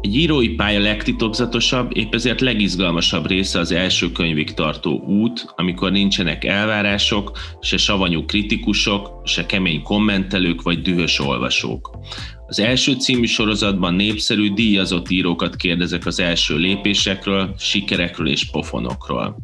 Egy 0.00 0.16
írói 0.16 0.48
pálya 0.48 0.80
legtitokzatosabb, 0.80 1.96
épp 1.96 2.14
ezért 2.14 2.40
legizgalmasabb 2.40 3.26
része 3.26 3.58
az 3.58 3.72
első 3.72 4.12
könyvig 4.12 4.54
tartó 4.54 5.04
út, 5.06 5.52
amikor 5.56 5.90
nincsenek 5.90 6.44
elvárások, 6.44 7.38
se 7.60 7.76
savanyú 7.76 8.24
kritikusok, 8.24 9.20
se 9.24 9.46
kemény 9.46 9.82
kommentelők 9.82 10.62
vagy 10.62 10.82
dühös 10.82 11.20
olvasók. 11.20 11.98
Az 12.46 12.60
első 12.60 12.92
című 12.92 13.26
sorozatban 13.26 13.94
népszerű, 13.94 14.52
díjazott 14.52 15.10
írókat 15.10 15.56
kérdezek 15.56 16.06
az 16.06 16.20
első 16.20 16.56
lépésekről, 16.56 17.54
sikerekről 17.58 18.28
és 18.28 18.50
pofonokról. 18.50 19.36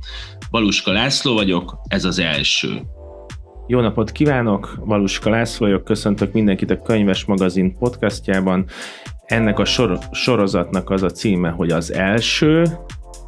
Baluska 0.50 0.93
László 0.93 1.34
vagyok, 1.34 1.79
ez 1.89 2.05
az 2.05 2.19
első. 2.19 2.82
Jó 3.66 3.80
napot 3.80 4.12
kívánok, 4.12 4.79
Valuska 4.84 5.30
László 5.30 5.66
vagyok, 5.66 5.84
köszöntök 5.84 6.32
mindenkit 6.32 6.71
a 6.71 6.82
Könyves 6.82 7.25
Magazin 7.25 7.79
podcastjában. 7.79 8.66
Ennek 9.27 9.59
a 9.59 9.65
sor- 9.65 10.15
sorozatnak 10.15 10.91
az 10.91 11.03
a 11.03 11.11
címe, 11.11 11.49
hogy 11.49 11.71
az 11.71 11.93
első, 11.93 12.65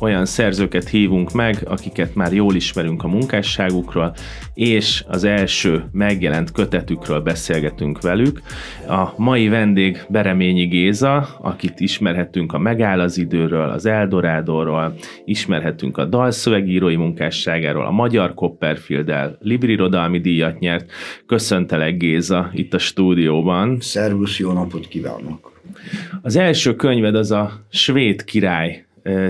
olyan 0.01 0.25
szerzőket 0.25 0.89
hívunk 0.89 1.33
meg, 1.33 1.57
akiket 1.65 2.15
már 2.15 2.33
jól 2.33 2.55
ismerünk 2.55 3.05
a 3.05 3.09
munkásságukról, 3.09 4.15
és 4.55 5.05
az 5.09 5.25
első 5.25 5.85
megjelent 5.93 6.53
kötetükről 6.53 7.21
beszélgetünk 7.21 8.01
velük. 8.01 8.43
A 8.89 9.09
mai 9.17 9.49
vendég 9.49 10.05
Bereményi 10.09 10.65
Géza, 10.67 11.29
akit 11.41 11.81
ismerhetünk 11.81 12.53
a 12.53 12.59
Megáll 12.59 13.01
az 13.01 13.19
időről, 13.19 13.71
az 13.71 13.87
Eldorádóról, 13.87 14.95
ismerhetünk 15.25 15.99
a 15.99 16.05
dalszövegírói 16.05 16.97
munkásságáról, 16.97 17.87
a 17.87 17.91
Magyar 17.91 18.35
Copperfield-el 18.35 19.39
Librirodalmi 19.41 20.21
díjat 20.21 20.59
nyert. 20.59 20.91
Köszöntelek 21.27 21.97
Géza 21.97 22.51
itt 22.53 22.75
a 22.75 22.79
stúdióban. 22.79 23.81
Szervusz, 23.81 24.39
jó 24.39 24.53
napot 24.53 24.89
kívánok! 24.89 25.54
Az 26.23 26.37
első 26.37 26.77
könyved 26.77 27.15
az 27.15 27.31
a 27.31 27.53
Svéd 27.71 28.25
király 28.25 28.85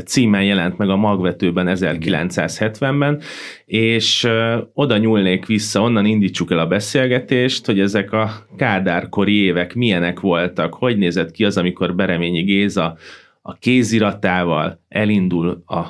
címen 0.05 0.45
jelent 0.45 0.79
meg 0.79 0.89
a 0.89 0.97
magvetőben 0.97 1.77
1970-ben, 1.79 3.21
és 3.67 4.29
oda 4.73 4.97
nyúlnék 4.97 5.47
vissza, 5.47 5.81
onnan 5.81 6.05
indítsuk 6.05 6.51
el 6.51 6.59
a 6.59 6.67
beszélgetést, 6.67 7.67
hogy 7.67 7.81
ezek 7.81 8.13
a 8.13 8.47
kádárkori 8.57 9.35
évek 9.35 9.75
milyenek 9.75 10.21
voltak, 10.21 10.75
hogy 10.75 10.99
nézett 10.99 11.31
ki 11.31 11.45
az, 11.45 11.57
amikor 11.57 11.95
Bereményi 11.95 12.43
Géza 12.43 12.97
a 13.43 13.55
kéziratával 13.55 14.81
elindul 14.89 15.63
a 15.67 15.83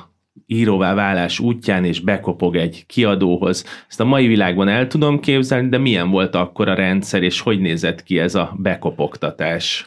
íróvá 0.47 0.93
válás 0.93 1.39
útján, 1.39 1.85
és 1.85 1.99
bekopog 1.99 2.55
egy 2.55 2.83
kiadóhoz. 2.87 3.65
Ezt 3.89 3.99
a 3.99 4.05
mai 4.05 4.27
világban 4.27 4.67
el 4.67 4.87
tudom 4.87 5.19
képzelni, 5.19 5.69
de 5.69 5.77
milyen 5.77 6.09
volt 6.09 6.35
akkor 6.35 6.67
a 6.67 6.73
rendszer, 6.73 7.23
és 7.23 7.39
hogy 7.39 7.59
nézett 7.59 8.03
ki 8.03 8.19
ez 8.19 8.35
a 8.35 8.55
bekopogtatás? 8.57 9.85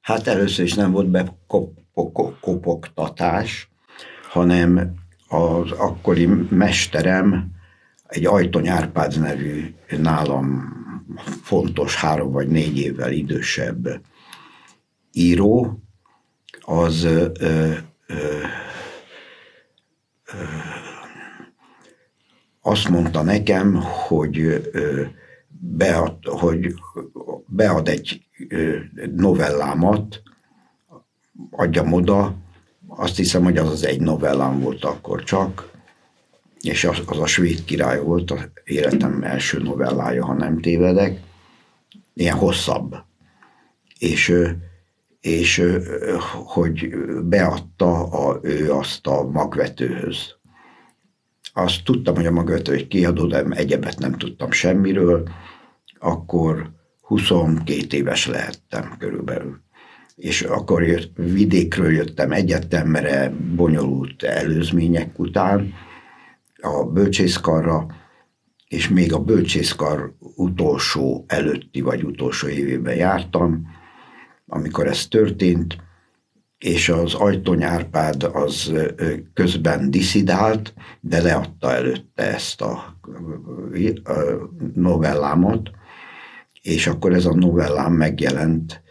Hát 0.00 0.26
először 0.26 0.64
is 0.64 0.74
nem 0.74 0.92
volt 0.92 1.08
bekopogtatás, 1.08 3.70
hanem 4.30 4.94
az 5.28 5.70
akkori 5.70 6.26
mesterem, 6.50 7.50
egy 8.06 8.26
Ajtony 8.26 8.68
Árpád 8.68 9.20
nevű 9.20 9.74
nálam 9.98 10.78
fontos 11.42 11.94
három 11.94 12.32
vagy 12.32 12.48
négy 12.48 12.78
évvel 12.78 13.12
idősebb 13.12 14.00
író, 15.12 15.82
az 16.60 17.08
azt 22.60 22.88
mondta 22.88 23.22
nekem, 23.22 23.74
hogy 23.82 24.70
bead, 25.48 26.24
hogy 26.24 26.74
bead 27.46 27.88
egy 27.88 28.29
novellámat, 29.16 30.22
adjam 31.50 31.92
oda, 31.92 32.34
azt 32.86 33.16
hiszem, 33.16 33.42
hogy 33.42 33.56
az 33.56 33.68
az 33.68 33.86
egy 33.86 34.00
novellám 34.00 34.60
volt 34.60 34.84
akkor 34.84 35.22
csak, 35.22 35.70
és 36.60 36.84
az, 36.84 37.02
az 37.06 37.18
a 37.18 37.26
svéd 37.26 37.64
király 37.64 38.02
volt, 38.02 38.30
az 38.30 38.48
életem 38.64 39.22
első 39.22 39.62
novellája, 39.62 40.24
ha 40.24 40.32
nem 40.32 40.60
tévedek, 40.60 41.20
ilyen 42.14 42.36
hosszabb. 42.36 42.96
És, 43.98 44.32
és 45.20 45.62
hogy 46.44 46.96
beadta 47.24 48.02
a, 48.02 48.38
ő 48.42 48.72
azt 48.72 49.06
a 49.06 49.30
magvetőhöz. 49.30 50.38
Azt 51.52 51.84
tudtam, 51.84 52.14
hogy 52.14 52.26
a 52.26 52.30
magvető 52.30 52.72
egy 52.72 52.88
kiadó, 52.88 53.26
de 53.26 53.42
egyebet 53.42 53.98
nem 53.98 54.12
tudtam 54.12 54.50
semmiről, 54.50 55.28
akkor 55.98 56.70
22 57.10 57.96
éves 57.96 58.26
lehettem 58.26 58.94
körülbelül. 58.98 59.60
És 60.16 60.42
akkor 60.42 60.82
jött, 60.82 61.16
vidékről 61.16 61.92
jöttem 61.92 62.32
egyetemre, 62.32 63.32
bonyolult 63.56 64.22
előzmények 64.22 65.18
után, 65.18 65.72
a 66.60 66.84
bölcsészkarra, 66.84 67.86
és 68.68 68.88
még 68.88 69.12
a 69.12 69.18
bölcsészkar 69.18 70.14
utolsó 70.36 71.24
előtti 71.28 71.80
vagy 71.80 72.02
utolsó 72.02 72.48
évében 72.48 72.94
jártam, 72.94 73.66
amikor 74.46 74.86
ez 74.86 75.06
történt, 75.06 75.76
és 76.58 76.88
az 76.88 77.14
Ajtony 77.14 77.62
Árpád 77.62 78.22
az 78.22 78.72
közben 79.34 79.90
diszidált, 79.90 80.74
de 81.00 81.22
leadta 81.22 81.74
előtte 81.74 82.34
ezt 82.34 82.60
a 82.60 82.98
novellámat, 84.74 85.70
és 86.62 86.86
akkor 86.86 87.12
ez 87.12 87.24
a 87.24 87.34
novellám 87.34 87.92
megjelent 87.92 88.82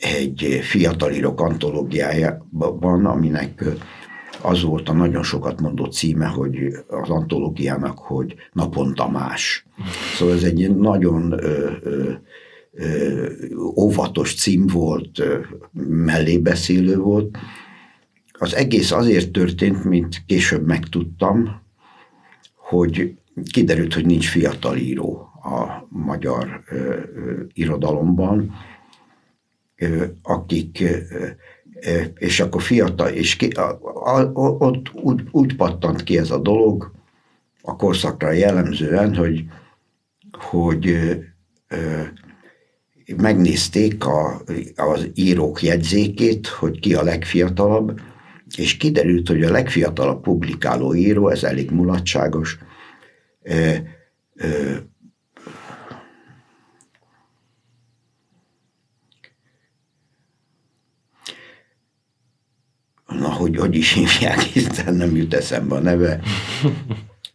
egy 0.00 0.60
fiatal 0.62 1.12
írók 1.12 1.40
antológiájában, 1.40 3.06
aminek 3.06 3.64
az 4.42 4.62
volt 4.62 4.88
a 4.88 4.92
nagyon 4.92 5.22
sokat 5.22 5.60
mondó 5.60 5.84
címe, 5.84 6.26
hogy 6.26 6.56
az 6.88 7.08
antológiának, 7.08 7.98
hogy 7.98 8.34
naponta 8.52 9.08
más. 9.08 9.66
Szóval 10.16 10.34
ez 10.34 10.42
egy 10.42 10.76
nagyon 10.76 11.32
ö, 11.32 11.70
ö, 11.82 12.12
ö, 12.72 13.26
óvatos 13.76 14.34
cím 14.34 14.66
volt, 14.66 15.22
mellébeszélő 15.88 16.96
volt. 16.96 17.38
Az 18.32 18.54
egész 18.54 18.92
azért 18.92 19.30
történt, 19.30 19.84
mint 19.84 20.22
később 20.26 20.66
megtudtam, 20.66 21.60
hogy 22.56 23.14
kiderült, 23.50 23.94
hogy 23.94 24.06
nincs 24.06 24.28
fiatal 24.28 24.76
író 24.76 25.31
magyar 25.92 26.62
ö, 26.68 26.76
ö, 27.14 27.42
irodalomban, 27.52 28.52
ö, 29.76 30.04
akik, 30.22 30.80
ö, 30.80 31.26
és 32.18 32.40
akkor 32.40 32.62
fiatal, 32.62 33.08
és 33.08 33.36
ki, 33.36 33.46
a, 33.48 33.78
a, 34.14 34.30
ott 34.58 34.90
úgy, 34.94 35.22
úgy 35.30 35.56
pattant 35.56 36.02
ki 36.02 36.18
ez 36.18 36.30
a 36.30 36.38
dolog 36.38 36.92
a 37.62 37.76
korszakra 37.76 38.30
jellemzően, 38.30 39.14
hogy, 39.14 39.44
hogy 40.30 40.86
ö, 40.86 41.12
ö, 41.68 42.02
megnézték 43.16 44.06
a, 44.06 44.42
az 44.76 45.10
írók 45.14 45.62
jegyzékét, 45.62 46.46
hogy 46.46 46.80
ki 46.80 46.94
a 46.94 47.02
legfiatalabb, 47.02 48.00
és 48.56 48.76
kiderült, 48.76 49.28
hogy 49.28 49.42
a 49.42 49.50
legfiatalabb 49.50 50.22
publikáló 50.22 50.94
író, 50.94 51.28
ez 51.28 51.44
elég 51.44 51.70
mulatságos, 51.70 52.58
na, 63.18 63.28
hogy 63.28 63.56
hogy 63.56 63.74
is 63.74 63.92
hívják, 63.92 64.40
hiszen 64.54 64.94
nem 64.94 65.16
jut 65.16 65.34
eszembe 65.34 65.74
a 65.74 65.80
neve. 65.80 66.20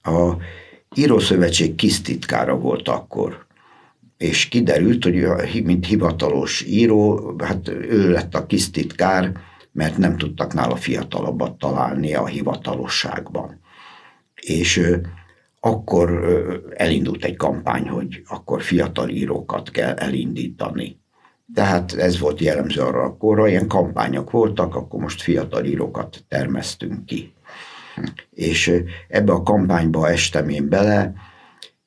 A 0.04 0.36
Írószövetség 0.96 1.76
kisztitkára 1.76 2.58
volt 2.58 2.88
akkor, 2.88 3.46
és 4.18 4.48
kiderült, 4.48 5.04
hogy 5.04 5.64
mint 5.64 5.86
hivatalos 5.86 6.62
író, 6.62 7.34
hát 7.44 7.68
ő 7.68 8.12
lett 8.12 8.36
a 8.36 8.46
kisztitkár, 8.46 9.32
mert 9.72 9.98
nem 9.98 10.18
tudtak 10.18 10.54
nála 10.54 10.76
fiatalabbat 10.76 11.58
találni 11.58 12.14
a 12.14 12.26
hivatalosságban. 12.26 13.60
És 14.36 14.82
akkor 15.60 16.10
elindult 16.76 17.24
egy 17.24 17.36
kampány, 17.36 17.88
hogy 17.88 18.24
akkor 18.28 18.62
fiatal 18.62 19.10
írókat 19.10 19.72
kell 19.72 19.94
elindítani. 19.94 21.00
Tehát 21.54 21.94
ez 21.94 22.20
volt 22.20 22.40
jellemző 22.40 22.82
arra 22.82 23.04
akkor, 23.04 23.48
ilyen 23.48 23.68
kampányok 23.68 24.32
voltak, 24.32 24.76
akkor 24.76 25.00
most 25.00 25.22
fiatal 25.22 25.66
írókat 25.66 26.24
termesztünk 26.28 27.06
ki. 27.06 27.34
És 28.30 28.84
ebbe 29.08 29.32
a 29.32 29.44
kampányba 29.44 30.10
estem 30.10 30.50
én 30.50 30.70
bele, 30.70 31.14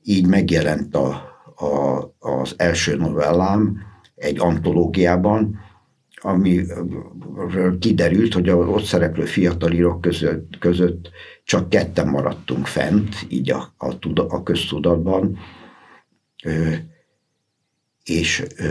így 0.03 0.27
megjelent 0.27 0.95
a, 0.95 1.09
a, 1.57 1.99
az 2.19 2.55
első 2.57 2.97
novellám 2.97 3.79
egy 4.15 4.41
antológiában, 4.41 5.61
ami 6.23 6.61
kiderült, 7.79 8.33
hogy 8.35 8.49
a 8.49 8.56
ott 8.56 8.85
szereplő 8.85 9.25
fiatal 9.25 9.73
írók 9.73 10.01
között, 10.01 10.59
között 10.59 11.11
csak 11.45 11.69
ketten 11.69 12.09
maradtunk 12.09 12.67
fent, 12.67 13.15
így 13.29 13.51
a, 13.51 13.75
a, 13.79 13.95
a 14.29 14.43
köztudatban, 14.43 15.39
ö, 16.45 16.73
és 18.05 18.45
ö, 18.56 18.67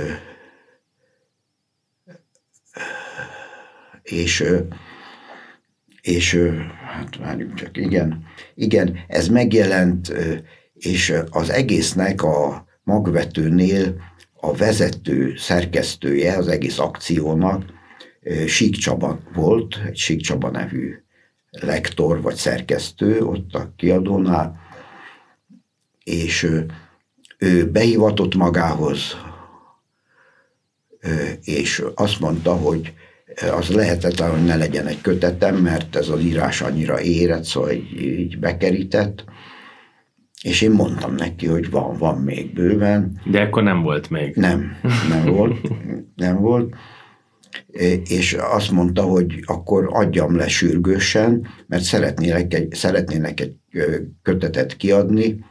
és, 4.11 4.43
és 6.01 6.39
hát 6.85 7.17
várjunk 7.17 7.53
csak, 7.53 7.77
igen, 7.77 8.23
igen, 8.55 8.99
ez 9.07 9.27
megjelent, 9.27 10.13
és 10.73 11.13
az 11.29 11.49
egésznek 11.49 12.23
a 12.23 12.65
magvetőnél 12.83 14.01
a 14.33 14.53
vezető 14.53 15.35
szerkesztője 15.35 16.37
az 16.37 16.47
egész 16.47 16.79
akciónak 16.79 17.63
Sík 18.47 18.75
Csaba 18.75 19.19
volt, 19.33 19.81
egy 19.85 19.97
Sík 19.97 20.21
Csaba 20.21 20.49
nevű 20.49 21.03
lektor 21.49 22.21
vagy 22.21 22.35
szerkesztő 22.35 23.21
ott 23.21 23.53
a 23.53 23.73
kiadónál, 23.75 24.59
és 26.03 26.51
ő 27.37 27.65
behivatott 27.71 28.35
magához, 28.35 29.17
és 31.43 31.83
azt 31.95 32.19
mondta, 32.19 32.55
hogy 32.55 32.93
az 33.41 33.69
lehetetlen, 33.69 34.29
hogy 34.29 34.45
ne 34.45 34.55
legyen 34.55 34.87
egy 34.87 35.01
kötetem, 35.01 35.55
mert 35.55 35.95
ez 35.95 36.09
az 36.09 36.21
írás 36.21 36.61
annyira 36.61 37.01
érett, 37.01 37.43
szóval 37.43 37.71
így, 37.71 38.01
így 38.01 38.39
bekerített. 38.39 39.23
És 40.43 40.61
én 40.61 40.71
mondtam 40.71 41.15
neki, 41.15 41.45
hogy 41.45 41.69
van, 41.69 41.97
van 41.97 42.17
még 42.17 42.53
bőven. 42.53 43.21
De 43.25 43.41
akkor 43.41 43.63
nem 43.63 43.81
volt 43.81 44.09
még. 44.09 44.35
Nem, 44.35 44.71
nem 45.09 45.25
volt. 45.25 45.55
Nem 46.15 46.39
volt. 46.41 46.75
És 48.03 48.37
azt 48.39 48.71
mondta, 48.71 49.01
hogy 49.01 49.43
akkor 49.45 49.89
adjam 49.91 50.35
le 50.35 50.47
sürgősen, 50.47 51.47
mert 51.67 51.83
szeretnének 51.83 52.53
egy, 52.53 52.73
szeretnének 52.73 53.39
egy 53.39 53.55
kötetet 54.21 54.77
kiadni, 54.77 55.43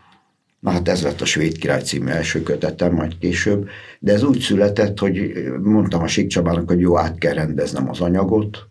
Na 0.60 0.70
hát 0.70 0.88
ez 0.88 1.02
lett 1.02 1.20
a 1.20 1.24
Svéd 1.24 1.58
Király 1.58 1.82
című 1.82 2.10
első 2.10 2.42
kötetem, 2.42 2.94
majd 2.94 3.18
később, 3.18 3.68
de 3.98 4.12
ez 4.12 4.22
úgy 4.22 4.40
született, 4.40 4.98
hogy 4.98 5.32
mondtam 5.62 6.02
a 6.02 6.08
Csabának, 6.08 6.68
hogy 6.68 6.80
jó, 6.80 6.98
át 6.98 7.18
kell 7.18 7.34
rendeznem 7.34 7.88
az 7.88 8.00
anyagot, 8.00 8.66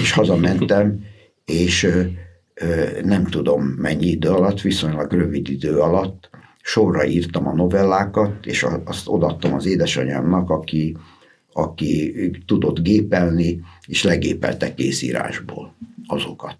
és 0.00 0.12
hazamentem, 0.12 1.04
és 1.44 1.88
nem 3.02 3.24
tudom 3.24 3.62
mennyi 3.62 4.06
idő 4.06 4.28
alatt, 4.28 4.60
viszonylag 4.60 5.12
rövid 5.12 5.48
idő 5.48 5.78
alatt 5.78 6.30
sorra 6.62 7.06
írtam 7.06 7.46
a 7.48 7.54
novellákat, 7.54 8.46
és 8.46 8.66
azt 8.84 9.08
odaadtam 9.08 9.54
az 9.54 9.66
édesanyámnak, 9.66 10.50
aki, 10.50 10.96
aki 11.52 12.30
tudott 12.46 12.80
gépelni, 12.80 13.60
és 13.86 14.02
legépelte 14.02 14.74
készírásból 14.74 15.74
azokat. 16.06 16.58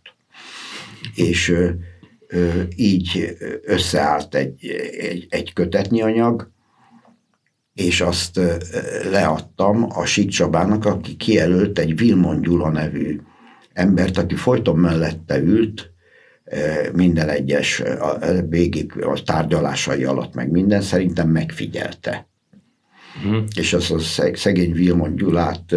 És 1.14 1.54
így 2.76 3.36
összeállt 3.62 4.34
egy, 4.34 4.66
egy, 4.98 5.26
egy 5.30 5.52
kötetnyi 5.52 6.02
anyag, 6.02 6.52
és 7.74 8.00
azt 8.00 8.40
leadtam 9.10 9.86
a 9.88 10.04
Sik 10.04 10.28
Csabának, 10.28 10.84
aki 10.84 11.16
kijelölt 11.16 11.78
egy 11.78 11.96
Vilmon 11.96 12.40
Gyula 12.40 12.70
nevű 12.70 13.20
embert, 13.72 14.18
aki 14.18 14.34
folyton 14.34 14.78
mellette 14.78 15.38
ült, 15.38 15.92
minden 16.92 17.28
egyes 17.28 17.80
a, 17.80 18.18
végig 18.48 19.02
a 19.02 19.22
tárgyalásai 19.22 20.04
alatt, 20.04 20.34
meg 20.34 20.50
minden 20.50 20.80
szerintem 20.80 21.28
megfigyelte. 21.28 22.28
Mm. 23.26 23.38
És 23.56 23.72
az 23.72 23.90
a 23.90 23.98
szegény 24.34 24.72
Vilmon 24.72 25.16
Gyulát 25.16 25.76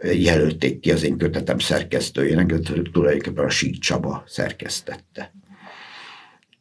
jelölték 0.00 0.80
ki 0.80 0.92
az 0.92 1.02
én 1.02 1.16
kötetem 1.16 1.58
szerkesztőjének, 1.58 2.54
tulajdonképpen 2.92 3.44
a 3.44 3.50
Sík 3.50 3.78
Csaba 3.78 4.24
szerkesztette 4.26 5.32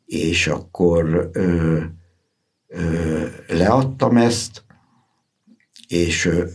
és 0.06 0.48
akkor 0.48 1.30
ö, 1.34 1.80
ö, 2.68 3.26
leadtam 3.48 4.18
ezt, 4.18 4.64
és 5.88 6.26
ö, 6.26 6.46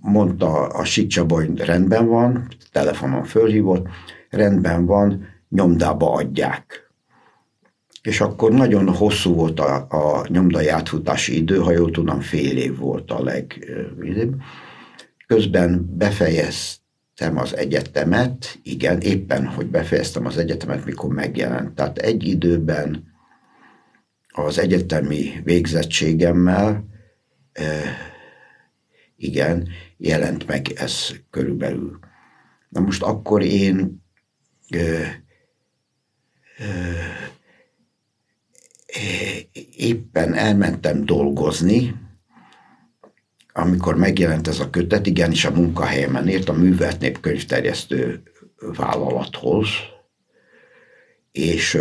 mondta 0.00 0.66
a 0.66 0.84
Sicsaba, 0.84 1.34
hogy 1.34 1.60
rendben 1.60 2.06
van, 2.06 2.48
telefonon 2.72 3.24
fölhívott, 3.24 3.86
rendben 4.30 4.86
van, 4.86 5.26
nyomdába 5.48 6.12
adják. 6.12 6.92
És 8.02 8.20
akkor 8.20 8.52
nagyon 8.52 8.94
hosszú 8.94 9.34
volt 9.34 9.60
a, 9.60 9.86
a 9.88 10.26
nyomdai 10.28 10.68
átfutási 10.68 11.36
idő, 11.36 11.58
ha 11.58 11.70
jól 11.70 11.90
tudom, 11.90 12.20
fél 12.20 12.56
év 12.56 12.78
volt 12.78 13.10
a 13.10 13.22
leg. 13.22 13.66
Közben 15.26 15.94
befejezt, 15.96 16.80
az 17.20 17.56
egyetemet, 17.56 18.58
igen, 18.62 19.00
éppen, 19.00 19.46
hogy 19.46 19.66
befejeztem 19.66 20.26
az 20.26 20.36
egyetemet, 20.36 20.84
mikor 20.84 21.14
megjelent. 21.14 21.74
Tehát 21.74 21.98
egy 21.98 22.24
időben 22.24 23.14
az 24.28 24.58
egyetemi 24.58 25.40
végzettségemmel, 25.44 26.84
igen, 29.16 29.68
jelent 29.96 30.46
meg 30.46 30.68
ez 30.76 31.10
körülbelül. 31.30 31.98
Na 32.68 32.80
most 32.80 33.02
akkor 33.02 33.42
én 33.42 34.02
éppen 39.76 40.34
elmentem 40.34 41.04
dolgozni, 41.04 41.94
amikor 43.58 43.96
megjelent 43.96 44.48
ez 44.48 44.60
a 44.60 44.70
kötet, 44.70 45.06
igenis 45.06 45.44
a 45.44 45.50
munkahelyemen 45.50 46.28
ért 46.28 46.48
a 46.48 46.52
Művelt 46.52 47.00
Nép 47.00 47.20
könyvterjesztő 47.20 48.22
vállalathoz, 48.76 49.68
és 51.32 51.78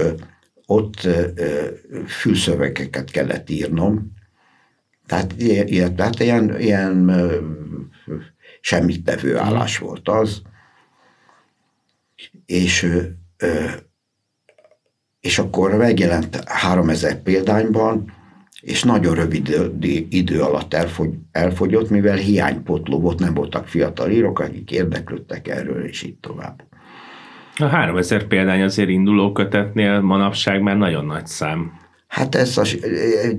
ott 0.65 1.07
fülszövegeket 2.07 3.11
kellett 3.11 3.49
írnom, 3.49 4.13
tehát 5.05 5.33
ilyen, 5.41 5.95
tehát 5.95 6.19
ilyen, 6.19 6.59
ilyen 6.59 7.11
semmit 8.61 9.03
tevő 9.03 9.37
állás 9.37 9.77
volt 9.77 10.09
az, 10.09 10.41
és, 12.45 12.87
és 15.19 15.39
akkor 15.39 15.75
megjelent 15.75 16.43
3000 16.45 17.21
példányban, 17.21 18.16
és 18.67 18.83
nagyon 18.83 19.15
rövid 19.15 19.71
idő 20.09 20.41
alatt 20.41 20.73
elfogy, 20.73 21.09
elfogyott, 21.31 21.89
mivel 21.89 22.15
hiánypotló 22.15 22.99
volt, 22.99 23.19
nem 23.19 23.33
voltak 23.33 23.67
fiatal 23.67 24.09
írók, 24.09 24.39
akik 24.39 24.71
érdeklődtek 24.71 25.47
erről, 25.47 25.85
és 25.85 26.03
így 26.03 26.15
tovább. 26.15 26.63
A 27.55 27.65
3000 27.65 28.23
példány 28.23 28.61
azért 28.61 28.89
induló 28.89 29.31
kötetnél 29.31 30.01
manapság 30.01 30.61
már 30.61 30.77
nagyon 30.77 31.05
nagy 31.05 31.27
szám. 31.27 31.79
Hát 32.07 32.35
ez, 32.35 32.57
a, 32.57 32.63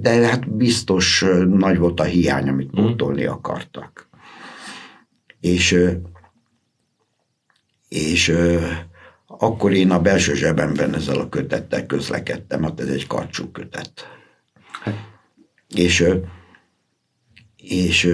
de 0.00 0.10
hát 0.10 0.50
biztos 0.50 1.24
nagy 1.48 1.78
volt 1.78 2.00
a 2.00 2.04
hiány, 2.04 2.48
amit 2.48 2.80
mm. 2.80 2.84
pótolni 2.84 3.24
akartak. 3.24 4.08
És, 5.40 5.76
és 7.88 8.32
akkor 9.26 9.72
én 9.72 9.90
a 9.90 10.00
belső 10.00 10.34
zsebemben 10.34 10.94
ezzel 10.94 11.18
a 11.18 11.28
kötettel 11.28 11.86
közlekedtem, 11.86 12.62
hát 12.62 12.80
ez 12.80 12.88
egy 12.88 13.06
karcsú 13.06 13.50
kötet. 13.50 14.17
És, 15.74 16.04
és 17.56 18.04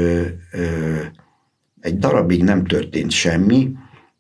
egy 1.81 1.99
darabig 1.99 2.43
nem 2.43 2.65
történt 2.65 3.11
semmi, 3.11 3.73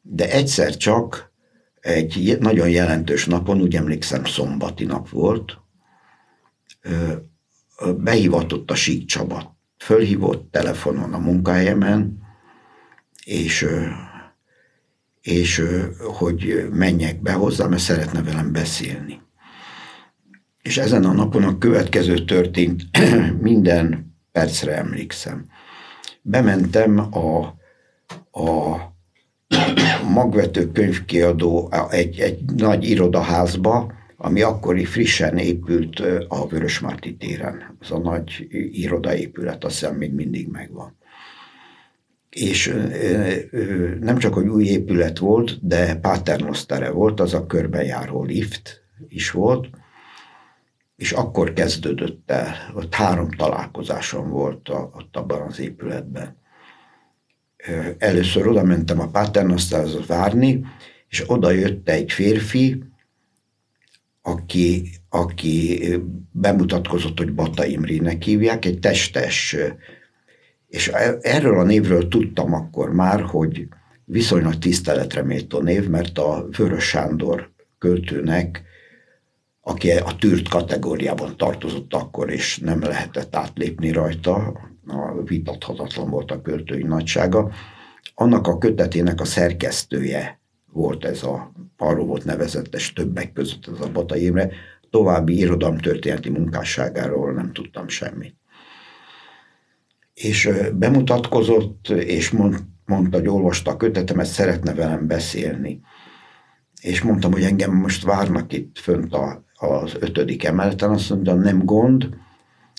de 0.03 0.31
egyszer 0.31 0.77
csak 0.77 1.33
egy 1.81 2.37
nagyon 2.41 2.69
jelentős 2.69 3.27
napon, 3.27 3.61
úgy 3.61 3.77
emlékszem 3.77 4.25
szombati 4.25 4.85
nap 4.85 5.09
volt, 5.09 5.59
behivatott 7.97 8.71
a 8.71 8.75
Sík 8.75 9.07
Csaba. 9.07 9.59
Fölhívott 9.79 10.51
telefonon 10.51 11.15
a 11.15 11.19
munkahelyemen, 11.19 12.19
és, 13.25 13.67
és 15.21 15.63
hogy 15.99 16.69
menjek 16.73 17.23
be 17.23 17.33
hozzá, 17.33 17.67
mert 17.67 17.83
szeretne 17.83 18.23
velem 18.23 18.53
beszélni. 18.53 19.24
És 20.65 20.79
ezen 20.79 21.05
a 21.05 21.13
napon 21.13 21.45
a 21.45 21.59
következő 21.59 22.25
történt, 22.25 22.83
minden 23.41 24.15
percre 24.33 24.77
emlékszem. 24.77 25.47
Bementem 26.23 26.99
a, 26.99 27.39
a 28.41 28.77
magvető 30.13 30.73
könyvkiadó 30.73 31.73
egy, 31.91 32.19
egy 32.19 32.45
nagy 32.57 32.85
irodaházba, 32.85 33.93
ami 34.17 34.43
akkori 34.43 34.85
frissen 34.85 35.37
épült 35.37 36.03
a 36.29 36.47
Vörösmárti 36.49 37.17
téren. 37.17 37.77
Ez 37.81 37.91
a 37.91 37.99
nagy 37.99 38.47
irodaépület, 38.73 39.65
azt 39.65 39.79
hiszem 39.79 39.97
még 39.97 40.13
mindig 40.13 40.49
megvan. 40.49 40.97
És 42.31 42.75
nem 44.01 44.19
csak, 44.19 44.35
hogy 44.35 44.47
új 44.47 44.65
épület 44.65 45.19
volt, 45.19 45.67
de 45.67 45.95
paternosztere 45.95 46.91
volt, 46.91 47.21
az 47.21 47.35
a 47.35 47.47
körbejáró 47.47 48.23
lift 48.23 48.83
is 49.09 49.31
volt, 49.31 49.69
és 51.05 51.13
akkor 51.13 51.53
kezdődött 51.53 52.31
el, 52.31 52.73
ott 52.75 52.95
három 52.95 53.31
találkozásom 53.31 54.29
volt 54.29 54.69
a, 54.69 54.91
ott 54.95 55.17
abban 55.17 55.41
az 55.41 55.61
épületben. 55.61 56.37
Először 57.99 58.47
oda 58.47 58.63
mentem 58.63 59.01
a 59.01 59.09
Paternasztálhoz 59.09 60.07
várni, 60.07 60.65
és 61.09 61.25
oda 61.27 61.51
jött 61.51 61.89
egy 61.89 62.13
férfi, 62.13 62.83
aki, 64.23 64.91
aki 65.09 65.85
bemutatkozott, 66.31 67.19
hogy 67.19 67.35
Bata 67.35 67.65
Imrének 67.65 68.23
hívják, 68.23 68.65
egy 68.65 68.79
testes, 68.79 69.57
és 70.69 70.89
e, 70.89 71.19
erről 71.21 71.59
a 71.59 71.65
névről 71.65 72.09
tudtam 72.09 72.55
akkor 72.55 72.93
már, 72.93 73.21
hogy 73.21 73.69
viszonylag 74.05 74.59
tiszteletre 74.59 75.23
méltó 75.23 75.61
név, 75.61 75.89
mert 75.89 76.19
a 76.19 76.47
Vörös 76.57 76.85
Sándor 76.85 77.51
költőnek, 77.79 78.73
aki 79.65 79.91
a 79.91 80.17
tűrt 80.19 80.49
kategóriában 80.49 81.37
tartozott 81.37 81.95
akkor, 81.95 82.31
és 82.31 82.59
nem 82.59 82.81
lehetett 82.81 83.37
átlépni 83.37 83.91
rajta, 83.91 84.37
a 84.87 85.23
vitathatatlan 85.25 86.11
volt 86.11 86.31
a 86.31 86.43
költői 86.43 86.83
nagysága, 86.83 87.53
annak 88.15 88.47
a 88.47 88.59
kötetének 88.59 89.21
a 89.21 89.25
szerkesztője 89.25 90.41
volt 90.73 91.05
ez 91.05 91.23
a, 91.23 91.53
arról 91.77 92.07
volt 92.07 92.25
nevezetes 92.25 92.93
többek 92.93 93.33
között 93.33 93.67
ez 93.67 93.81
a 93.81 93.91
Bata 93.93 94.17
Imre, 94.17 94.51
további 94.91 95.39
irodalomtörténeti 95.39 96.31
munkásságáról 96.31 97.33
nem 97.33 97.53
tudtam 97.53 97.89
semmit. 97.89 98.37
És 100.15 100.51
bemutatkozott, 100.75 101.89
és 101.89 102.31
mond, 102.31 102.59
mondta, 102.85 103.19
hogy 103.19 103.29
olvasta 103.29 103.71
a 103.71 103.77
kötetemet, 103.77 104.27
szeretne 104.27 104.75
velem 104.75 105.07
beszélni. 105.07 105.81
És 106.81 107.03
mondtam, 107.03 107.33
hogy 107.33 107.43
engem 107.43 107.73
most 107.73 108.05
várnak 108.05 108.53
itt 108.53 108.79
fönt 108.79 109.15
a, 109.15 109.44
az 109.55 109.97
ötödik 109.99 110.45
emeleten, 110.45 110.91
azt 110.91 111.11
mondta, 111.11 111.35
nem 111.35 111.65
gond, 111.65 112.09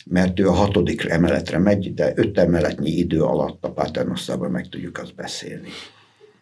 mert 0.05 0.39
ő 0.39 0.47
a 0.47 0.53
hatodik 0.53 1.05
emeletre 1.05 1.57
megy, 1.57 1.93
de 1.93 2.11
öt 2.15 2.37
emeletnyi 2.37 2.89
idő 2.89 3.21
alatt 3.21 3.63
a 3.65 3.71
Paternosztában 3.71 4.51
meg 4.51 4.69
tudjuk 4.69 4.97
azt 4.97 5.15
beszélni. 5.15 5.67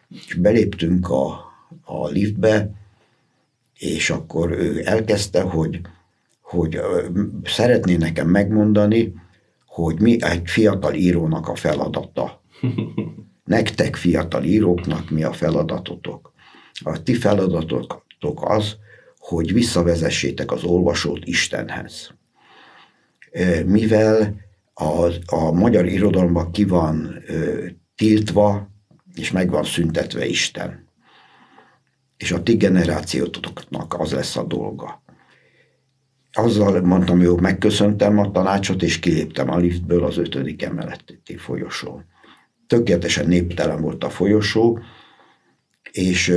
És 0.08 0.34
beléptünk 0.34 1.08
a, 1.08 1.52
a 1.84 2.08
liftbe, 2.08 2.70
és 3.78 4.10
akkor 4.10 4.50
ő 4.50 4.82
elkezdte, 4.84 5.42
hogy, 5.42 5.80
hogy 6.40 6.80
szeretné 7.44 7.96
nekem 7.96 8.28
megmondani, 8.28 9.14
hogy 9.66 10.00
mi 10.00 10.22
egy 10.22 10.42
fiatal 10.44 10.94
írónak 10.94 11.48
a 11.48 11.54
feladata. 11.54 12.42
Nektek 13.44 13.96
fiatal 13.96 14.44
íróknak 14.44 15.10
mi 15.10 15.22
a 15.22 15.32
feladatotok? 15.32 16.32
A 16.82 17.02
ti 17.02 17.14
feladatotok 17.14 18.50
az, 18.50 18.76
hogy 19.24 19.52
visszavezessétek 19.52 20.52
az 20.52 20.64
olvasót 20.64 21.24
Istenhez. 21.24 22.14
Mivel 23.66 24.34
a, 24.74 25.10
a 25.26 25.52
magyar 25.52 25.86
irodalomban 25.86 26.50
ki 26.50 26.64
van 26.64 27.22
tiltva, 27.94 28.68
és 29.14 29.30
meg 29.30 29.50
van 29.50 29.64
szüntetve 29.64 30.26
Isten. 30.26 30.88
És 32.16 32.32
a 32.32 32.42
ti 32.42 32.56
generációtoknak 32.56 33.94
az 33.98 34.12
lesz 34.12 34.36
a 34.36 34.42
dolga. 34.42 35.02
Azzal 36.32 36.80
mondtam, 36.80 37.24
hogy 37.24 37.40
megköszöntem 37.40 38.18
a 38.18 38.30
tanácsot, 38.30 38.82
és 38.82 38.98
kiléptem 38.98 39.50
a 39.50 39.56
liftből 39.56 40.04
az 40.04 40.16
ötödik 40.16 40.62
emeleti 40.62 41.36
folyosón 41.36 42.04
tökéletesen 42.66 43.26
néptelen 43.26 43.80
volt 43.80 44.04
a 44.04 44.10
folyosó, 44.10 44.78
és 45.90 46.34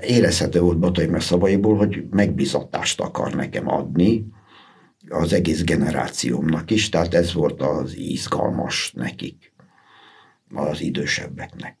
érezhető 0.00 0.60
volt 0.60 0.78
Bataimre 0.78 1.20
szavaiból, 1.20 1.76
hogy 1.76 2.04
megbizatást 2.10 3.00
akar 3.00 3.34
nekem 3.34 3.68
adni 3.68 4.26
az 5.08 5.32
egész 5.32 5.64
generációmnak 5.64 6.70
is, 6.70 6.88
tehát 6.88 7.14
ez 7.14 7.32
volt 7.32 7.62
az 7.62 7.96
izgalmas 7.96 8.92
nekik, 8.92 9.52
az 10.54 10.80
idősebbeknek. 10.80 11.78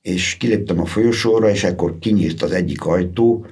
És 0.00 0.36
kiléptem 0.36 0.80
a 0.80 0.84
folyosóra, 0.84 1.48
és 1.48 1.64
ekkor 1.64 1.98
kinyílt 1.98 2.42
az 2.42 2.52
egyik 2.52 2.84
ajtó, 2.84 3.46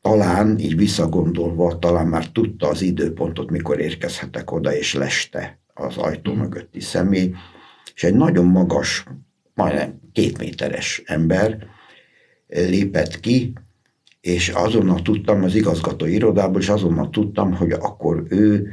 talán 0.00 0.58
így 0.58 0.76
visszagondolva, 0.76 1.78
talán 1.78 2.06
már 2.06 2.28
tudta 2.28 2.68
az 2.68 2.82
időpontot, 2.82 3.50
mikor 3.50 3.80
érkezhetek 3.80 4.52
oda, 4.52 4.74
és 4.74 4.94
leste 4.94 5.60
az 5.74 5.96
ajtó 5.96 6.34
mögötti 6.34 6.80
személy, 6.80 7.34
és 7.94 8.04
egy 8.04 8.14
nagyon 8.14 8.44
magas, 8.44 9.04
majdnem 9.54 10.00
két 10.12 10.38
méteres 10.38 11.02
ember 11.04 11.66
lépett 12.50 13.20
ki, 13.20 13.52
és 14.20 14.48
azonnal 14.48 15.02
tudtam 15.02 15.42
az 15.42 15.54
igazgató 15.54 16.06
irodából, 16.06 16.60
és 16.60 16.68
azonnal 16.68 17.10
tudtam, 17.10 17.54
hogy 17.54 17.72
akkor 17.72 18.24
ő 18.28 18.68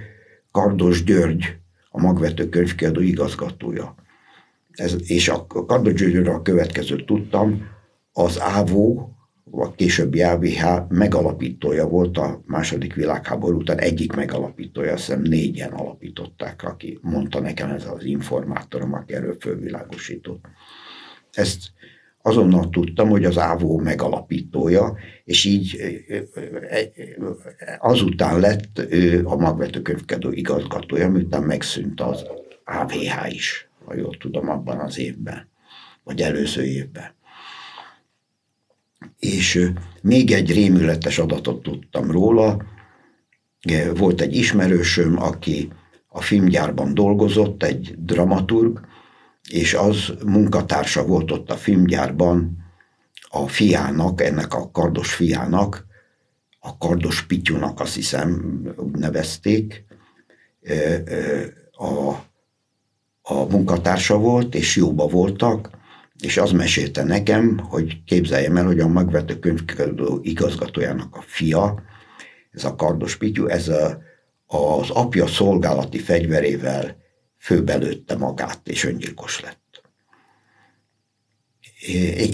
Kardos 0.51 1.03
György, 1.03 1.55
a 1.89 2.01
magvető 2.01 2.50
könyvkiadó 2.50 3.00
igazgatója. 3.00 3.96
Ez, 4.72 4.96
és 5.05 5.29
a 5.29 5.46
Kardos 5.48 5.93
Györgyről 5.93 6.34
a 6.34 6.41
következőt 6.41 7.05
tudtam, 7.05 7.67
az 8.12 8.39
ÁVÓ, 8.41 9.15
a 9.51 9.72
későbbi 9.72 10.22
AVH 10.22 10.65
megalapítója 10.89 11.88
volt 11.88 12.17
a 12.17 12.41
második 12.46 12.93
világháború 12.93 13.57
után, 13.57 13.79
egyik 13.79 14.13
megalapítója, 14.13 14.93
azt 14.93 15.05
hiszem 15.05 15.22
négyen 15.22 15.72
alapították, 15.72 16.63
aki 16.63 17.00
mondta 17.01 17.39
nekem 17.39 17.69
ez 17.69 17.86
az 17.86 18.03
informátorom, 18.03 18.93
aki 18.93 19.13
erről 19.13 19.38
fölvilágosított. 19.39 20.46
Ezt 21.31 21.60
azonnal 22.27 22.69
tudtam, 22.69 23.10
hogy 23.10 23.25
az 23.25 23.38
ÁVÓ 23.38 23.79
megalapítója, 23.79 24.98
és 25.24 25.46
így 25.46 25.77
azután 27.79 28.39
lett 28.39 28.79
ő 28.89 29.25
a 29.25 29.36
magvetőkönyvkedő 29.36 30.31
igazgatója, 30.31 31.10
miután 31.10 31.43
megszűnt 31.43 32.01
az 32.01 32.25
AVH 32.65 33.34
is, 33.34 33.69
ha 33.86 33.96
jól 33.96 34.17
tudom, 34.17 34.50
abban 34.50 34.79
az 34.79 35.00
évben, 35.00 35.48
vagy 36.03 36.22
előző 36.22 36.63
évben 36.63 37.15
és 39.19 39.72
még 40.01 40.31
egy 40.31 40.53
rémületes 40.53 41.19
adatot 41.19 41.62
tudtam 41.62 42.12
róla. 42.12 42.65
Volt 43.96 44.22
egy 44.22 44.36
ismerősöm, 44.36 45.22
aki 45.22 45.69
a 46.07 46.22
filmgyárban 46.22 46.93
dolgozott, 46.93 47.63
egy 47.63 47.96
dramaturg, 47.98 48.79
és 49.51 49.74
az 49.74 50.13
munkatársa 50.25 51.06
volt 51.06 51.32
ott 51.32 51.51
a 51.51 51.56
filmgyárban 51.56 52.66
a 53.30 53.48
fiának, 53.48 54.22
ennek 54.22 54.54
a 54.54 54.72
kardos 54.72 55.13
fiának, 55.13 55.86
a 56.60 56.77
kardos 56.77 57.25
pityunak 57.25 57.80
azt 57.80 57.96
hiszem 57.96 58.62
úgy 58.77 58.98
nevezték, 58.98 59.86
a, 61.72 62.10
a 63.22 63.46
munkatársa 63.50 64.18
volt, 64.18 64.56
és 64.56 64.75
jóba 64.75 65.08
voltak, 65.08 65.70
és 66.20 66.38
az 66.38 66.51
mesélte 66.51 67.04
nekem, 67.04 67.58
hogy 67.58 68.04
képzeljem 68.04 68.58
el, 68.58 68.66
hogy 68.66 68.80
a 68.80 68.88
magvető 68.88 69.39
könyvkiadó 69.39 70.20
igazgatójának 70.22 71.16
a 71.16 71.24
fia, 71.25 71.84
ez 72.51 72.63
a 72.63 72.75
Kardos 72.75 73.16
Pityu, 73.16 73.46
ez 73.46 73.68
a, 73.68 74.01
az 74.46 74.89
apja 74.89 75.27
szolgálati 75.27 75.98
fegyverével 75.98 76.98
főbelőtte 77.48 78.16
magát, 78.16 78.60
és 78.63 78.84
öngyilkos 78.84 79.42
lett. 79.42 79.82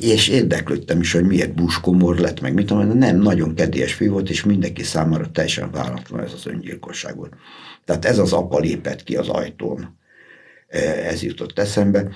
És 0.02 0.28
érdeklődtem 0.28 1.00
is, 1.00 1.12
hogy 1.12 1.26
miért 1.26 1.56
buskomor 1.56 2.18
lett, 2.18 2.42
meg 2.42 2.54
mit 2.54 2.66
tudom, 2.66 2.98
nem, 2.98 3.18
nagyon 3.18 3.56
kedélyes 3.56 3.94
fiú 3.94 4.12
volt, 4.12 4.30
és 4.30 4.44
mindenki 4.44 4.84
számára 4.84 5.32
teljesen 5.32 5.72
váratlan 5.72 6.20
ez 6.20 6.34
az 6.34 6.46
öngyilkosság 6.46 7.16
volt. 7.16 7.34
Tehát 7.86 8.06
ez 8.06 8.18
az 8.18 8.34
apa 8.34 8.60
lépett 8.60 9.04
ki 9.04 9.16
az 9.16 9.28
ajtón 9.28 10.00
ez 11.06 11.24
jutott 11.24 11.60
eszembe, 11.60 12.10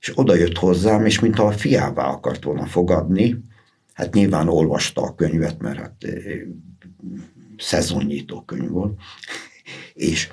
és 0.00 0.12
oda 0.14 0.34
jött 0.34 0.56
hozzám, 0.56 1.06
és 1.06 1.20
mintha 1.20 1.46
a 1.46 1.52
fiává 1.52 2.04
akart 2.04 2.44
volna 2.44 2.66
fogadni, 2.66 3.44
hát 3.92 4.14
nyilván 4.14 4.48
olvasta 4.48 5.02
a 5.02 5.14
könyvet, 5.14 5.58
mert 5.58 5.78
hát 5.78 6.04
szezonnyitó 7.56 8.42
könyv 8.44 8.70
volt, 8.70 9.00
és 9.94 10.28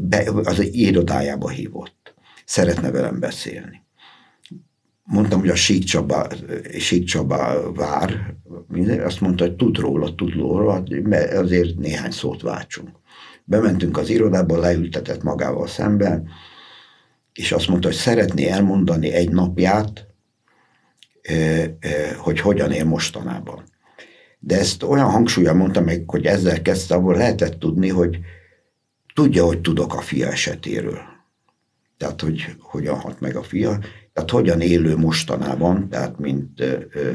be, 0.00 0.30
az 0.44 0.60
irodájába 0.72 1.48
hívott. 1.48 2.14
Szeretne 2.44 2.90
velem 2.90 3.20
beszélni. 3.20 3.80
Mondtam, 5.04 5.40
hogy 5.40 5.48
a 5.48 5.54
Sík 5.54 5.84
Csaba, 5.84 6.26
Sík 6.78 7.04
Csaba 7.04 7.72
vár, 7.72 8.34
azt 9.04 9.20
mondta, 9.20 9.44
hogy 9.44 9.56
tud 9.56 9.78
róla, 9.78 10.14
tud 10.14 10.32
róla, 10.34 10.82
azért 11.34 11.76
néhány 11.78 12.10
szót 12.10 12.42
váltsunk. 12.42 12.90
Bementünk 13.44 13.98
az 13.98 14.08
irodába, 14.08 14.58
leültetett 14.58 15.22
magával 15.22 15.66
szemben, 15.66 16.28
és 17.32 17.52
azt 17.52 17.68
mondta, 17.68 17.88
hogy 17.88 17.96
szeretné 17.96 18.48
elmondani 18.48 19.12
egy 19.12 19.30
napját, 19.30 20.06
hogy 22.16 22.40
hogyan 22.40 22.72
él 22.72 22.84
mostanában. 22.84 23.62
De 24.38 24.58
ezt 24.58 24.82
olyan 24.82 25.10
hangsúlyan 25.10 25.56
mondta 25.56 25.80
meg, 25.80 26.04
hogy 26.06 26.26
ezzel 26.26 26.62
kezdte, 26.62 26.94
ahol 26.94 27.16
lehetett 27.16 27.58
tudni, 27.58 27.88
hogy 27.88 28.18
tudja, 29.14 29.44
hogy 29.44 29.60
tudok 29.60 29.94
a 29.94 30.00
fia 30.00 30.28
esetéről. 30.28 30.98
Tehát, 31.96 32.20
hogy 32.20 32.56
hogyan 32.58 33.00
hat 33.00 33.20
meg 33.20 33.36
a 33.36 33.42
fia, 33.42 33.78
tehát 34.12 34.30
hogyan 34.30 34.60
élő 34.60 34.96
mostanában, 34.96 35.88
tehát 35.88 36.18
mint 36.18 36.60
ö, 36.60 36.78
ö, 36.92 37.12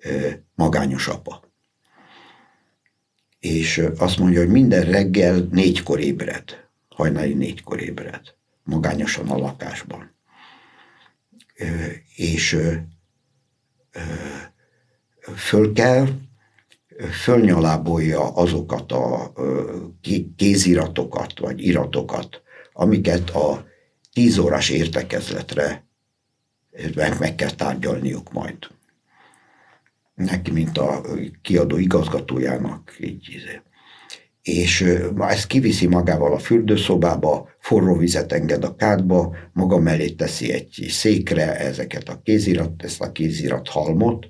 ö, 0.00 0.28
magányos 0.54 1.08
apa. 1.08 1.44
És 3.38 3.82
azt 3.98 4.18
mondja, 4.18 4.38
hogy 4.40 4.50
minden 4.50 4.84
reggel 4.84 5.48
négykor 5.50 6.00
ébred, 6.00 6.44
hajnali 6.88 7.34
négykor 7.34 7.80
ébred 7.80 8.36
magányosan 8.66 9.30
a 9.30 9.36
lakásban. 9.36 10.14
És 12.16 12.58
föl 15.36 15.72
kell, 15.72 16.06
fölnyalábolja 17.22 18.34
azokat 18.34 18.92
a 18.92 19.32
kéziratokat, 20.36 21.38
vagy 21.38 21.64
iratokat, 21.64 22.42
amiket 22.72 23.30
a 23.30 23.64
tíz 24.12 24.38
órás 24.38 24.70
értekezletre 24.70 25.86
meg, 27.18 27.34
kell 27.34 27.50
tárgyalniuk 27.50 28.32
majd. 28.32 28.56
Neki, 30.14 30.50
mint 30.50 30.78
a 30.78 31.00
kiadó 31.42 31.76
igazgatójának, 31.76 32.96
így 33.00 33.60
és 34.46 34.84
ezt 35.18 35.46
kiviszi 35.46 35.86
magával 35.86 36.32
a 36.32 36.38
fürdőszobába, 36.38 37.48
forró 37.58 37.96
vizet 37.96 38.32
enged 38.32 38.64
a 38.64 38.74
kádba, 38.74 39.36
maga 39.52 39.78
mellé 39.78 40.08
teszi 40.08 40.52
egy 40.52 40.86
székre 40.88 41.58
ezeket 41.58 42.08
a 42.08 42.20
kézirat, 42.22 42.82
ezt 42.82 43.00
a 43.00 43.12
kézirat 43.12 43.68
halmot, 43.68 44.28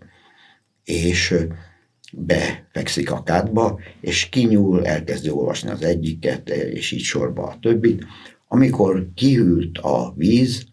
és 0.85 1.35
befekszik 2.17 3.11
a 3.11 3.23
kádba, 3.23 3.81
és 4.01 4.29
kinyúl, 4.29 4.87
elkezdi 4.87 5.31
olvasni 5.31 5.71
az 5.71 5.83
egyiket, 5.83 6.49
és 6.49 6.91
így 6.91 7.01
sorba 7.01 7.43
a 7.43 7.59
többit. 7.61 8.05
Amikor 8.49 9.09
kihűlt 9.15 9.79
a 9.79 10.13
víz, 10.17 10.67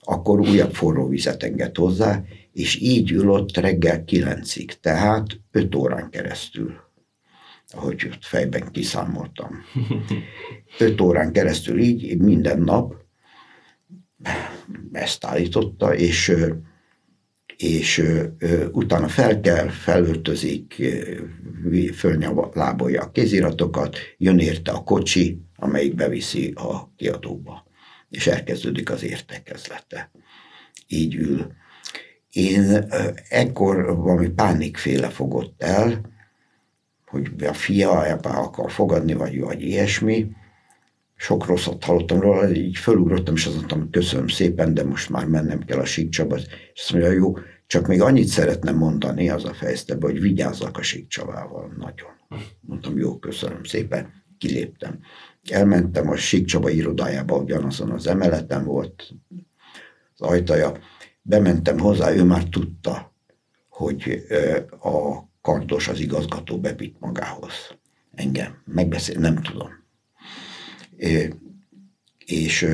akkor 0.00 0.40
újabb 0.40 0.74
forró 0.74 1.08
vizet 1.08 1.42
enged 1.42 1.76
hozzá, 1.76 2.24
és 2.52 2.80
így 2.80 3.10
ül 3.10 3.30
ott 3.30 3.56
reggel 3.56 4.04
kilencig, 4.04 4.80
tehát 4.80 5.40
öt 5.50 5.74
órán 5.74 6.10
keresztül, 6.10 6.74
ahogy 7.68 8.08
ott 8.12 8.24
fejben 8.24 8.70
kiszámoltam. 8.72 9.50
Öt 10.78 11.00
órán 11.00 11.32
keresztül 11.32 11.80
így, 11.80 12.18
minden 12.18 12.60
nap 12.60 12.94
ezt 14.92 15.24
állította, 15.24 15.94
és 15.94 16.32
és 17.56 17.98
ö, 17.98 18.66
utána 18.72 19.08
fel 19.08 19.40
kell, 19.40 19.68
felöltözik, 19.68 20.82
fölnyalábolja 21.94 23.02
a 23.02 23.10
kéziratokat, 23.10 23.96
jön 24.18 24.38
érte 24.38 24.70
a 24.70 24.82
kocsi, 24.84 25.42
amelyik 25.56 25.94
beviszi 25.94 26.52
a 26.54 26.92
kiadóba, 26.96 27.66
és 28.10 28.26
elkezdődik 28.26 28.90
az 28.90 29.02
értekezlete. 29.02 30.10
Így 30.86 31.14
ül. 31.14 31.52
Én 32.32 32.70
ö, 32.70 33.08
ekkor 33.28 33.96
valami 33.96 34.28
pánikféle 34.28 35.08
fogott 35.08 35.62
el, 35.62 36.00
hogy 37.06 37.30
a 37.44 37.52
fia 37.52 38.06
ebbe 38.06 38.28
akar 38.28 38.70
fogadni, 38.70 39.12
vagy, 39.12 39.40
vagy 39.40 39.62
ilyesmi, 39.62 40.30
sok 41.22 41.46
rosszat 41.46 41.84
hallottam 41.84 42.20
róla, 42.20 42.50
így 42.50 42.76
fölugrottam, 42.76 43.34
és 43.34 43.46
azt 43.46 43.54
mondtam, 43.54 43.78
hogy 43.78 43.90
köszönöm 43.90 44.28
szépen, 44.28 44.74
de 44.74 44.84
most 44.84 45.10
már 45.10 45.26
mennem 45.26 45.64
kell 45.64 45.78
a 45.78 45.84
síkcsaba. 45.84 46.36
És 46.36 46.48
azt 46.74 46.92
mondja, 46.92 47.10
jó, 47.10 47.34
csak 47.66 47.86
még 47.86 48.00
annyit 48.00 48.26
szeretném 48.26 48.76
mondani, 48.76 49.28
az 49.28 49.44
a 49.44 49.54
fejezte 49.54 49.94
be, 49.94 50.06
hogy 50.06 50.20
vigyázzak 50.20 50.78
a 50.78 50.82
síkcsavával 50.82 51.74
nagyon. 51.78 52.10
Mondtam, 52.60 52.98
jó, 52.98 53.18
köszönöm 53.18 53.64
szépen, 53.64 54.12
kiléptem. 54.38 54.98
Elmentem 55.50 56.08
a 56.08 56.16
síkcsaba 56.16 56.70
irodájába, 56.70 57.36
ugyanazon 57.36 57.90
az 57.90 58.06
emeleten 58.06 58.64
volt 58.64 59.14
az 60.16 60.28
ajtaja. 60.28 60.78
Bementem 61.22 61.78
hozzá, 61.78 62.14
ő 62.14 62.24
már 62.24 62.44
tudta, 62.44 63.14
hogy 63.68 64.24
a 64.80 65.24
kardos 65.40 65.88
az 65.88 66.00
igazgató 66.00 66.60
bevitt 66.60 66.96
magához. 67.00 67.52
Engem 68.14 68.62
megbeszél, 68.64 69.18
nem 69.18 69.42
tudom. 69.42 69.81
És 72.26 72.66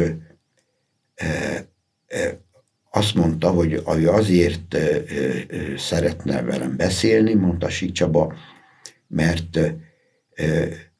azt 2.90 3.14
mondta, 3.14 3.50
hogy 3.50 4.04
azért 4.04 4.76
szeretne 5.76 6.42
velem 6.42 6.76
beszélni, 6.76 7.34
mondta 7.34 7.68
Sicsaba, 7.68 8.34
mert 9.06 9.58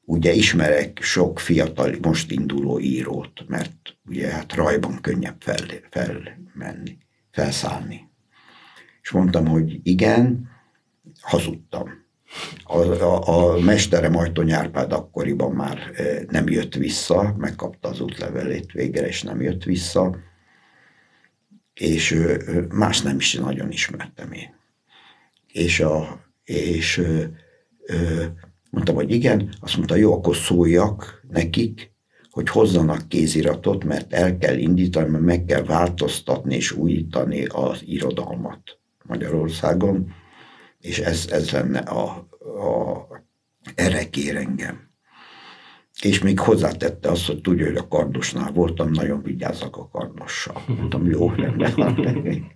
ugye 0.05 0.33
ismerek 0.33 0.99
sok 1.03 1.41
fiatal, 1.41 1.97
most 2.03 2.31
induló 2.31 2.81
írót, 2.81 3.45
mert 3.49 3.97
ugye 4.07 4.29
hát 4.29 4.55
rajban 4.55 5.01
könnyebb 5.01 5.37
fel, 5.41 5.67
felmenni, 5.91 6.97
felszállni. 7.31 8.09
És 9.03 9.11
mondtam, 9.11 9.47
hogy 9.47 9.81
igen, 9.83 10.49
hazudtam. 11.21 12.07
A, 12.65 12.79
a, 12.79 13.29
a 13.29 13.61
mesterem 13.61 14.17
Ajtony 14.17 14.53
Árpád 14.53 14.93
akkoriban 14.93 15.53
már 15.53 15.79
nem 16.29 16.49
jött 16.49 16.75
vissza, 16.75 17.35
megkapta 17.39 17.89
az 17.89 18.01
útlevelét 18.01 18.73
végre, 18.73 19.07
és 19.07 19.23
nem 19.23 19.41
jött 19.41 19.65
vissza 19.65 20.17
és 21.79 22.25
más 22.69 23.03
nem 23.03 23.17
is 23.17 23.35
nagyon 23.35 23.71
ismertem 23.71 24.33
én. 24.33 24.55
És, 25.47 25.81
a, 25.81 26.21
és 26.45 27.03
mondtam, 28.71 28.95
hogy 28.95 29.11
igen, 29.11 29.55
azt 29.61 29.77
mondta, 29.77 29.97
jó, 29.97 30.13
akkor 30.13 30.37
szóljak 30.37 31.23
nekik, 31.31 31.93
hogy 32.31 32.49
hozzanak 32.49 33.09
kéziratot, 33.09 33.85
mert 33.85 34.13
el 34.13 34.39
kell 34.39 34.57
indítani, 34.57 35.09
mert 35.09 35.25
meg 35.25 35.45
kell 35.45 35.63
változtatni 35.63 36.55
és 36.55 36.73
újítani 36.73 37.45
az 37.45 37.83
irodalmat 37.87 38.79
Magyarországon, 39.05 40.15
és 40.81 40.99
ez, 40.99 41.27
ez 41.31 41.51
lenne 41.51 41.79
a, 41.79 42.29
a 42.39 43.07
erre 43.75 44.11
kér 44.11 44.37
engem. 44.37 44.87
És 46.03 46.19
még 46.19 46.39
hozzátette 46.39 47.11
azt, 47.11 47.27
hogy 47.27 47.41
tudja, 47.41 47.67
hogy 47.67 47.77
a 47.77 47.89
kardosnál 47.89 48.53
voltam, 48.53 48.91
nagyon 48.91 49.23
vigyázzak 49.23 49.77
a 49.77 49.89
kardossal. 49.89 50.63
Mondtam, 50.67 51.07
jó, 51.07 51.31
rendben 51.31 51.73
van. 51.77 52.07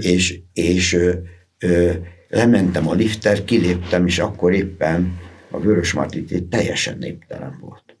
és 0.00 0.40
és 0.52 0.92
ö, 0.92 1.12
ö, 1.58 1.92
lementem 2.28 2.88
a 2.88 2.94
lifter, 2.94 3.44
kiléptem, 3.44 4.06
és 4.06 4.18
akkor 4.18 4.52
éppen 4.52 5.18
a 5.50 5.60
Vörös 5.60 5.92
Martit 5.92 6.44
teljesen 6.44 6.98
néptelen 6.98 7.58
volt. 7.60 7.96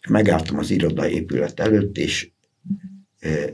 És 0.00 0.08
megálltam 0.08 0.58
az 0.58 0.70
irodai 0.70 1.12
épület 1.12 1.60
előtt, 1.60 1.96
és 1.96 2.30
ö, 3.20 3.44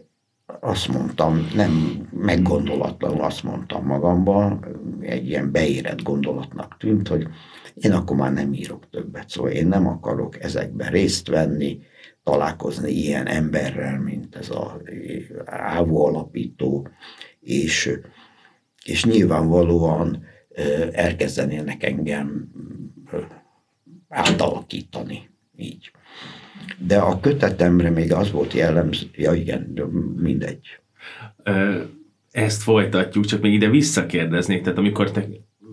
azt 0.64 0.88
mondtam, 0.88 1.48
nem 1.54 2.02
meggondolatlanul 2.10 3.20
azt 3.20 3.42
mondtam 3.42 3.86
magamban, 3.86 4.66
egy 5.00 5.28
ilyen 5.28 5.50
beérett 5.52 6.02
gondolatnak 6.02 6.76
tűnt, 6.78 7.08
hogy 7.08 7.26
én 7.74 7.92
akkor 7.92 8.16
már 8.16 8.32
nem 8.32 8.52
írok 8.52 8.90
többet, 8.90 9.28
szóval 9.28 9.50
én 9.50 9.66
nem 9.66 9.86
akarok 9.86 10.42
ezekben 10.42 10.90
részt 10.90 11.28
venni, 11.28 11.78
találkozni 12.22 12.90
ilyen 12.90 13.26
emberrel, 13.26 13.98
mint 14.00 14.36
ez 14.36 14.50
a 14.50 14.80
ávó 15.44 16.06
alapító, 16.06 16.88
és, 17.40 17.98
és 18.84 19.04
nyilvánvalóan 19.04 20.24
elkezdenének 20.92 21.82
engem 21.82 22.50
átalakítani, 24.08 25.30
így. 25.56 25.90
De 26.78 26.96
a 26.96 27.20
kötetemre 27.20 27.90
még 27.90 28.12
az 28.12 28.30
volt 28.30 28.52
jellemző, 28.52 29.06
ja 29.16 29.32
igen, 29.32 29.72
mindegy. 30.16 30.60
Ezt 32.30 32.62
folytatjuk, 32.62 33.24
csak 33.24 33.40
még 33.40 33.52
ide 33.52 33.68
visszakérdeznék, 33.68 34.62
tehát 34.62 34.78
amikor 34.78 35.10
te 35.10 35.26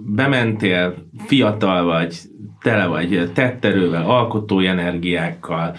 bementél, 0.05 0.95
fiatal 1.25 1.83
vagy, 1.83 2.17
tele 2.61 2.85
vagy 2.85 3.31
tetterővel, 3.33 4.09
alkotói 4.09 4.67
energiákkal, 4.67 5.75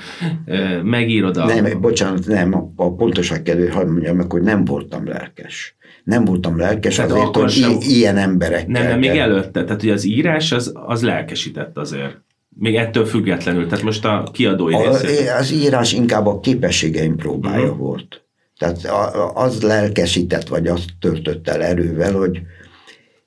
megírod 0.83 1.37
a... 1.37 1.45
Nem, 1.45 1.81
bocsánat, 1.81 2.27
nem, 2.27 2.55
a, 2.55 2.73
a 2.77 2.95
pontoság 2.95 3.43
kedvé, 3.43 3.69
hadd 3.69 3.87
mondjam 3.87 4.17
meg, 4.17 4.33
hogy 4.33 4.43
nem 4.43 4.65
voltam 4.65 5.07
lelkes. 5.09 5.77
Nem 6.05 6.25
voltam 6.25 6.59
lelkes 6.59 6.95
tehát 6.95 7.11
azért, 7.11 7.37
hogy 7.37 7.51
sem... 7.51 7.77
ilyen 7.81 8.17
emberek. 8.17 8.67
Nem, 8.67 8.87
nem, 8.87 8.99
még 8.99 9.11
előtte, 9.11 9.65
tehát 9.65 9.81
hogy 9.81 9.91
az 9.91 10.05
írás 10.05 10.53
az, 10.53 10.73
az 10.75 11.03
lelkesített 11.03 11.77
azért. 11.77 12.21
Még 12.55 12.77
ettől 12.77 13.05
függetlenül, 13.05 13.67
tehát 13.67 13.85
most 13.85 14.05
a 14.05 14.29
kiadói 14.33 14.75
a, 14.75 14.91
Az 15.39 15.53
írás 15.53 15.93
inkább 15.93 16.27
a 16.27 16.41
képességeim 16.41 17.17
próbája 17.17 17.63
uh-huh. 17.63 17.79
volt. 17.79 18.25
Tehát 18.59 18.89
az 19.35 19.63
lelkesített, 19.63 20.49
vagy 20.49 20.67
azt 20.67 20.89
törtött 21.01 21.49
el 21.49 21.63
erővel, 21.63 22.13
hogy, 22.13 22.43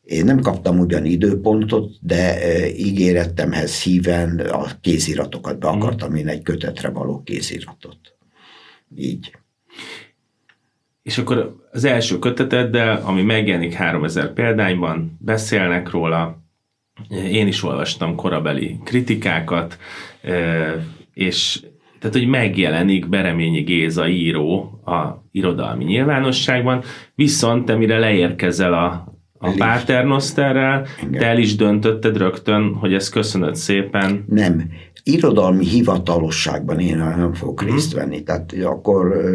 én 0.05 0.25
nem 0.25 0.39
kaptam 0.39 0.79
ugyan 0.79 1.05
időpontot, 1.05 1.91
de 2.01 2.41
e, 2.41 2.67
ígéretemhez 2.67 3.81
híven 3.81 4.39
a 4.39 4.65
kéziratokat 4.81 5.59
be 5.59 5.69
mhm. 5.69 5.81
akartam 5.81 6.15
én 6.15 6.27
egy 6.27 6.41
kötetre 6.41 6.89
való 6.89 7.21
kéziratot. 7.23 7.97
Így. 8.95 9.35
És 11.03 11.17
akkor 11.17 11.55
az 11.71 11.83
első 11.83 12.19
köteteddel, 12.19 13.01
ami 13.03 13.21
megjelenik 13.21 13.73
3000 13.73 14.33
példányban, 14.33 15.17
beszélnek 15.19 15.89
róla, 15.89 16.43
én 17.09 17.47
is 17.47 17.63
olvastam 17.63 18.15
korabeli 18.15 18.79
kritikákat, 18.83 19.77
és 21.13 21.59
tehát, 21.99 22.19
hogy 22.19 22.27
megjelenik 22.27 23.09
Bereményi 23.09 23.61
Géza 23.61 24.07
író 24.07 24.81
a 24.85 25.23
irodalmi 25.31 25.83
nyilvánosságban, 25.83 26.83
viszont 27.15 27.65
te 27.65 27.75
mire 27.75 27.99
leérkezel 27.99 28.73
a, 28.73 29.17
a 29.37 29.51
Paternosterrel, 29.57 30.85
te 31.11 31.25
el 31.25 31.37
is 31.37 31.55
döntötted 31.55 32.17
rögtön, 32.17 32.73
hogy 32.73 32.93
ezt 32.93 33.11
köszönöd 33.11 33.55
szépen. 33.55 34.25
Nem, 34.27 34.71
irodalmi 35.07 35.65
hivatalosságban 35.65 36.79
én 36.79 36.97
nem 36.97 37.33
fogok 37.33 37.61
uh-huh. 37.61 37.75
részt 37.75 37.93
venni, 37.93 38.23
tehát 38.23 38.53
akkor 38.63 39.05
ö, 39.05 39.29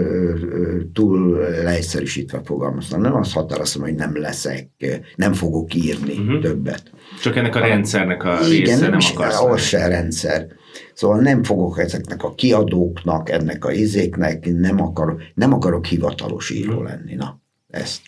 ö, 0.51 0.81
túl 0.93 1.39
leegyszerűsítve 1.39 2.41
fogalmaztam. 2.45 3.01
Nem 3.01 3.15
azt 3.15 3.33
határoztam, 3.33 3.83
hogy 3.83 3.95
nem 3.95 4.19
leszek, 4.19 4.69
nem 5.17 5.33
fogok 5.33 5.75
írni 5.75 6.19
uh-huh. 6.19 6.41
többet. 6.41 6.91
Csak 7.23 7.37
ennek 7.37 7.57
a 7.57 7.59
rendszernek 7.61 8.25
a 8.25 8.39
igen, 8.41 8.49
része 8.49 8.81
nem, 8.81 8.91
nem 8.91 9.01
akarsz. 9.13 9.41
Az 9.41 9.61
se 9.61 9.89
rendszer. 9.89 10.47
Szóval 10.95 11.21
nem 11.21 11.43
fogok 11.43 11.79
ezeknek 11.79 12.23
a 12.23 12.35
kiadóknak, 12.35 13.31
ennek 13.31 13.65
a 13.65 13.73
izéknek, 13.73 14.53
nem 14.53 14.83
akarok, 14.83 15.23
nem 15.35 15.53
akarok 15.53 15.87
hivatalos 15.87 16.51
író 16.51 16.83
lenni. 16.83 17.15
Na, 17.15 17.41
ezt. 17.69 18.01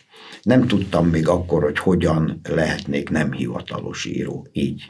Nem 0.42 0.66
tudtam 0.66 1.07
még 1.07 1.29
akkor, 1.29 1.62
hogy 1.62 1.79
hogyan 1.79 2.40
lehetnék 2.48 3.11
nem 3.11 3.33
hivatalos 3.33 4.05
író. 4.05 4.46
Így. 4.53 4.83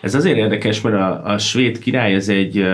Ez 0.00 0.14
azért 0.14 0.36
érdekes, 0.36 0.80
mert 0.80 0.96
a, 0.96 1.24
a 1.24 1.38
svéd 1.38 1.78
király 1.78 2.14
ez 2.14 2.28
egy 2.28 2.66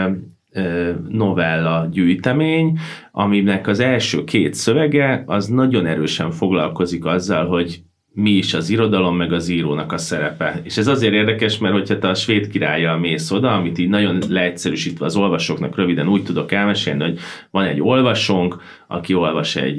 novella 1.09 1.89
gyűjtemény, 1.93 2.79
aminek 3.13 3.67
az 3.67 3.81
első 3.81 4.25
két 4.25 4.55
szövege 4.55 5.23
az 5.27 5.47
nagyon 5.47 5.87
erősen 5.87 6.31
foglalkozik 6.31 7.05
azzal, 7.05 7.47
hogy 7.47 7.83
mi 8.13 8.31
is 8.31 8.55
az 8.55 8.71
irodalom, 8.71 9.17
meg 9.17 9.33
az 9.33 9.49
írónak 9.49 9.93
a 9.93 9.99
szerepe. 9.99 10.61
És 10.63 10.77
ez 10.77 10.87
azért 10.87 11.13
érdekes, 11.13 11.59
mert 11.59 11.75
hogyha 11.75 11.99
te 11.99 12.09
a 12.09 12.15
svéd 12.15 12.49
királya 12.49 12.97
mész 12.97 13.31
oda, 13.31 13.55
amit 13.55 13.79
így 13.79 13.89
nagyon 13.89 14.23
leegyszerűsítve 14.29 15.05
az 15.05 15.17
olvasóknak 15.17 15.77
röviden 15.77 16.09
úgy 16.09 16.23
tudok 16.23 16.53
elmesélni, 16.53 17.03
hogy 17.03 17.19
van 17.51 17.65
egy 17.65 17.81
olvasónk, 17.81 18.57
aki 18.87 19.15
olvas 19.15 19.57
egy 19.57 19.79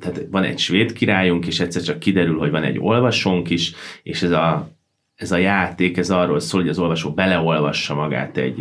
tehát 0.00 0.26
van 0.30 0.42
egy 0.42 0.58
svéd 0.58 0.92
királyunk, 0.92 1.46
és 1.46 1.60
egyszer 1.60 1.82
csak 1.82 1.98
kiderül, 1.98 2.38
hogy 2.38 2.50
van 2.50 2.62
egy 2.62 2.78
olvasónk 2.78 3.50
is, 3.50 3.72
és 4.02 4.22
ez 4.22 4.30
a 4.30 4.68
ez 5.22 5.32
a 5.32 5.36
játék, 5.36 5.96
ez 5.96 6.10
arról 6.10 6.40
szól, 6.40 6.60
hogy 6.60 6.70
az 6.70 6.78
olvasó 6.78 7.10
beleolvassa 7.10 7.94
magát 7.94 8.36
egy 8.36 8.54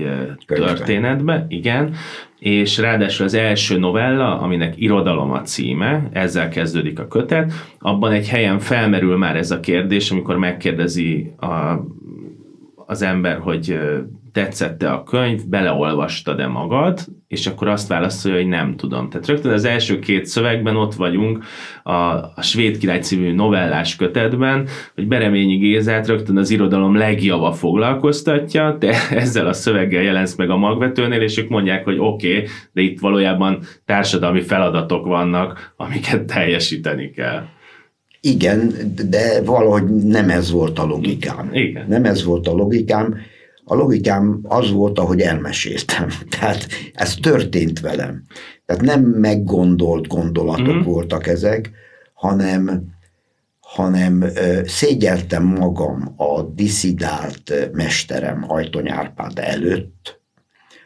Könyvben. 0.46 0.76
történetbe, 0.76 1.46
igen, 1.50 1.94
és 2.40 2.78
ráadásul 2.78 3.26
az 3.26 3.34
első 3.34 3.78
novella, 3.78 4.40
aminek 4.40 4.74
irodalom 4.78 5.32
a 5.32 5.42
címe, 5.42 6.10
ezzel 6.12 6.50
kezdődik 6.50 7.00
a 7.00 7.08
kötet, 7.08 7.52
abban 7.80 8.12
egy 8.12 8.30
helyen 8.30 8.60
felmerül 8.60 9.18
már 9.18 9.36
ez 9.36 9.52
a 9.52 9.60
kérdés, 9.60 10.12
amikor 10.12 10.38
megkérdezi 10.38 11.34
a, 11.40 11.86
az 12.86 13.02
ember, 13.02 13.38
hogy 13.38 13.80
tetszette 14.32 14.92
a 14.92 15.04
könyv, 15.04 15.48
beleolvastad-e 15.48 16.48
magad, 16.48 17.00
és 17.28 17.48
akkor 17.48 17.68
azt 17.68 17.88
válaszolja, 17.88 18.38
hogy 18.38 18.48
nem 18.48 18.76
tudom. 18.76 19.10
Tehát 19.10 19.28
rögtön 19.28 19.52
az 19.52 19.66
első 19.66 20.00
két 20.00 20.26
szövegben 20.26 20.76
ott 20.76 20.94
vagyunk 20.94 21.44
a, 21.84 21.92
a 21.92 22.42
Svéd 22.42 22.78
király 22.78 23.00
című 23.00 23.34
novellás 23.34 23.96
kötetben, 23.96 24.68
hogy 24.96 25.08
Bereményi 25.08 25.58
Gézát 25.58 26.08
rögtön 26.08 26.38
az 26.38 26.50
irodalom 26.50 26.96
legjava 26.96 27.52
foglalkoztatja, 27.52 28.76
de 28.80 28.96
ezzel 29.12 29.48
a 29.48 29.54
szöveggel 29.54 30.02
jelensz 30.02 30.36
meg 30.36 30.50
a 30.50 30.58
magvetőnél, 30.58 31.22
és 31.22 31.38
ők 31.38 31.50
mondják, 31.50 31.84
hogy 31.84 31.98
oké, 32.00 32.36
okay, 32.36 32.48
de 32.74 32.82
itt 32.82 33.00
valójában 33.00 33.60
társadalmi 33.86 34.42
feladatok 34.42 35.06
vannak, 35.06 35.74
amiket 35.78 36.26
teljesíteni 36.26 37.10
kell. 37.10 37.44
Igen, 38.22 38.74
de 39.10 39.42
valahogy 39.44 39.84
nem 39.90 40.30
ez 40.30 40.52
volt 40.52 40.80
a 40.80 40.86
logikám. 40.86 41.50
Igen. 41.54 41.86
Nem 41.88 42.04
ez 42.04 42.24
volt 42.24 42.48
a 42.48 42.52
logikám 42.52 43.16
a 43.72 43.76
logikám 43.76 44.40
az 44.44 44.72
volt, 44.72 45.00
ahogy 45.00 45.22
elmeséltem. 45.22 46.10
Tehát 46.40 46.68
ez 46.94 47.14
történt 47.14 47.80
velem. 47.80 48.24
Tehát 48.66 48.82
nem 48.82 49.02
meggondolt 49.02 50.08
gondolatok 50.08 50.76
mm. 50.76 50.82
voltak 50.82 51.28
ezek, 51.28 51.72
hanem, 52.14 52.84
hanem 53.60 54.26
szégyeltem 54.66 55.44
magam 55.44 56.14
a 56.18 56.42
diszidált 56.42 57.70
mesterem 57.72 58.46
Ajtony 58.48 58.90
Árpád 58.90 59.40
előtt, 59.40 60.22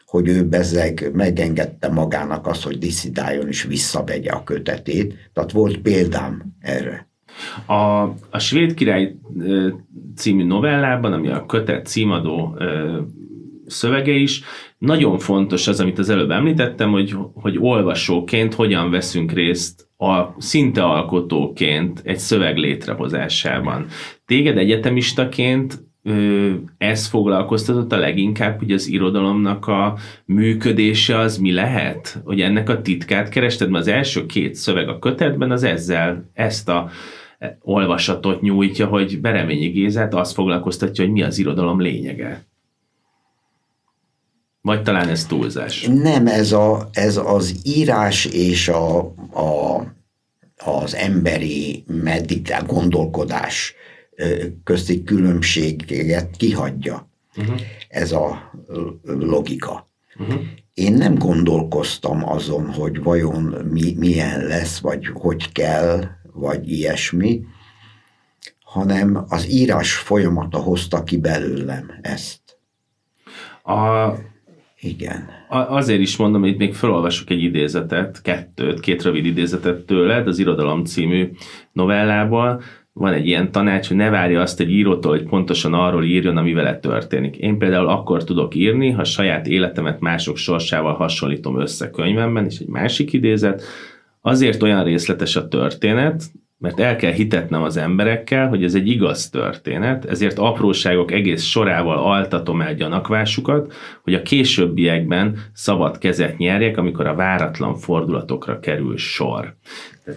hogy 0.05 0.27
ő 0.27 0.47
bezeg 0.47 1.09
megengedte 1.13 1.87
magának 1.87 2.47
azt, 2.47 2.63
hogy 2.63 2.77
diszidáljon 2.77 3.47
és 3.47 3.63
visszavegye 3.63 4.31
a 4.31 4.43
kötetét. 4.43 5.13
Tehát 5.33 5.51
volt 5.51 5.77
példám 5.77 6.55
erre. 6.59 7.09
A, 7.65 8.01
a 8.29 8.39
Svéd 8.39 8.73
király 8.73 9.15
című 10.15 10.43
novellában, 10.43 11.13
ami 11.13 11.27
a 11.27 11.45
kötet 11.45 11.85
címadó 11.85 12.57
szövege 13.65 14.11
is, 14.11 14.43
nagyon 14.77 15.19
fontos 15.19 15.67
az, 15.67 15.79
amit 15.79 15.99
az 15.99 16.09
előbb 16.09 16.31
említettem, 16.31 16.91
hogy, 16.91 17.15
hogy 17.33 17.57
olvasóként 17.59 18.53
hogyan 18.53 18.91
veszünk 18.91 19.31
részt 19.31 19.87
a, 19.97 20.21
szinte 20.37 20.83
alkotóként 20.83 22.01
egy 22.03 22.17
szöveg 22.17 22.57
létrehozásában. 22.57 23.85
Téged 24.25 24.57
egyetemistaként 24.57 25.83
ez 26.77 27.07
foglalkoztatott 27.07 27.91
a 27.91 27.97
leginkább, 27.97 28.59
hogy 28.59 28.71
az 28.71 28.87
irodalomnak 28.87 29.67
a 29.67 29.97
működése 30.25 31.17
az 31.17 31.37
mi 31.37 31.53
lehet? 31.53 32.21
Hogy 32.23 32.41
ennek 32.41 32.69
a 32.69 32.81
titkát 32.81 33.29
kerested, 33.29 33.69
mert 33.69 33.87
az 33.87 33.91
első 33.91 34.25
két 34.25 34.55
szöveg 34.55 34.89
a 34.89 34.99
kötetben 34.99 35.51
az 35.51 35.63
ezzel, 35.63 36.29
ezt 36.33 36.69
a 36.69 36.89
olvasatot 37.61 38.41
nyújtja, 38.41 38.87
hogy 38.87 39.21
Bereményi 39.21 39.67
Gézát 39.67 40.13
azt 40.13 40.33
foglalkoztatja, 40.33 41.03
hogy 41.03 41.13
mi 41.13 41.21
az 41.21 41.37
irodalom 41.37 41.81
lényege. 41.81 42.45
Vagy 44.61 44.81
talán 44.81 45.09
ez 45.09 45.25
túlzás? 45.25 45.87
Nem, 45.87 46.27
ez, 46.27 46.51
a, 46.51 46.89
ez 46.91 47.17
az 47.17 47.59
írás 47.63 48.25
és 48.25 48.67
a, 48.67 48.99
a, 49.33 49.83
az 50.65 50.95
emberi 50.95 51.83
meditál, 51.87 52.65
gondolkodás 52.65 53.75
közti 54.63 55.03
különbséget 55.03 56.37
kihagyja. 56.37 57.09
Uh-huh. 57.37 57.59
Ez 57.87 58.11
a 58.11 58.51
logika. 59.03 59.87
Uh-huh. 60.19 60.41
Én 60.73 60.93
nem 60.93 61.15
gondolkoztam 61.15 62.29
azon, 62.29 62.73
hogy 62.73 63.03
vajon 63.03 63.43
mi, 63.71 63.95
milyen 63.97 64.45
lesz, 64.45 64.79
vagy 64.79 65.07
hogy 65.07 65.51
kell, 65.51 66.03
vagy 66.35 66.71
ilyesmi, 66.71 67.41
hanem 68.63 69.25
az 69.29 69.49
írás 69.49 69.93
folyamata 69.93 70.57
hozta 70.57 71.03
ki 71.03 71.17
belőlem 71.17 71.91
ezt. 72.01 72.41
A, 73.63 74.11
Igen. 74.79 75.29
A, 75.49 75.57
azért 75.57 75.99
is 75.99 76.17
mondom, 76.17 76.41
hogy 76.41 76.49
itt 76.49 76.57
még 76.57 76.73
felolvasok 76.73 77.29
egy 77.29 77.43
idézetet, 77.43 78.21
kettőt, 78.21 78.79
két 78.79 79.03
rövid 79.03 79.25
idézetet 79.25 79.85
tőled, 79.85 80.27
az 80.27 80.39
Irodalom 80.39 80.83
című 80.83 81.31
novellából, 81.71 82.61
van 82.93 83.13
egy 83.13 83.27
ilyen 83.27 83.51
tanács, 83.51 83.87
hogy 83.87 83.97
ne 83.97 84.09
várja 84.09 84.41
azt 84.41 84.59
egy 84.59 84.71
írótól, 84.71 85.11
hogy 85.11 85.23
pontosan 85.23 85.73
arról 85.73 86.03
írjon, 86.03 86.37
ami 86.37 86.53
vele 86.53 86.79
történik. 86.79 87.37
Én 87.37 87.57
például 87.57 87.87
akkor 87.87 88.23
tudok 88.23 88.55
írni, 88.55 88.91
ha 88.91 89.03
saját 89.03 89.47
életemet 89.47 89.99
mások 89.99 90.37
sorsával 90.37 90.93
hasonlítom 90.93 91.59
össze 91.59 91.89
könyvemben, 91.89 92.45
és 92.45 92.59
egy 92.59 92.67
másik 92.67 93.13
idézet, 93.13 93.63
Azért 94.25 94.63
olyan 94.63 94.83
részletes 94.83 95.35
a 95.35 95.47
történet, 95.47 96.23
mert 96.57 96.79
el 96.79 96.95
kell 96.95 97.11
hitetnem 97.11 97.63
az 97.63 97.77
emberekkel, 97.77 98.47
hogy 98.47 98.63
ez 98.63 98.75
egy 98.75 98.87
igaz 98.87 99.29
történet, 99.29 100.05
ezért 100.05 100.39
apróságok 100.39 101.11
egész 101.11 101.43
sorával 101.43 101.97
altatom 101.97 102.61
el 102.61 102.75
gyanakvásukat, 102.75 103.73
hogy 104.03 104.13
a 104.13 104.21
későbbiekben 104.21 105.37
szabad 105.53 105.97
kezet 105.97 106.37
nyerjek, 106.37 106.77
amikor 106.77 107.07
a 107.07 107.15
váratlan 107.15 107.75
fordulatokra 107.75 108.59
kerül 108.59 108.97
sor. 108.97 109.55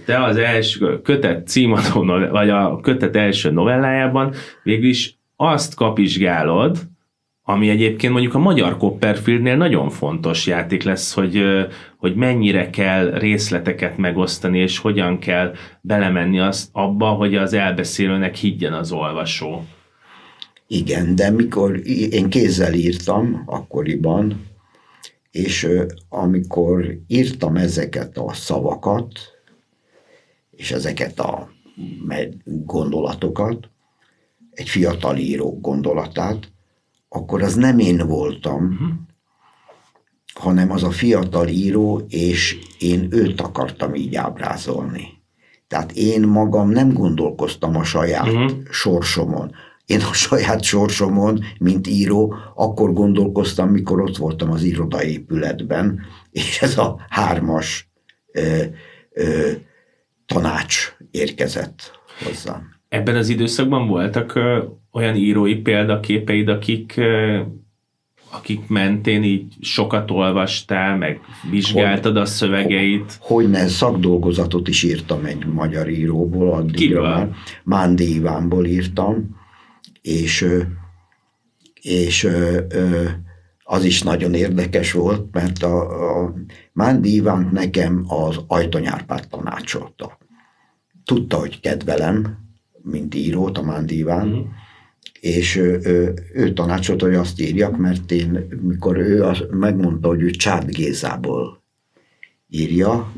te 0.04 0.22
az 0.24 0.36
első 0.36 1.00
kötet 1.00 1.46
címadó, 1.46 2.04
vagy 2.30 2.50
a 2.50 2.80
kötet 2.80 3.16
első 3.16 3.50
novellájában 3.50 4.34
végül 4.62 4.88
is 4.88 5.18
azt 5.36 5.74
kapizsgálod, 5.74 6.78
ami 7.50 7.68
egyébként 7.68 8.12
mondjuk 8.12 8.34
a 8.34 8.38
magyar 8.38 8.76
Copperfieldnél 8.76 9.56
nagyon 9.56 9.90
fontos 9.90 10.46
játék 10.46 10.82
lesz, 10.82 11.12
hogy, 11.12 11.42
hogy 11.96 12.14
mennyire 12.14 12.70
kell 12.70 13.10
részleteket 13.18 13.96
megosztani, 13.96 14.58
és 14.58 14.78
hogyan 14.78 15.18
kell 15.18 15.54
belemenni 15.80 16.38
azt 16.38 16.68
abba, 16.72 17.06
hogy 17.08 17.34
az 17.34 17.52
elbeszélőnek 17.52 18.34
higgyen 18.34 18.72
az 18.72 18.92
olvasó. 18.92 19.64
Igen, 20.66 21.14
de 21.14 21.30
mikor 21.30 21.80
én 22.10 22.28
kézzel 22.28 22.72
írtam 22.72 23.42
akkoriban, 23.46 24.46
és 25.30 25.68
amikor 26.08 26.98
írtam 27.06 27.56
ezeket 27.56 28.18
a 28.18 28.32
szavakat, 28.32 29.12
és 30.50 30.70
ezeket 30.70 31.18
a 31.18 31.50
gondolatokat, 32.44 33.70
egy 34.50 34.68
fiatal 34.68 35.16
író 35.16 35.58
gondolatát, 35.60 36.56
akkor 37.08 37.42
az 37.42 37.54
nem 37.54 37.78
én 37.78 38.06
voltam, 38.06 38.64
uh-huh. 38.64 38.88
hanem 40.34 40.70
az 40.70 40.82
a 40.82 40.90
fiatal 40.90 41.48
író, 41.48 42.02
és 42.08 42.58
én 42.78 43.08
őt 43.10 43.40
akartam 43.40 43.94
így 43.94 44.14
ábrázolni. 44.14 45.16
Tehát 45.66 45.92
én 45.92 46.22
magam 46.22 46.70
nem 46.70 46.92
gondolkoztam 46.92 47.76
a 47.76 47.84
saját 47.84 48.26
uh-huh. 48.26 48.50
sorsomon. 48.70 49.52
Én 49.86 50.00
a 50.00 50.12
saját 50.12 50.62
sorsomon, 50.62 51.44
mint 51.58 51.86
író, 51.86 52.34
akkor 52.54 52.92
gondolkoztam, 52.92 53.68
mikor 53.70 54.00
ott 54.00 54.16
voltam 54.16 54.50
az 54.50 54.62
irodaépületben, 54.62 56.00
és 56.30 56.62
ez 56.62 56.78
a 56.78 57.00
hármas 57.08 57.90
ö, 58.32 58.62
ö, 59.12 59.50
tanács 60.26 60.96
érkezett 61.10 62.00
hozzám. 62.24 62.76
Ebben 62.88 63.16
az 63.16 63.28
időszakban 63.28 63.88
voltak 63.88 64.38
olyan 64.98 65.16
írói 65.16 65.56
példaképeid, 65.56 66.48
akik, 66.48 67.00
akik 68.30 68.68
mentén 68.68 69.22
így 69.22 69.54
sokat 69.60 70.10
olvastál, 70.10 70.96
meg 70.96 71.20
vizsgáltad 71.50 72.12
hogy, 72.12 72.22
a 72.22 72.24
szövegeit? 72.24 73.18
Hogy 73.20 73.50
ne, 73.50 73.66
szakdolgozatot 73.66 74.68
is 74.68 74.82
írtam 74.82 75.24
egy 75.24 75.46
magyar 75.46 75.88
íróból, 75.88 76.52
addigra 76.52 77.02
már. 77.02 77.30
Mándi 77.64 78.14
Ivánból 78.14 78.66
írtam, 78.66 79.36
és, 80.02 80.46
és 81.80 82.28
az 83.70 83.84
is 83.84 84.02
nagyon 84.02 84.34
érdekes 84.34 84.92
volt, 84.92 85.26
mert 85.32 85.62
a, 85.62 86.22
a 86.22 86.34
Mándi 86.72 87.14
Iván 87.14 87.48
nekem 87.52 88.04
az 88.06 88.40
Ajtonyárpát 88.46 89.28
tanácsolta. 89.28 90.18
Tudta, 91.04 91.38
hogy 91.38 91.60
kedvelem, 91.60 92.38
mint 92.82 93.14
írót, 93.14 93.58
a 93.58 93.62
Mándi 93.62 93.96
Iván, 93.96 94.26
mm. 94.26 94.40
És 95.20 95.56
ő, 95.56 95.80
ő, 95.82 96.14
ő 96.32 96.52
tanácsolta, 96.52 97.06
hogy 97.06 97.14
azt 97.14 97.40
írjak, 97.40 97.76
mert 97.76 98.10
én, 98.10 98.48
mikor 98.62 98.96
ő 98.96 99.22
az, 99.22 99.44
megmondta, 99.50 100.08
hogy 100.08 100.22
ő 100.22 100.30
Csád 100.30 100.70
Gézából 100.70 101.62
írja, 102.48 103.12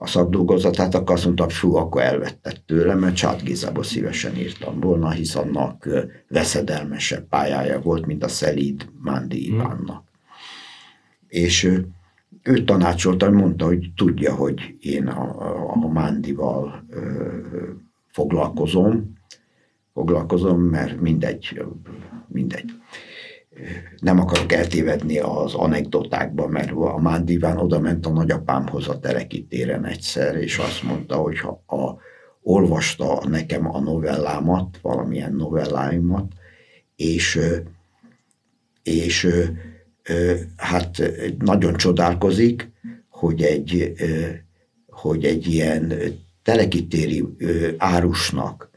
a 0.00 0.06
szakdolgozatát, 0.06 0.94
akkor 0.94 1.14
azt 1.14 1.24
mondta, 1.24 1.48
fú, 1.48 1.74
akkor 1.74 2.02
elvettek 2.02 2.64
tőle, 2.66 2.94
mert 2.94 3.14
Csát 3.14 3.42
Gizából 3.42 3.82
szívesen 3.82 4.36
írtam 4.36 4.80
volna, 4.80 5.10
hisz 5.10 5.34
annak 5.34 5.88
veszedelmesebb 6.28 7.28
pályája 7.28 7.80
volt, 7.80 8.06
mint 8.06 8.24
a 8.24 8.28
Szelíd 8.28 8.88
Mándi 9.02 9.46
hmm. 9.46 9.54
Ivánnak. 9.54 10.04
És 11.28 11.70
ő 12.42 12.64
tanácsolta, 12.64 13.30
mondta, 13.30 13.64
hogy 13.64 13.90
tudja, 13.96 14.34
hogy 14.34 14.76
én 14.80 15.06
a, 15.06 15.74
a 15.84 15.88
Mándival 15.88 16.84
ö, 16.90 17.26
foglalkozom, 18.08 19.17
foglalkozom, 19.98 20.60
mert 20.60 21.00
mindegy, 21.00 21.62
mindegy. 22.26 22.70
Nem 24.00 24.20
akarok 24.20 24.52
eltévedni 24.52 25.18
az 25.18 25.54
anekdotákba, 25.54 26.46
mert 26.46 26.70
a 26.70 26.98
Mándiván 26.98 27.56
oda 27.56 27.80
ment 27.80 28.06
a 28.06 28.10
nagyapámhoz 28.10 28.88
a 28.88 28.98
Telekitéren 28.98 29.84
egyszer, 29.84 30.36
és 30.36 30.58
azt 30.58 30.82
mondta, 30.82 31.16
hogy 31.16 31.38
ha 31.38 31.62
a, 31.66 31.96
olvasta 32.42 33.22
nekem 33.28 33.74
a 33.74 33.80
novellámat, 33.80 34.78
valamilyen 34.82 35.32
novelláimat, 35.32 36.32
és, 36.96 37.40
és 38.82 39.28
hát 40.56 41.12
nagyon 41.38 41.76
csodálkozik, 41.76 42.70
hogy 43.08 43.42
egy, 43.42 43.92
hogy 44.86 45.24
egy 45.24 45.46
ilyen 45.46 45.92
telekitéri 46.42 47.24
árusnak 47.76 48.68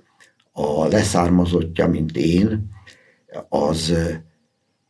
a 0.52 0.88
leszármazottja, 0.88 1.88
mint 1.88 2.18
én, 2.18 2.70
az, 3.50 3.94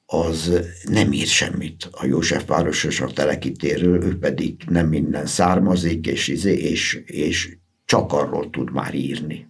az 0.05 0.61
nem 0.83 1.11
ír 1.11 1.27
semmit 1.27 1.89
a 1.91 2.05
Józsefvárosos 2.05 3.01
a 3.01 3.07
telekitérről, 3.07 4.03
ő 4.03 4.17
pedig 4.17 4.63
nem 4.67 4.87
minden 4.87 5.25
származik, 5.25 6.07
és, 6.07 6.27
izé, 6.27 6.53
és, 6.53 7.03
és 7.05 7.57
csak 7.85 8.13
arról 8.13 8.49
tud 8.49 8.71
már 8.71 8.93
írni. 8.93 9.49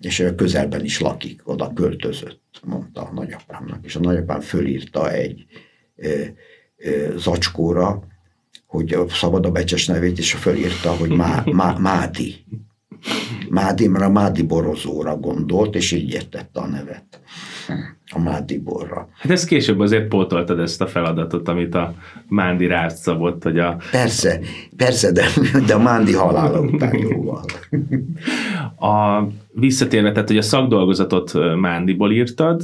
És 0.00 0.20
a 0.20 0.34
közelben 0.34 0.84
is 0.84 1.00
lakik, 1.00 1.48
oda 1.48 1.72
költözött, 1.72 2.60
mondta 2.64 3.00
a 3.02 3.12
nagyapámnak. 3.12 3.84
És 3.84 3.96
a 3.96 4.00
nagyapám 4.00 4.40
fölírta 4.40 5.12
egy 5.12 5.46
e, 5.96 6.08
e, 6.08 6.34
zacskóra, 7.16 8.02
hogy 8.66 8.96
szabad 9.08 9.46
a 9.46 9.50
becses 9.50 9.86
nevét, 9.86 10.18
és 10.18 10.32
fölírta, 10.32 10.90
hogy 10.90 11.10
Má, 11.10 11.42
Má, 11.52 11.72
Mádi. 11.78 12.44
Mádi, 13.48 13.88
mert 13.88 14.04
a 14.04 14.10
Mádi 14.10 14.42
borozóra 14.42 15.16
gondolt, 15.16 15.74
és 15.74 15.92
így 15.92 16.12
értette 16.12 16.60
a 16.60 16.66
nevet 16.66 17.20
a 18.12 18.18
Mádi 18.18 18.58
borra. 18.58 19.08
Hát 19.18 19.32
ez 19.32 19.44
később 19.44 19.80
azért 19.80 20.08
pótoltad 20.08 20.58
ezt 20.58 20.80
a 20.80 20.86
feladatot, 20.86 21.48
amit 21.48 21.74
a 21.74 21.94
Mándi 22.28 22.66
rád 22.66 22.90
szabott, 22.90 23.42
hogy 23.42 23.58
a... 23.58 23.76
Persze, 23.90 24.40
persze, 24.76 25.12
de, 25.12 25.24
de 25.66 25.74
a 25.74 25.78
Mándi 25.78 26.12
halála 26.12 26.60
után 26.60 26.96
jóval. 26.98 27.44
A, 28.76 29.26
visszatérve, 29.52 30.12
tehát, 30.12 30.28
hogy 30.28 30.38
a 30.38 30.42
szakdolgozatot 30.42 31.32
Mándiból 31.56 32.12
írtad, 32.12 32.62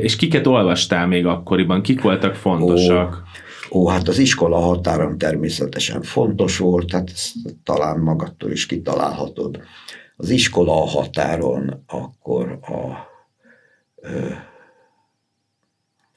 és 0.00 0.16
kiket 0.16 0.46
olvastál 0.46 1.06
még 1.06 1.26
akkoriban? 1.26 1.82
Kik 1.82 2.02
voltak 2.02 2.34
fontosak? 2.34 3.22
Ó, 3.22 3.28
ó, 3.70 3.88
hát 3.88 4.08
az 4.08 4.18
iskola 4.18 4.58
határon 4.58 5.18
természetesen 5.18 6.02
fontos 6.02 6.58
volt, 6.58 6.92
hát 6.92 7.10
ezt 7.10 7.34
talán 7.64 7.98
magadtól 7.98 8.50
is 8.50 8.66
kitalálhatod. 8.66 9.60
Az 10.16 10.30
iskola 10.30 10.72
határon 10.72 11.82
akkor 11.86 12.58
a 12.62 13.14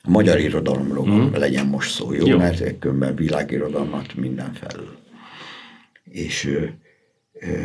a 0.02 0.10
magyar 0.10 0.40
irodalomról 0.40 1.08
mm. 1.08 1.34
legyen 1.34 1.66
most 1.66 1.92
szó, 1.92 2.14
jó? 2.14 2.28
jó. 2.28 2.38
Mert 2.38 2.80
különben 2.80 3.16
világirodalmat 3.16 4.16
mindenfelől. 4.16 4.98
És 6.04 6.46
ö, 6.46 6.66
ö, 7.34 7.64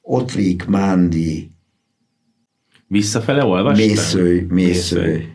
Ottlik, 0.00 0.64
Mándi, 0.64 1.56
Visszafele 2.86 3.44
olvastál? 3.44 3.86
Mészőj, 3.86 4.40
Mészőj. 4.40 5.26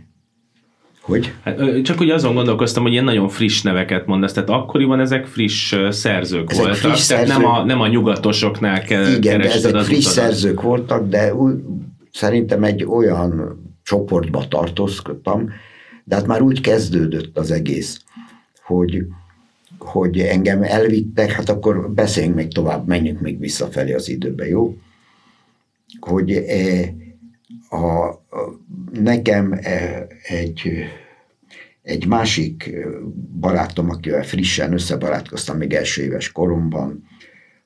Hogy? 1.11 1.33
Hát, 1.43 1.81
csak 1.81 1.99
ugye 1.99 2.13
azon 2.13 2.33
gondolkoztam, 2.33 2.83
hogy 2.83 2.91
ilyen 2.91 3.03
nagyon 3.03 3.29
friss 3.29 3.61
neveket 3.61 4.05
mondasz, 4.05 4.33
tehát 4.33 4.49
akkoriban 4.49 4.99
ezek 4.99 5.25
friss 5.25 5.75
szerzők 5.89 6.51
ezek 6.51 6.63
voltak, 6.63 6.79
friss 6.79 7.07
tehát 7.07 7.27
szerzők. 7.27 7.43
nem, 7.43 7.51
a, 7.51 7.63
nem 7.63 7.81
a 7.81 7.87
nyugatosoknál 7.87 8.81
kell 8.81 9.13
Igen, 9.13 9.41
de 9.41 9.51
ezek 9.51 9.75
friss 9.75 10.05
utadat. 10.05 10.13
szerzők 10.13 10.61
voltak, 10.61 11.07
de 11.07 11.35
úgy, 11.35 11.53
szerintem 12.11 12.63
egy 12.63 12.83
olyan 12.83 13.59
csoportba 13.83 14.47
tartózkodtam, 14.47 15.49
de 16.03 16.15
hát 16.15 16.27
már 16.27 16.41
úgy 16.41 16.61
kezdődött 16.61 17.37
az 17.37 17.51
egész, 17.51 18.03
hogy, 18.63 19.05
hogy 19.79 20.19
engem 20.19 20.63
elvittek, 20.63 21.31
hát 21.31 21.49
akkor 21.49 21.91
beszéljünk 21.91 22.35
még 22.35 22.53
tovább, 22.53 22.87
menjünk 22.87 23.19
még 23.19 23.39
visszafelé 23.39 23.93
az 23.93 24.09
időbe, 24.09 24.47
jó? 24.47 24.77
Hogy 25.99 26.31
e, 26.31 26.93
a, 27.69 28.07
a, 28.07 28.19
nekem 28.91 29.51
e, 29.61 30.07
egy, 30.23 30.71
egy 31.81 32.07
másik 32.07 32.75
barátom, 33.39 33.89
akivel 33.89 34.23
frissen 34.23 34.73
összebarátkoztam 34.73 35.57
még 35.57 35.73
első 35.73 36.01
éves 36.01 36.31
koromban, 36.31 37.03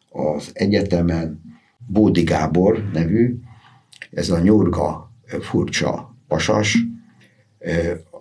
az 0.10 0.49
egyetemen, 0.54 1.41
Bódi 1.88 2.23
Gábor 2.23 2.89
nevű, 2.93 3.36
ez 4.12 4.30
a 4.30 4.39
nyurga 4.39 5.12
furcsa 5.41 6.17
pasas, 6.28 6.78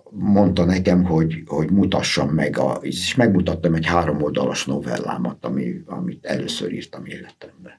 mondta 0.09 0.65
nekem, 0.65 1.03
hogy, 1.03 1.43
hogy 1.45 1.71
mutassam 1.71 2.29
meg, 2.29 2.57
a, 2.57 2.71
és 2.81 3.15
megmutattam 3.15 3.73
egy 3.73 3.85
három 3.85 4.21
oldalas 4.21 4.65
novellámat, 4.65 5.45
ami, 5.45 5.81
amit 5.85 6.25
először 6.25 6.73
írtam 6.73 7.05
életemben. 7.05 7.73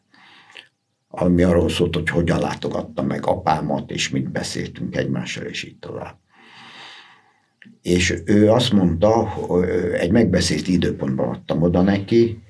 Ami 1.09 1.43
arról 1.43 1.69
szólt, 1.69 1.95
hogy 1.95 2.09
hogyan 2.09 2.39
látogattam 2.39 3.07
meg 3.07 3.27
apámat, 3.27 3.91
és 3.91 4.11
mit 4.11 4.31
beszéltünk 4.31 4.97
egymással, 4.97 5.45
és 5.45 5.65
így 5.65 5.79
tovább. 5.79 6.19
És 7.83 8.23
ő 8.25 8.51
azt 8.51 8.73
mondta, 8.73 9.35
egy 9.93 10.11
megbeszélt 10.11 10.69
időpontban 10.69 11.29
adtam 11.29 11.63
oda 11.63 11.83
neki, 11.83 12.43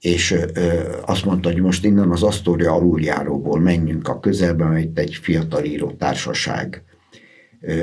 és 0.00 0.34
azt 1.04 1.24
mondta, 1.24 1.52
hogy 1.52 1.60
most 1.60 1.84
innen 1.84 2.10
az 2.10 2.22
Asztória 2.22 2.72
aluljáróból 2.72 3.60
menjünk 3.60 4.08
a 4.08 4.20
közelbe, 4.20 4.64
mert 4.64 4.98
egy 4.98 5.14
fiatal 5.14 5.64
író 5.64 5.90
társaság 5.90 6.84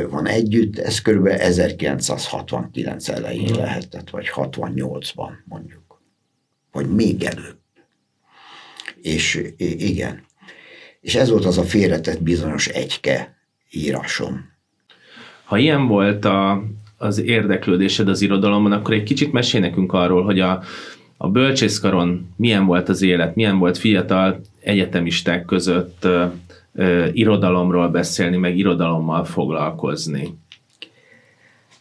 van 0.10 0.28
együtt, 0.28 0.80
ez 0.80 1.02
kb. 1.02 1.28
1969 1.28 3.10
elején 3.10 3.56
lehetett, 3.56 4.10
vagy 4.10 4.32
68-ban 4.36 5.30
mondjuk, 5.46 6.02
vagy 6.72 6.90
még 6.90 7.24
előbb. 7.24 7.60
És 9.02 9.44
igen. 9.58 10.26
És 11.02 11.16
ez 11.16 11.30
volt 11.30 11.46
az 11.46 11.58
a 11.58 11.64
félretett 11.64 12.24
bizonyos 12.24 12.68
egyke 12.68 13.36
írásom. 13.72 14.50
Ha 15.52 15.58
ilyen 15.58 15.88
volt 15.88 16.26
a, 16.26 16.64
az 16.98 17.22
érdeklődésed 17.22 18.08
az 18.08 18.22
irodalomban, 18.22 18.72
akkor 18.72 18.94
egy 18.94 19.04
kicsit 19.04 19.32
mesél 19.32 19.60
nekünk 19.60 19.94
arról, 19.94 20.24
hogy 20.24 20.40
a, 20.40 20.64
a 21.18 21.30
bölcsészkaron 21.30 22.34
milyen 22.36 22.66
volt 22.66 22.90
az 22.90 23.02
élet, 23.02 23.36
milyen 23.36 23.58
volt 23.58 23.78
fiatal 23.78 24.42
egyetemisták 24.60 25.46
között 25.46 26.04
ö, 26.04 26.26
ö, 26.74 27.08
irodalomról 27.12 27.90
beszélni, 27.90 28.38
meg 28.38 28.58
irodalommal 28.58 29.26
foglalkozni? 29.26 30.38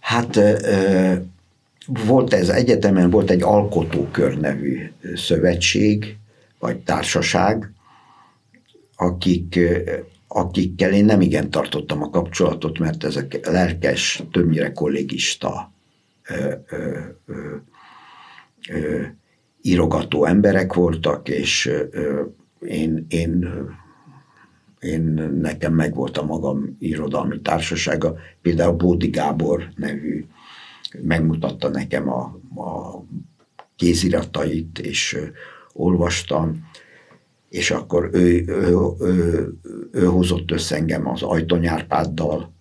Hát 0.01 0.37
ö, 0.37 1.13
volt 1.87 2.33
ez 2.33 2.49
egyetemen, 2.49 3.11
volt 3.11 3.31
egy 3.31 3.43
alkotókör 3.43 4.39
nevű 4.39 4.93
szövetség, 5.15 6.17
vagy 6.59 6.77
társaság, 6.77 7.73
akik, 8.97 9.59
akikkel 10.33 10.93
én 10.93 11.05
nem 11.05 11.21
igen 11.21 11.51
tartottam 11.51 12.03
a 12.03 12.11
kapcsolatot, 12.11 12.79
mert 12.79 13.05
ezek 13.05 13.47
lelkes, 13.47 14.23
többnyire 14.31 14.73
kollégista 14.73 15.73
ö, 16.29 16.55
ö, 16.69 16.99
ö, 17.27 17.57
ö, 18.69 19.03
írogató 19.63 20.25
emberek 20.25 20.73
voltak, 20.73 21.29
és 21.29 21.71
én, 22.61 23.07
én, 23.09 23.49
én 24.81 25.03
nekem 25.41 25.75
megvolt 25.75 26.19
a 26.19 26.25
magam 26.25 26.77
irodalmi 26.79 27.41
társasága, 27.41 28.17
például 28.43 28.73
Bódi 28.73 29.09
Gábor 29.09 29.69
nevű 29.77 30.25
megmutatta 31.03 31.69
nekem 31.69 32.09
a, 32.09 32.23
a 32.61 33.03
kéziratait, 33.77 34.79
és 34.79 35.19
olvastam, 35.73 36.70
és 37.51 37.71
akkor 37.71 38.09
ő, 38.13 38.45
ő, 38.47 38.77
ő, 39.01 39.53
ő 39.93 40.05
hozott 40.05 40.51
össze 40.51 40.77
engem 40.77 41.09
az 41.09 41.23
Ajtonyárpáddal, 41.23 42.53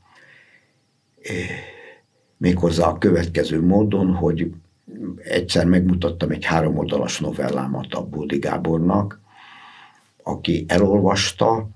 méghozzá 2.37 2.87
a 2.87 2.97
következő 2.97 3.61
módon, 3.61 4.13
hogy 4.13 4.51
egyszer 5.17 5.65
megmutattam 5.65 6.29
egy 6.29 6.45
háromoldalas 6.45 7.19
novellámat 7.19 7.93
a 7.93 8.05
Bódi 8.05 8.37
Gábornak, 8.37 9.19
aki 10.23 10.65
elolvasta, 10.67 11.69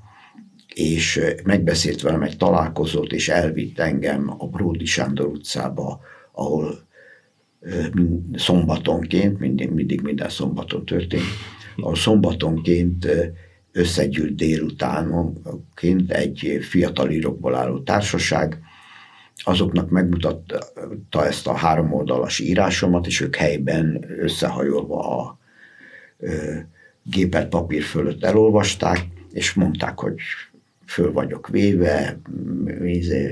és 0.74 1.22
megbeszélt 1.44 2.02
velem 2.02 2.22
egy 2.22 2.38
találkozót, 2.38 3.12
és 3.12 3.30
elvitt 3.30 3.80
engem 3.80 4.36
a 4.38 4.48
Bródi 4.48 4.86
Sándor 4.86 5.26
utcába, 5.28 6.00
ahol 6.32 6.88
szombatonként, 8.36 9.40
mindig, 9.40 9.70
mindig 9.70 10.02
minden 10.02 10.30
szombaton 10.30 10.86
történt, 10.86 11.24
a 11.76 11.96
szombatonként 11.96 13.08
összegyűlt 13.72 14.36
délutánonként 14.36 16.12
egy 16.12 16.60
fiatal 16.62 17.12
írókból 17.12 17.56
álló 17.56 17.80
társaság, 17.80 18.60
azoknak 19.36 19.90
megmutatta 19.90 21.26
ezt 21.26 21.48
a 21.48 21.56
három 21.56 21.94
oldalas 21.94 22.40
írásomat, 22.40 23.08
és 23.08 23.22
ők 23.22 23.36
helyben 23.36 24.06
összehajolva 24.20 25.20
a 25.20 25.38
gépet 27.04 27.50
papír 27.50 27.84
fölött 27.84 28.24
elolvasták, 28.24 29.08
és 29.32 29.54
mondták, 29.54 30.00
hogy 30.00 30.16
föl 30.86 31.12
vagyok 31.12 31.48
véve, 31.48 32.20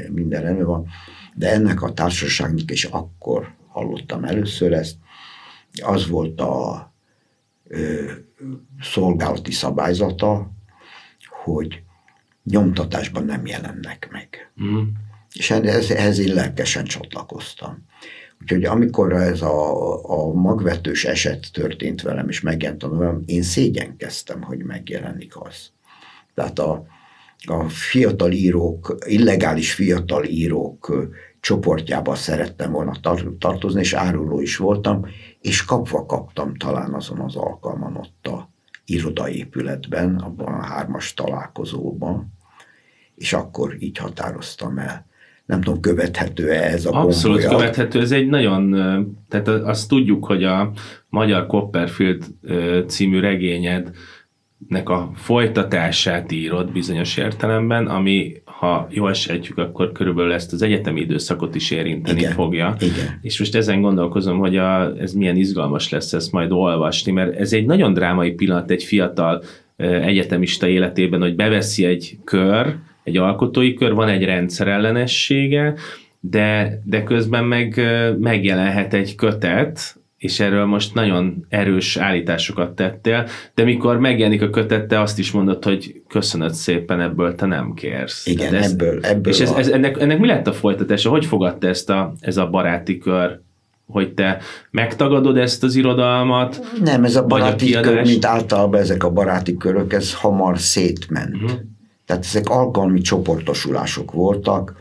minden 0.10 0.41
rendben 0.41 0.65
van, 0.65 0.88
de 1.36 1.51
ennek 1.51 1.82
a 1.82 1.93
társaságnak 1.93 2.71
is 2.71 2.84
akkor 2.84 3.54
hallottam 3.67 4.23
először 4.23 4.73
ezt, 4.73 4.95
az 5.82 6.08
volt 6.08 6.41
a 6.41 6.93
szolgálati 8.82 9.51
szabályzata, 9.51 10.51
hogy 11.43 11.84
nyomtatásban 12.43 13.25
nem 13.25 13.45
jelennek 13.45 14.08
meg. 14.12 14.51
Mm. 14.63 14.82
És 15.34 15.51
ehhez, 15.51 15.91
ehhez 15.91 16.19
én 16.19 16.34
lelkesen 16.34 16.84
csatlakoztam. 16.84 17.86
Úgyhogy 18.41 18.65
amikor 18.65 19.13
ez 19.13 19.41
a, 19.41 20.04
a 20.04 20.34
magvetős 20.34 21.06
eset 21.06 21.47
történt 21.54 22.01
velem, 22.01 22.30
és 22.30 22.41
megjelent 22.41 22.84
a 22.84 22.88
novem, 22.88 23.23
én 23.25 23.41
szégyenkeztem, 23.41 24.41
hogy 24.41 24.63
megjelenik 24.63 25.41
az. 25.41 25.71
Tehát 26.34 26.60
a, 26.60 26.86
a 27.47 27.69
fiatal 27.69 28.32
írók, 28.32 28.97
illegális 29.06 29.73
fiatal 29.73 30.23
írók 30.23 31.10
csoportjába 31.39 32.15
szerettem 32.15 32.71
volna 32.71 32.95
tar- 33.01 33.38
tartozni, 33.39 33.80
és 33.80 33.93
áruló 33.93 34.41
is 34.41 34.58
voltam, 34.58 35.06
és 35.41 35.65
kapva 35.65 36.06
kaptam 36.06 36.56
talán 36.56 36.93
azon 36.93 37.19
az 37.19 37.36
alkalman 37.36 37.90
irodaépületben, 38.86 40.15
abban 40.15 40.54
a 40.54 40.63
hármas 40.65 41.13
találkozóban, 41.13 42.34
és 43.15 43.34
akkor 43.34 43.76
így 43.80 43.98
határoztam 43.98 44.78
el 44.78 45.10
nem 45.52 45.62
tudom, 45.62 45.80
követhető-e 45.80 46.63
ez 46.63 46.86
a 46.86 47.02
Abszolút 47.02 47.39
gombolya. 47.39 47.58
követhető, 47.60 48.00
ez 48.00 48.12
egy 48.12 48.28
nagyon, 48.28 48.72
tehát 49.30 49.48
azt 49.48 49.88
tudjuk, 49.88 50.26
hogy 50.26 50.44
a 50.44 50.72
magyar 51.10 51.48
Copperfield 51.48 52.26
című 52.88 53.20
regényed 53.20 53.91
nek 54.67 54.89
a 54.89 55.12
folytatását 55.15 56.32
írod 56.32 56.72
bizonyos 56.72 57.17
értelemben, 57.17 57.88
ami, 57.88 58.41
ha 58.62 58.88
jól 58.89 59.13
sejtjük, 59.13 59.58
akkor 59.58 59.91
körülbelül 59.91 60.34
ezt 60.34 60.54
az 60.54 60.62
egyetemi 60.62 61.00
időszakot 61.00 61.56
is 61.56 61.71
érinteni 61.71 62.19
igen, 62.19 62.32
fogja. 62.32 62.76
Igen. 62.80 63.19
És 63.21 63.39
most 63.39 63.56
ezen 63.56 63.82
gondolkozom, 63.82 64.38
hogy 64.38 64.58
a, 64.58 64.97
ez 64.97 65.13
milyen 65.13 65.36
izgalmas 65.36 65.89
lesz 65.89 66.13
ezt 66.13 66.32
majd 66.32 66.52
olvasni, 66.52 67.12
mert 67.12 67.39
ez 67.39 67.54
egy 67.54 67.65
nagyon 67.65 67.93
drámai 67.93 68.32
pillanat 68.32 68.71
egy 68.71 68.84
fiatal 68.84 69.43
egyetemista 69.78 70.67
életében, 70.67 71.21
hogy 71.21 71.36
beveszi 71.36 71.86
egy 71.86 72.17
kör, 72.24 72.76
egy 73.04 73.17
alkotói 73.17 73.74
kör, 73.74 73.93
van 73.93 74.08
egy 74.08 74.24
rendszerellenessége, 74.24 75.74
de, 76.19 76.82
de 76.86 77.04
közben 77.04 77.43
meg 77.43 77.82
megjelenhet 78.19 78.93
egy 78.93 79.15
kötet, 79.15 80.01
és 80.22 80.40
erről 80.40 80.66
most 80.66 80.94
nagyon 80.94 81.46
erős 81.50 81.98
állításokat 81.98 82.76
tettél, 82.76 83.28
de 83.54 83.64
mikor 83.64 84.00
megjelenik 84.00 84.42
a 84.42 84.50
kötet, 84.50 84.88
te 84.88 85.00
azt 85.00 85.20
is 85.20 85.32
mondod, 85.32 85.64
hogy 85.64 86.02
köszönöd 86.08 86.54
szépen, 86.54 87.02
ebből 87.02 87.36
te 87.36 87.46
nem 87.46 87.74
kérsz. 87.74 88.28
Igen, 88.28 88.54
ez, 88.54 88.72
ebből, 88.72 89.00
ebből. 89.02 89.34
És 89.34 89.40
ez, 89.40 89.52
ez, 89.52 89.68
ennek, 89.68 90.00
ennek 90.00 90.20
mi 90.20 90.28
lett 90.28 90.48
a 90.48 90.54
folytatása? 90.54 91.10
Hogy 91.10 91.26
fogadta 91.26 91.68
ezt 91.68 91.90
a, 91.90 92.14
ez 92.20 92.38
a 92.38 92.48
baráti 92.48 92.98
kör? 92.98 93.40
Hogy 93.86 94.14
te 94.14 94.38
megtagadod 94.72 95.38
ezt 95.38 95.64
az 95.64 95.76
irodalmat? 95.76 96.66
Nem, 96.84 97.04
ez 97.04 97.16
a 97.16 97.26
baráti 97.26 97.76
a 97.76 97.82
kör, 97.82 98.02
mint 98.04 98.26
általában 98.26 98.80
ezek 98.80 99.04
a 99.04 99.12
baráti 99.12 99.58
körök, 99.58 99.94
ez 99.94 100.14
hamar 100.14 100.60
szétment. 100.60 101.36
Uh-huh. 101.36 101.52
Tehát 102.06 102.24
ezek 102.24 102.50
alkalmi 102.50 103.02
csoportosulások 103.02 104.12
voltak, 104.12 104.76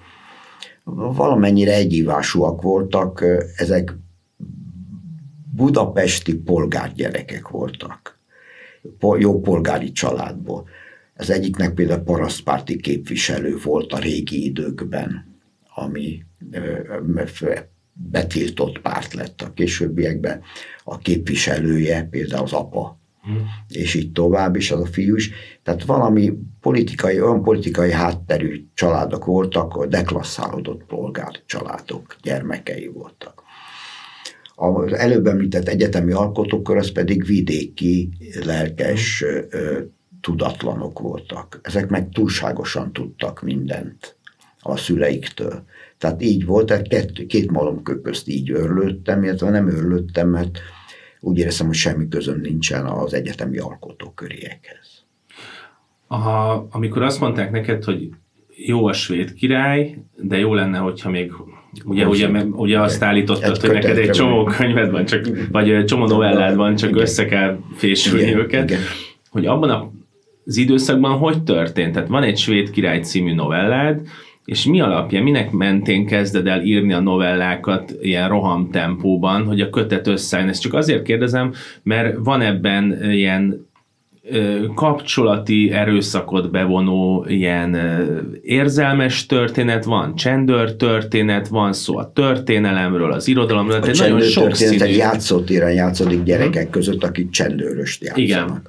valamennyire 1.17 1.75
egyívásúak 1.75 2.63
voltak, 2.63 3.25
ezek 3.57 3.95
budapesti 5.53 6.35
polgárgyerekek 6.35 7.49
voltak, 7.49 8.19
jó 9.19 9.41
polgári 9.41 9.93
családból. 9.93 10.69
Az 11.17 11.31
egyiknek 11.31 11.75
például 11.75 12.01
parasztpárti 12.01 12.77
képviselő 12.77 13.57
volt 13.63 13.93
a 13.93 13.99
régi 13.99 14.45
időkben, 14.45 15.39
ami 15.75 16.25
betiltott 17.93 18.81
párt 18.81 19.13
lett 19.13 19.43
a 19.43 19.53
későbbiekben. 19.53 20.43
A 20.85 20.99
képviselője 20.99 22.03
például 22.03 22.43
az 22.43 22.53
apa 22.53 23.01
Hmm. 23.23 23.47
és 23.69 23.95
így 23.95 24.13
tovább, 24.13 24.57
és 24.57 24.71
az 24.71 24.81
a 24.81 24.87
fiú 24.87 25.17
is. 25.17 25.31
Tehát 25.63 25.85
valami 25.85 26.33
politikai, 26.61 27.21
olyan 27.21 27.43
politikai 27.43 27.93
hátterű 27.93 28.67
családok 28.75 29.25
voltak, 29.25 29.87
deklasszálódott 29.87 30.85
polgár 30.85 31.33
családok, 31.47 32.17
gyermekei 32.23 32.87
voltak. 32.87 33.43
Az 34.63 34.93
előbb 34.93 35.27
említett 35.27 35.69
egyetemi 35.69 36.13
alkotókör, 36.13 36.77
az 36.77 36.93
pedig 36.93 37.25
vidéki, 37.25 38.09
lelkes, 38.45 39.25
tudatlanok 40.21 40.99
voltak. 40.99 41.61
Ezek 41.63 41.89
meg 41.89 42.09
túlságosan 42.09 42.93
tudtak 42.93 43.43
mindent 43.43 44.17
a 44.61 44.77
szüleiktől. 44.77 45.65
Tehát 45.99 46.23
így 46.23 46.45
volt, 46.45 46.83
két, 46.83 47.27
két 47.27 47.51
malomkő 47.51 48.01
közt 48.01 48.29
így 48.29 48.51
örlődtem, 48.51 49.23
illetve 49.23 49.51
nem 49.51 49.69
örlődtem, 49.69 50.29
mert 50.29 50.59
úgy 51.21 51.39
éreztem, 51.39 51.67
hogy 51.67 51.77
semmi 51.77 52.09
közöm 52.09 52.41
nincsen 52.41 52.87
az 52.87 53.15
egyetemi 53.15 53.59
alkotóköréekhez. 53.59 55.05
Aha, 56.07 56.67
amikor 56.71 57.03
azt 57.03 57.21
mondták 57.21 57.51
neked, 57.51 57.85
hogy 57.85 58.11
jó 58.49 58.87
a 58.87 58.93
svéd 58.93 59.33
király, 59.33 59.99
de 60.17 60.39
jó 60.39 60.55
lenne, 60.55 60.79
hogyha 60.79 61.11
még 61.11 61.33
Ugye, 61.85 62.07
ugye, 62.07 62.29
ugye 62.51 62.81
azt 62.81 63.03
állítottad, 63.03 63.61
hogy 63.61 63.71
neked 63.71 63.99
egy 63.99 64.11
csomó 64.11 64.45
könyved 64.45 64.91
van, 64.91 65.05
csak, 65.05 65.29
vagy 65.51 65.85
csomó 65.85 66.07
novellád 66.07 66.57
van, 66.57 66.77
csak 66.77 66.89
igen. 66.91 67.03
össze 67.03 67.25
kell 67.25 67.59
fésülni 67.75 68.23
igen, 68.27 68.39
őket. 68.39 68.71
Igen. 68.71 68.83
Hogy 69.31 69.47
abban 69.47 69.93
az 70.47 70.57
időszakban 70.57 71.19
hogy 71.19 71.43
történt? 71.43 71.93
Tehát 71.93 72.09
van 72.09 72.23
egy 72.23 72.39
Svéd 72.39 72.71
király 72.71 73.01
című 73.01 73.35
novellád, 73.35 74.01
és 74.45 74.65
mi 74.65 74.81
alapja, 74.81 75.23
minek 75.23 75.51
mentén 75.51 76.07
kezded 76.07 76.47
el 76.47 76.63
írni 76.63 76.93
a 76.93 77.01
novellákat 77.01 77.95
ilyen 78.01 78.29
roham 78.29 78.71
tempóban, 78.71 79.45
hogy 79.45 79.61
a 79.61 79.71
kötet 79.71 80.07
összeálljon? 80.07 80.51
Ezt 80.51 80.63
csak 80.63 80.75
azért 80.75 81.03
kérdezem, 81.03 81.53
mert 81.83 82.17
van 82.19 82.41
ebben 82.41 83.13
ilyen 83.13 83.70
kapcsolati 84.75 85.71
erőszakot 85.71 86.51
bevonó 86.51 87.25
ilyen 87.29 87.77
érzelmes 88.43 89.27
történet, 89.27 89.85
van 89.85 90.15
csendőr 90.15 90.77
történet, 90.77 91.49
van 91.49 91.73
szó 91.73 91.97
a 91.97 92.13
történelemről, 92.13 93.13
az 93.13 93.29
irodalomról, 93.29 93.77
a 93.77 93.81
tehát 93.81 93.99
nagyon 93.99 94.21
sok 94.21 94.43
történet 94.43 94.81
egy 94.81 94.97
játszótéren 94.97 95.73
játszódik 95.73 96.23
gyerekek 96.23 96.63
hmm. 96.63 96.71
között, 96.71 97.05
akik 97.05 97.31
csendőröst 97.31 98.03
játszanak. 98.03 98.29
Igen. 98.29 98.63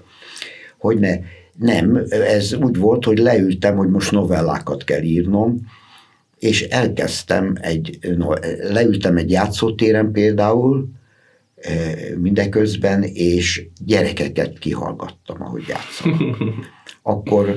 Hogy 0.78 1.00
ne, 1.00 1.16
nem, 1.58 2.02
ez 2.10 2.54
úgy 2.54 2.78
volt, 2.78 3.06
hogy 3.06 3.18
leültem, 3.18 3.76
hogy 3.76 3.90
most 3.90 4.12
novellákat 4.12 4.84
kell 4.84 5.02
írnom, 5.02 5.60
és 6.40 6.62
elkezdtem 6.62 7.56
egy, 7.60 7.98
leültem 8.72 9.18
egy 9.18 9.32
játszótéren 9.32 10.12
például, 10.12 10.90
mindeközben, 12.18 13.04
és 13.04 13.68
gyerekeket 13.86 14.60
kihallgattam, 14.60 15.42
ahogy 15.42 15.68
játszanak. 15.68 16.38
Akkor 17.02 17.56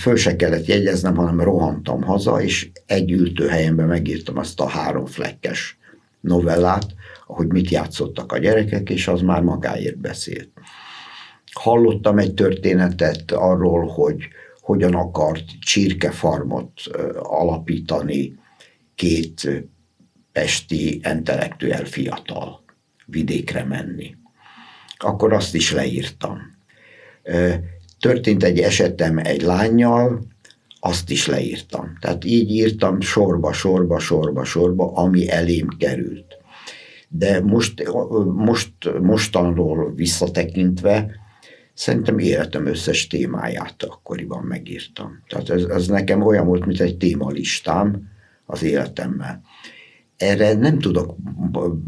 föl 0.00 0.16
se 0.16 0.36
kellett 0.36 0.66
jegyeznem, 0.66 1.14
hanem 1.14 1.40
rohantam 1.40 2.02
haza, 2.02 2.42
és 2.42 2.70
egy 2.86 3.10
ültőhelyemben 3.10 3.86
megírtam 3.86 4.38
azt 4.38 4.60
a 4.60 4.68
három 4.68 5.06
flekkes 5.06 5.78
novellát, 6.20 6.86
ahogy 7.26 7.46
mit 7.46 7.70
játszottak 7.70 8.32
a 8.32 8.38
gyerekek, 8.38 8.90
és 8.90 9.08
az 9.08 9.20
már 9.20 9.42
magáért 9.42 9.98
beszélt. 9.98 10.50
Hallottam 11.52 12.18
egy 12.18 12.34
történetet 12.34 13.32
arról, 13.32 13.86
hogy 13.86 14.28
hogyan 14.60 14.94
akart 14.94 15.44
csirkefarmot 15.60 16.72
alapítani 17.18 18.38
két 18.94 19.64
pesti 20.32 21.00
intellektuel 21.12 21.84
fiatal 21.84 22.59
vidékre 23.10 23.64
menni. 23.64 24.16
Akkor 24.96 25.32
azt 25.32 25.54
is 25.54 25.72
leírtam. 25.72 26.38
Történt 28.00 28.44
egy 28.44 28.58
esetem 28.58 29.18
egy 29.18 29.42
lányjal, 29.42 30.26
azt 30.80 31.10
is 31.10 31.26
leírtam. 31.26 31.96
Tehát 32.00 32.24
így 32.24 32.50
írtam 32.50 33.00
sorba, 33.00 33.52
sorba, 33.52 33.98
sorba, 33.98 34.44
sorba, 34.44 34.92
ami 34.92 35.30
elém 35.30 35.68
került. 35.78 36.36
De 37.08 37.40
most, 37.40 37.88
most 38.34 38.72
mostanról 39.00 39.94
visszatekintve 39.94 41.10
szerintem 41.74 42.18
életem 42.18 42.66
összes 42.66 43.06
témáját 43.06 43.82
akkoriban 43.82 44.42
megírtam. 44.42 45.22
Tehát 45.28 45.50
ez, 45.50 45.62
ez 45.62 45.86
nekem 45.86 46.22
olyan 46.22 46.46
volt, 46.46 46.66
mint 46.66 46.80
egy 46.80 46.96
témalistám 46.96 48.08
az 48.46 48.62
életemmel. 48.62 49.42
Erre 50.20 50.54
nem 50.54 50.78
tudok 50.78 51.16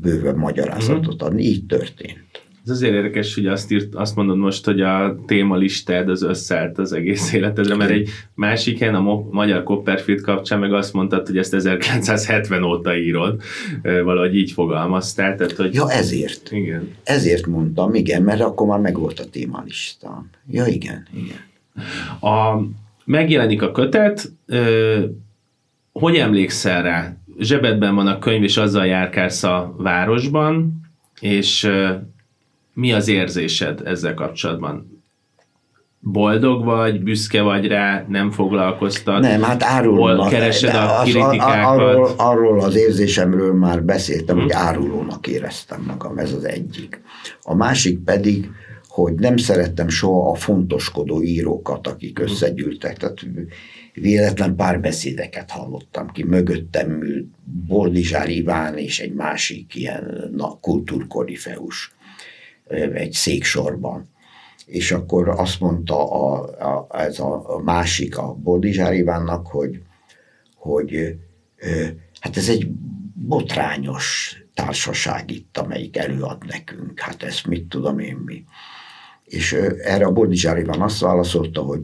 bővebb 0.00 0.36
magyarázatot 0.36 1.16
mhm. 1.16 1.24
adni, 1.24 1.42
így 1.42 1.66
történt. 1.66 2.32
Ez 2.64 2.70
azért 2.70 2.94
érdekes, 2.94 3.34
hogy 3.34 3.46
azt, 3.46 3.70
írt, 3.72 3.94
azt 3.94 4.16
mondod 4.16 4.36
most, 4.36 4.64
hogy 4.64 4.80
a 4.80 5.16
témalistád 5.26 6.08
az 6.08 6.22
összeállt 6.22 6.78
az 6.78 6.92
egész 6.92 7.32
életedre, 7.32 7.76
mert 7.76 7.90
egy 7.90 8.08
másik 8.34 8.78
helyen, 8.78 8.94
a 8.94 9.22
magyar 9.30 9.62
Copperfield 9.62 10.20
kapcsán 10.20 10.58
meg 10.58 10.72
azt 10.72 10.92
mondtad, 10.92 11.26
hogy 11.26 11.36
ezt 11.36 11.54
1970 11.54 12.62
óta 12.62 12.96
írod, 12.96 13.40
valahogy 13.82 14.36
így 14.36 14.50
fogalmaztál. 14.50 15.36
Tehát, 15.36 15.52
hogy... 15.52 15.74
Ja, 15.74 15.90
ezért. 15.90 16.52
Igen. 16.52 16.94
Ezért 17.04 17.46
mondtam, 17.46 17.94
igen, 17.94 18.22
mert 18.22 18.40
akkor 18.40 18.66
már 18.66 18.80
megvolt 18.80 19.20
a 19.20 19.24
témalistám. 19.30 20.30
Ja, 20.50 20.66
igen, 20.66 21.06
igen. 21.14 21.40
A, 22.32 22.64
megjelenik 23.04 23.62
a 23.62 23.70
kötet, 23.70 24.32
ö, 24.46 24.98
hogy 25.92 26.16
emlékszel 26.16 26.82
rá? 26.82 27.16
Zsebedben 27.42 27.94
van 27.94 28.06
a 28.06 28.18
könyv, 28.18 28.42
és 28.42 28.56
azzal 28.56 28.86
járkálsz 28.86 29.42
a 29.42 29.74
városban, 29.76 30.80
és 31.20 31.70
mi 32.74 32.92
az 32.92 33.08
érzésed 33.08 33.80
ezzel 33.84 34.14
kapcsolatban? 34.14 35.02
Boldog 35.98 36.64
vagy, 36.64 37.02
büszke 37.02 37.42
vagy 37.42 37.66
rá, 37.66 38.04
nem 38.08 38.30
foglalkoztat? 38.30 39.20
Nem, 39.20 39.42
hát 39.42 39.62
árulónak. 39.62 40.28
keresed 40.28 40.74
a 40.74 41.00
az, 41.00 41.10
kritikákat? 41.10 41.80
Arról, 41.80 42.14
arról 42.16 42.60
az 42.60 42.76
érzésemről 42.76 43.54
már 43.54 43.82
beszéltem, 43.82 44.34
hmm. 44.34 44.44
hogy 44.44 44.52
árulónak 44.52 45.26
éreztem 45.26 45.84
magam, 45.86 46.18
ez 46.18 46.32
az 46.32 46.44
egyik. 46.44 47.02
A 47.42 47.54
másik 47.54 47.98
pedig, 47.98 48.50
hogy 48.88 49.14
nem 49.14 49.36
szerettem 49.36 49.88
soha 49.88 50.30
a 50.30 50.34
fontoskodó 50.34 51.22
írókat, 51.22 51.86
akik 51.86 52.18
hmm. 52.18 52.28
összegyűltek. 52.28 52.96
Tehát 52.96 53.26
véletlen 53.92 54.56
párbeszédeket 54.56 55.50
hallottam 55.50 56.10
ki. 56.10 56.22
Mögöttem 56.22 57.02
ült 57.02 57.26
Boldizsár 57.44 58.28
Iván 58.28 58.78
és 58.78 59.00
egy 59.00 59.14
másik 59.14 59.74
ilyen 59.74 60.30
na, 60.36 60.58
kultúrkorifeus 60.60 61.94
egy 62.92 63.12
széksorban. 63.12 64.10
És 64.66 64.92
akkor 64.92 65.28
azt 65.28 65.60
mondta 65.60 66.12
a, 66.12 66.40
a, 66.58 67.00
ez 67.00 67.18
a 67.18 67.60
másik, 67.64 68.18
a 68.18 68.34
Boldizsár 68.34 68.94
Ivánnak, 68.94 69.46
hogy, 69.46 69.82
hogy 70.54 71.16
hát 72.20 72.36
ez 72.36 72.48
egy 72.48 72.68
botrányos 73.14 74.36
társaság 74.54 75.30
itt, 75.30 75.58
amelyik 75.58 75.96
előad 75.96 76.46
nekünk. 76.46 77.00
Hát 77.00 77.22
ezt 77.22 77.46
mit 77.46 77.68
tudom 77.68 77.98
én 77.98 78.16
mi. 78.16 78.44
És 79.24 79.52
erre 79.82 80.04
a 80.04 80.12
Boldizsár 80.12 80.58
Iván 80.58 80.80
azt 80.80 81.00
válaszolta, 81.00 81.60
hogy 81.60 81.82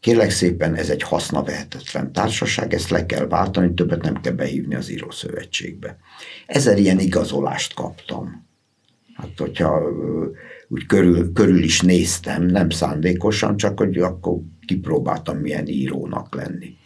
kérlek 0.00 0.30
szépen 0.30 0.74
ez 0.74 0.90
egy 0.90 1.02
hasznavehetetlen 1.02 2.12
társaság, 2.12 2.74
ezt 2.74 2.90
le 2.90 3.06
kell 3.06 3.26
váltani, 3.26 3.74
többet 3.74 4.02
nem 4.02 4.20
kell 4.20 4.32
behívni 4.32 4.74
az 4.74 4.90
írószövetségbe. 4.90 5.96
Ezer 6.46 6.78
ilyen 6.78 6.98
igazolást 6.98 7.74
kaptam. 7.74 8.48
Hát 9.14 9.38
hogyha 9.38 9.82
úgy 10.68 10.86
körül, 10.86 11.32
körül 11.32 11.62
is 11.62 11.80
néztem, 11.80 12.46
nem 12.46 12.70
szándékosan, 12.70 13.56
csak 13.56 13.78
hogy 13.78 13.98
akkor 13.98 14.38
kipróbáltam 14.66 15.36
milyen 15.36 15.66
írónak 15.66 16.34
lenni. 16.34 16.76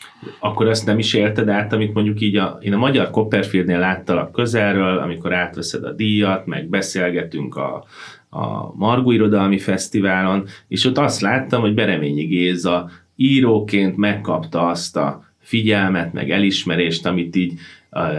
Akkor 0.41 0.69
ezt 0.69 0.87
nem 0.87 0.99
is 0.99 1.15
élted 1.15 1.49
át, 1.49 1.73
amit 1.73 1.95
mondjuk 1.95 2.21
így 2.21 2.37
a, 2.37 2.59
én 2.61 2.73
a 2.73 2.79
Magyar 2.79 3.11
Copperfieldnél 3.11 3.79
láttalak 3.79 4.33
közelről, 4.33 4.99
amikor 4.99 5.35
átveszed 5.35 5.85
a 5.85 5.93
díjat, 5.93 6.47
meg 6.47 6.69
beszélgetünk 6.69 7.57
a, 7.57 7.85
a 8.29 8.75
Margó 8.75 9.11
Irodalmi 9.11 9.59
Fesztiválon, 9.59 10.47
és 10.69 10.85
ott 10.85 10.99
azt 10.99 11.21
láttam, 11.21 11.61
hogy 11.61 11.75
Bereményi 11.75 12.25
Géza 12.25 12.91
íróként 13.17 13.97
megkapta 13.97 14.67
azt 14.69 14.97
a 14.97 15.25
figyelmet, 15.39 16.13
meg 16.13 16.31
elismerést, 16.31 17.07
amit 17.07 17.37
így 17.37 17.59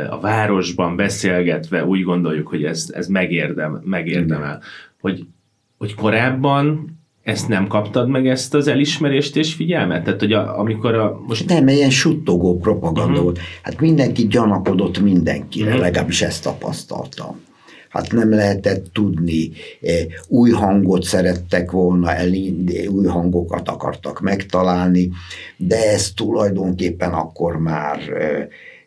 a 0.09 0.19
városban 0.19 0.95
beszélgetve 0.95 1.85
úgy 1.85 2.03
gondoljuk, 2.03 2.47
hogy 2.47 2.63
ez, 2.63 2.91
ez 2.93 3.07
megérdem, 3.07 3.81
megérdemel. 3.83 4.61
Hogy, 5.01 5.25
hogy 5.77 5.93
korábban 5.93 6.97
ezt 7.23 7.47
nem 7.47 7.67
kaptad 7.67 8.09
meg 8.09 8.27
ezt 8.27 8.53
az 8.53 8.67
elismerést 8.67 9.35
és 9.35 9.53
figyelmet? 9.53 10.03
Tehát, 10.03 10.19
hogy 10.19 10.33
a, 10.33 10.59
amikor 10.59 10.93
a... 10.93 11.21
Most... 11.27 11.49
Nem, 11.49 11.67
ilyen 11.67 11.89
suttogó 11.89 12.57
propaganda 12.59 13.09
uh-huh. 13.09 13.23
volt. 13.23 13.39
Hát 13.63 13.79
mindenki 13.79 14.27
gyanakodott 14.27 15.01
mindenkire, 15.01 15.67
uh-huh. 15.67 15.81
legalábbis 15.81 16.21
ezt 16.21 16.43
tapasztaltam. 16.43 17.39
Hát 17.95 18.11
nem 18.11 18.29
lehetett 18.29 18.85
tudni, 18.93 19.51
új 20.27 20.51
hangot 20.51 21.03
szerettek 21.03 21.71
volna 21.71 22.13
új 22.87 23.05
hangokat 23.05 23.69
akartak 23.69 24.19
megtalálni, 24.19 25.11
de 25.57 25.91
ez 25.91 26.11
tulajdonképpen 26.11 27.13
akkor 27.13 27.57
már 27.57 27.99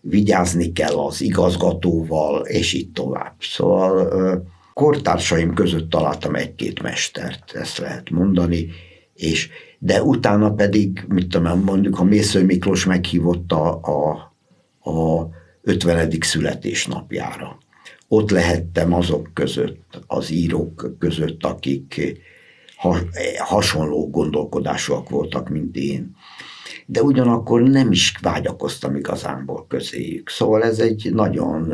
vigyázni 0.00 0.72
kell 0.72 0.94
az 0.94 1.20
igazgatóval, 1.20 2.40
és 2.46 2.72
így 2.72 2.90
tovább. 2.90 3.34
Szóval 3.40 4.46
kortársaim 4.74 5.54
között 5.54 5.90
találtam 5.90 6.34
egy-két 6.34 6.82
mestert, 6.82 7.52
ezt 7.54 7.78
lehet 7.78 8.10
mondani, 8.10 8.68
és 9.14 9.48
de 9.78 10.02
utána 10.02 10.52
pedig, 10.52 11.04
mit 11.08 11.28
tudom, 11.28 11.60
mondjuk 11.60 11.98
a 11.98 12.04
Mésző 12.04 12.44
Miklós 12.44 12.84
meghívott 12.84 13.52
a, 13.52 13.80
a, 13.82 14.10
a 14.90 15.28
50. 15.62 16.10
születésnapjára. 16.20 17.58
Ott 18.08 18.30
lehettem 18.30 18.92
azok 18.92 19.30
között, 19.32 20.00
az 20.06 20.30
írók 20.30 20.96
között, 20.98 21.44
akik 21.44 22.16
hasonló 23.38 24.10
gondolkodásúak 24.10 25.08
voltak, 25.08 25.48
mint 25.48 25.76
én 25.76 26.16
de 26.90 27.02
ugyanakkor 27.02 27.62
nem 27.62 27.92
is 27.92 28.14
vágyakoztam 28.22 28.96
igazánból 28.96 29.66
közéjük. 29.68 30.28
Szóval 30.28 30.62
ez 30.62 30.78
egy 30.78 31.10
nagyon, 31.14 31.72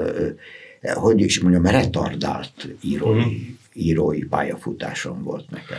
hogy 0.94 1.20
is 1.20 1.40
mondjam, 1.40 1.66
retardált 1.66 2.68
írói, 2.80 3.18
uh-huh. 3.18 3.32
írói 3.72 4.24
pályafutásom 4.24 5.22
volt 5.22 5.50
nekem. 5.50 5.78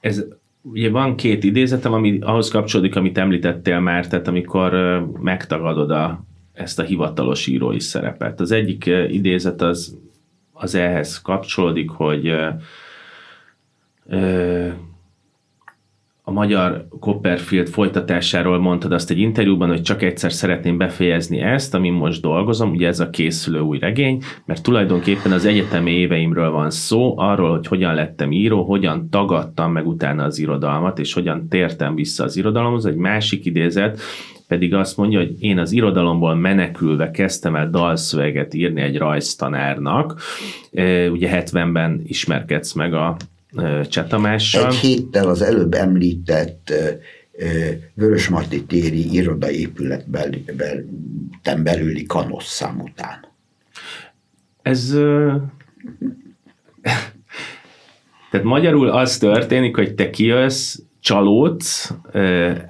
Ez 0.00 0.24
ugye 0.62 0.90
van 0.90 1.16
két 1.16 1.44
idézetem, 1.44 1.92
ami 1.92 2.18
ahhoz 2.20 2.48
kapcsolódik, 2.48 2.96
amit 2.96 3.18
említettél 3.18 3.80
már, 3.80 4.06
tehát 4.06 4.28
amikor 4.28 4.72
megtagadod 5.20 5.90
a, 5.90 6.24
ezt 6.54 6.78
a 6.78 6.82
hivatalos 6.82 7.46
írói 7.46 7.80
szerepet. 7.80 8.40
Az 8.40 8.50
egyik 8.50 8.86
idézet 9.08 9.62
az, 9.62 9.98
az 10.52 10.74
ehhez 10.74 11.20
kapcsolódik, 11.20 11.90
hogy 11.90 12.34
a 16.26 16.32
magyar 16.32 16.86
Copperfield 17.00 17.68
folytatásáról 17.68 18.58
mondtad 18.58 18.92
azt 18.92 19.10
egy 19.10 19.18
interjúban, 19.18 19.68
hogy 19.68 19.82
csak 19.82 20.02
egyszer 20.02 20.32
szeretném 20.32 20.78
befejezni 20.78 21.38
ezt, 21.38 21.74
amin 21.74 21.92
most 21.92 22.20
dolgozom, 22.20 22.70
ugye 22.70 22.86
ez 22.86 23.00
a 23.00 23.10
készülő 23.10 23.60
új 23.60 23.78
regény, 23.78 24.22
mert 24.44 24.62
tulajdonképpen 24.62 25.32
az 25.32 25.44
egyetemi 25.44 25.90
éveimről 25.90 26.50
van 26.50 26.70
szó, 26.70 27.18
arról, 27.18 27.50
hogy 27.50 27.66
hogyan 27.66 27.94
lettem 27.94 28.32
író, 28.32 28.62
hogyan 28.62 29.10
tagadtam 29.10 29.72
meg 29.72 29.86
utána 29.86 30.24
az 30.24 30.38
irodalmat, 30.38 30.98
és 30.98 31.12
hogyan 31.12 31.48
tértem 31.48 31.94
vissza 31.94 32.24
az 32.24 32.36
irodalomhoz. 32.36 32.86
Egy 32.86 32.96
másik 32.96 33.44
idézet, 33.44 34.00
pedig 34.48 34.74
azt 34.74 34.96
mondja, 34.96 35.18
hogy 35.18 35.42
én 35.42 35.58
az 35.58 35.72
irodalomból 35.72 36.34
menekülve 36.34 37.10
kezdtem 37.10 37.56
el 37.56 37.70
dalszöveget 37.70 38.54
írni 38.54 38.80
egy 38.80 38.98
rajztanárnak. 38.98 40.20
Ugye 41.10 41.42
70-ben 41.44 42.00
ismerkedsz 42.04 42.72
meg 42.72 42.94
a 42.94 43.16
Csetamással. 43.88 44.66
Egy 44.66 44.74
héttel 44.74 45.28
az 45.28 45.42
előbb 45.42 45.74
említett 45.74 46.72
Vörösmarty 47.94 48.66
téri 48.66 49.12
irodaépületben 49.12 51.62
belüli 51.62 52.06
szám 52.38 52.80
után. 52.80 53.32
Ez 54.62 54.88
tehát 58.30 58.46
magyarul 58.46 58.88
az 58.88 59.18
történik, 59.18 59.76
hogy 59.76 59.94
te 59.94 60.10
kijössz 60.10 60.78
csalódsz, 61.04 61.92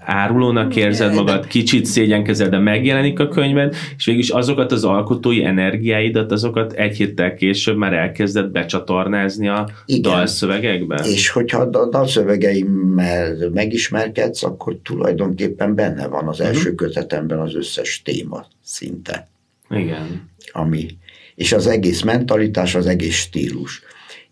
árulónak 0.01 0.77
érzed 0.77 1.15
magad, 1.15 1.47
kicsit 1.47 1.87
szégyenkezel, 1.87 2.49
de 2.49 2.59
megjelenik 2.59 3.19
a 3.19 3.29
könyved, 3.29 3.75
és 3.97 4.05
végülis 4.05 4.29
azokat 4.29 4.73
az 4.73 4.85
alkotói 4.85 5.45
energiáidat, 5.45 6.33
azokat 6.33 6.73
egy 6.73 6.97
héttel 6.97 7.35
később 7.35 7.77
már 7.77 7.93
elkezdett 7.93 8.51
becsatornázni 8.51 9.49
a 9.49 9.69
Igen. 9.87 10.03
dalszövegekbe. 10.03 11.05
És 11.05 11.29
hogyha 11.29 11.61
a 11.61 11.89
dalszövegeimmel 11.89 13.51
megismerkedsz, 13.53 14.43
akkor 14.43 14.77
tulajdonképpen 14.83 15.75
benne 15.75 16.07
van 16.07 16.29
az 16.29 16.41
első 16.41 16.59
uh-huh. 16.59 16.75
kötetemben 16.75 17.39
az 17.39 17.55
összes 17.55 18.03
téma 18.05 18.47
szinte. 18.65 19.29
Igen. 19.71 20.31
Ami, 20.53 20.87
és 21.35 21.53
az 21.53 21.67
egész 21.67 22.03
mentalitás, 22.03 22.75
az 22.75 22.87
egész 22.87 23.17
stílus. 23.17 23.83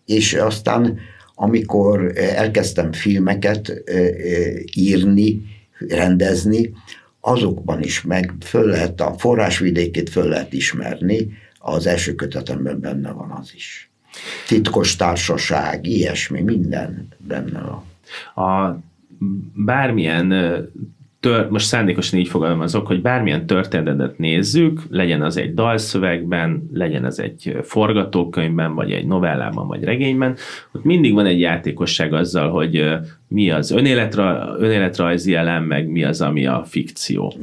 És 0.07 0.35
aztán 0.35 0.99
amikor 1.43 2.13
elkezdtem 2.17 2.93
filmeket 2.93 3.83
írni, 4.75 5.43
rendezni, 5.79 6.73
azokban 7.21 7.83
is 7.83 8.03
meg 8.03 8.33
föl 8.41 8.67
lehet, 8.67 9.01
a 9.01 9.15
forrásvidékét 9.19 10.11
föl 10.11 10.29
lehet 10.29 10.53
ismerni, 10.53 11.33
az 11.59 11.87
első 11.87 12.15
kötetemben 12.15 12.81
benne 12.81 13.11
van 13.11 13.31
az 13.31 13.53
is. 13.55 13.91
Titkos 14.47 14.97
társaság, 14.97 15.87
ilyesmi, 15.87 16.41
minden 16.41 17.09
benne 17.19 17.61
van. 17.61 17.85
A 18.47 18.79
bármilyen 19.55 20.33
tör, 21.23 21.49
most 21.49 21.67
szándékosan 21.67 22.19
így 22.19 22.29
fogalmazok, 22.29 22.87
hogy 22.87 23.03
bármilyen 23.03 23.47
történetet 23.47 24.19
nézzük, 24.19 24.81
legyen 24.91 25.23
az 25.23 25.37
egy 25.37 25.55
dalszövegben, 25.55 26.69
legyen 26.73 27.05
az 27.05 27.21
egy 27.21 27.57
forgatókönyvben, 27.63 28.75
vagy 28.75 28.93
egy 28.93 29.07
novellában, 29.07 29.67
vagy 29.67 29.85
regényben, 29.85 30.37
ott 30.73 30.85
mindig 30.85 31.15
van 31.15 31.27
egy 31.27 31.41
játékosság 31.41 32.13
azzal, 32.13 32.51
hogy 32.51 32.85
mi 33.33 33.51
az 33.51 33.71
önéletra, 33.71 34.57
önéletrajzi 34.59 35.35
elem, 35.35 35.65
meg 35.65 35.89
mi 35.89 36.05
az, 36.05 36.21
ami 36.21 36.47
a 36.47 36.65
fikció. 36.69 37.35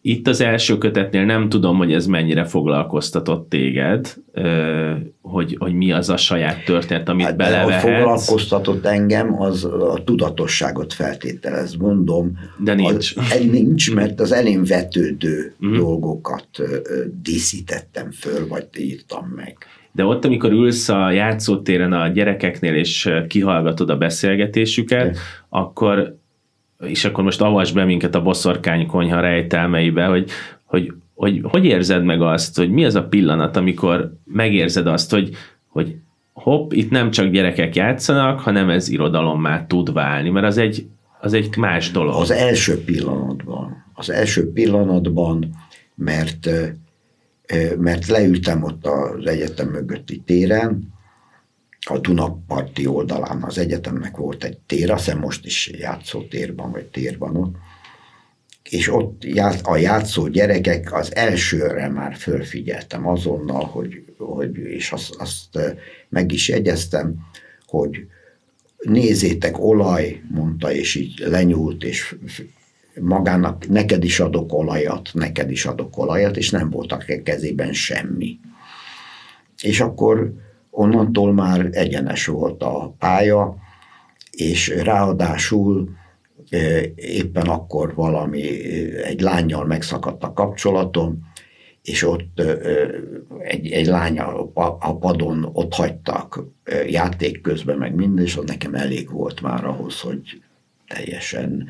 Itt 0.00 0.26
az 0.26 0.40
első 0.40 0.78
kötetnél 0.78 1.24
nem 1.24 1.48
tudom, 1.48 1.76
hogy 1.76 1.92
ez 1.92 2.06
mennyire 2.06 2.44
foglalkoztatott 2.44 3.48
téged, 3.48 4.14
hogy, 5.20 5.56
hogy 5.58 5.74
mi 5.74 5.92
az 5.92 6.08
a 6.08 6.16
saját 6.16 6.64
történet, 6.64 7.08
amit 7.08 7.24
hát, 7.24 7.36
belevehetsz. 7.36 7.84
A 7.84 7.86
foglalkoztatott 7.86 8.84
engem, 8.84 9.40
az 9.40 9.64
a 9.64 10.02
tudatosságot 10.04 10.92
feltételez, 10.92 11.74
mondom. 11.74 12.38
De 12.58 12.74
nincs. 12.74 13.14
Az, 13.16 13.46
nincs, 13.50 13.94
mert 13.94 14.20
az 14.20 14.32
elén 14.32 14.64
vetődő 14.64 15.54
mm. 15.66 15.72
dolgokat 15.72 16.48
díszítettem 17.22 18.10
föl, 18.10 18.48
vagy 18.48 18.66
írtam 18.78 19.32
meg. 19.36 19.56
De 19.92 20.04
ott, 20.04 20.24
amikor 20.24 20.52
ülsz 20.52 20.88
a 20.88 21.10
játszótéren 21.10 21.92
a 21.92 22.08
gyerekeknél, 22.08 22.74
és 22.74 23.10
kihallgatod 23.28 23.90
a 23.90 23.96
beszélgetésüket, 23.96 25.12
De. 25.12 25.18
akkor 25.48 26.20
és 26.86 27.04
akkor 27.04 27.24
most 27.24 27.40
avasd 27.40 27.74
be 27.74 27.84
minket 27.84 28.14
a 28.14 28.22
boszorkány 28.22 28.86
konyha 28.86 29.20
rejtelmeibe, 29.20 30.04
hogy, 30.04 30.30
hogy, 30.64 30.92
hogy 31.14 31.40
hogy 31.42 31.64
érzed 31.64 32.04
meg 32.04 32.22
azt, 32.22 32.56
hogy 32.56 32.70
mi 32.70 32.84
az 32.84 32.94
a 32.94 33.08
pillanat, 33.08 33.56
amikor 33.56 34.12
megérzed 34.24 34.86
azt, 34.86 35.10
hogy, 35.10 35.36
hogy 35.66 35.96
hopp, 36.32 36.72
itt 36.72 36.90
nem 36.90 37.10
csak 37.10 37.30
gyerekek 37.30 37.74
játszanak, 37.74 38.40
hanem 38.40 38.68
ez 38.68 38.88
irodalommá 38.88 39.66
tud 39.66 39.92
válni, 39.92 40.30
mert 40.30 40.46
az 40.46 40.58
egy, 40.58 40.86
az 41.20 41.32
egy 41.32 41.56
más 41.56 41.90
dolog. 41.90 42.14
Az 42.20 42.30
első 42.30 42.84
pillanatban, 42.84 43.84
az 43.94 44.10
első 44.10 44.52
pillanatban, 44.52 45.48
mert, 45.94 46.50
mert 47.78 48.06
leültem 48.06 48.62
ott 48.62 48.86
az 48.86 49.26
egyetem 49.26 49.68
mögötti 49.68 50.22
téren, 50.26 50.92
a 51.86 51.98
Dunaparti 51.98 52.86
oldalán 52.86 53.42
az 53.42 53.58
egyetemnek 53.58 54.16
volt 54.16 54.44
egy 54.44 54.58
tér, 54.58 54.90
azt 54.90 55.04
hiszem 55.04 55.18
most 55.18 55.46
is 55.46 55.70
játszó 55.78 56.22
térban, 56.22 56.70
vagy 56.70 56.86
térban 56.86 57.36
ott, 57.36 57.54
és 58.70 58.88
ott 58.88 59.22
a 59.62 59.76
játszó 59.76 60.26
gyerekek 60.26 60.92
az 60.92 61.14
elsőre 61.14 61.88
már 61.88 62.14
fölfigyeltem 62.16 63.06
azonnal, 63.06 63.64
hogy, 63.64 64.04
hogy 64.18 64.56
és 64.56 64.92
azt, 64.92 65.14
azt 65.14 65.58
meg 66.08 66.32
is 66.32 66.48
jegyeztem, 66.48 67.14
hogy 67.66 68.06
nézzétek, 68.78 69.58
olaj, 69.58 70.22
mondta, 70.30 70.72
és 70.72 70.94
így 70.94 71.18
lenyúlt, 71.18 71.84
és 71.84 72.16
magának 73.00 73.68
neked 73.68 74.04
is 74.04 74.20
adok 74.20 74.52
olajat, 74.52 75.10
neked 75.12 75.50
is 75.50 75.66
adok 75.66 75.98
olajat, 75.98 76.36
és 76.36 76.50
nem 76.50 76.70
voltak 76.70 77.04
a 77.08 77.22
kezében 77.22 77.72
semmi. 77.72 78.38
És 79.62 79.80
akkor 79.80 80.32
onnantól 80.70 81.32
már 81.32 81.68
egyenes 81.70 82.26
volt 82.26 82.62
a 82.62 82.94
pálya, 82.98 83.56
és 84.30 84.68
ráadásul 84.68 85.90
éppen 86.94 87.46
akkor 87.46 87.94
valami, 87.94 88.42
egy 89.02 89.20
lányjal 89.20 89.64
megszakadt 89.66 90.22
a 90.22 90.32
kapcsolatom, 90.32 91.30
és 91.82 92.02
ott 92.02 92.42
egy, 93.38 93.70
egy 93.70 93.86
lány 93.86 94.18
a 94.78 94.98
padon 94.98 95.48
ott 95.52 95.74
hagytak 95.74 96.44
játék 96.86 97.40
közben, 97.40 97.78
meg 97.78 97.94
minden, 97.94 98.24
és 98.24 98.36
az 98.36 98.44
nekem 98.46 98.74
elég 98.74 99.10
volt 99.10 99.40
már 99.40 99.64
ahhoz, 99.64 100.00
hogy 100.00 100.42
teljesen 100.86 101.68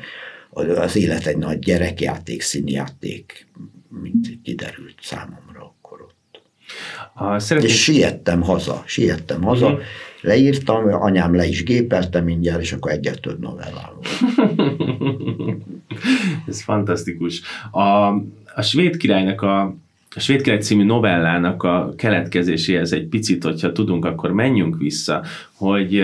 az 0.53 0.95
élet 0.95 1.25
egy 1.25 1.37
nagy 1.37 1.59
gyerekjáték, 1.59 2.41
színjáték, 2.41 3.47
mint 4.01 4.39
kiderült 4.43 4.95
számomra. 5.01 5.53
Ha 7.13 7.39
szeretnék... 7.39 7.71
És 7.71 7.83
siettem 7.83 8.41
haza, 8.41 8.83
siettem 8.85 9.41
haza, 9.41 9.65
uh-huh. 9.65 9.81
leírtam, 10.21 10.93
anyám 10.93 11.35
le 11.35 11.45
is 11.45 11.63
gépelte 11.63 12.21
mindjárt, 12.21 12.61
és 12.61 12.73
akkor 12.73 12.91
egyet 12.91 13.21
több 13.21 13.39
novelláló. 13.39 14.03
Ez 16.47 16.61
fantasztikus. 16.61 17.41
A, 17.71 18.07
a 18.55 18.61
svéd 18.61 18.97
királynak 18.97 19.41
a 19.41 19.75
a 20.15 20.19
Svéd 20.19 20.41
Király 20.41 20.59
című 20.59 20.83
novellának 20.83 21.63
a 21.63 21.93
keletkezéséhez 21.97 22.93
egy 22.93 23.07
picit, 23.07 23.43
hogyha 23.43 23.71
tudunk, 23.71 24.05
akkor 24.05 24.31
menjünk 24.31 24.77
vissza, 24.77 25.23
hogy 25.53 26.03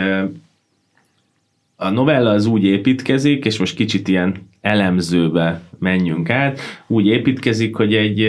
a 1.81 1.89
novella 1.89 2.29
az 2.29 2.45
úgy 2.45 2.63
építkezik, 2.63 3.45
és 3.45 3.59
most 3.59 3.75
kicsit 3.75 4.07
ilyen 4.07 4.49
elemzőbe 4.61 5.61
menjünk 5.77 6.29
át, 6.29 6.59
úgy 6.87 7.07
építkezik, 7.07 7.75
hogy 7.75 7.95
egy 7.95 8.27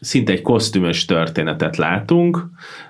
szinte 0.00 0.32
egy 0.32 0.42
kosztümös 0.42 1.04
történetet 1.04 1.76
látunk, 1.76 2.46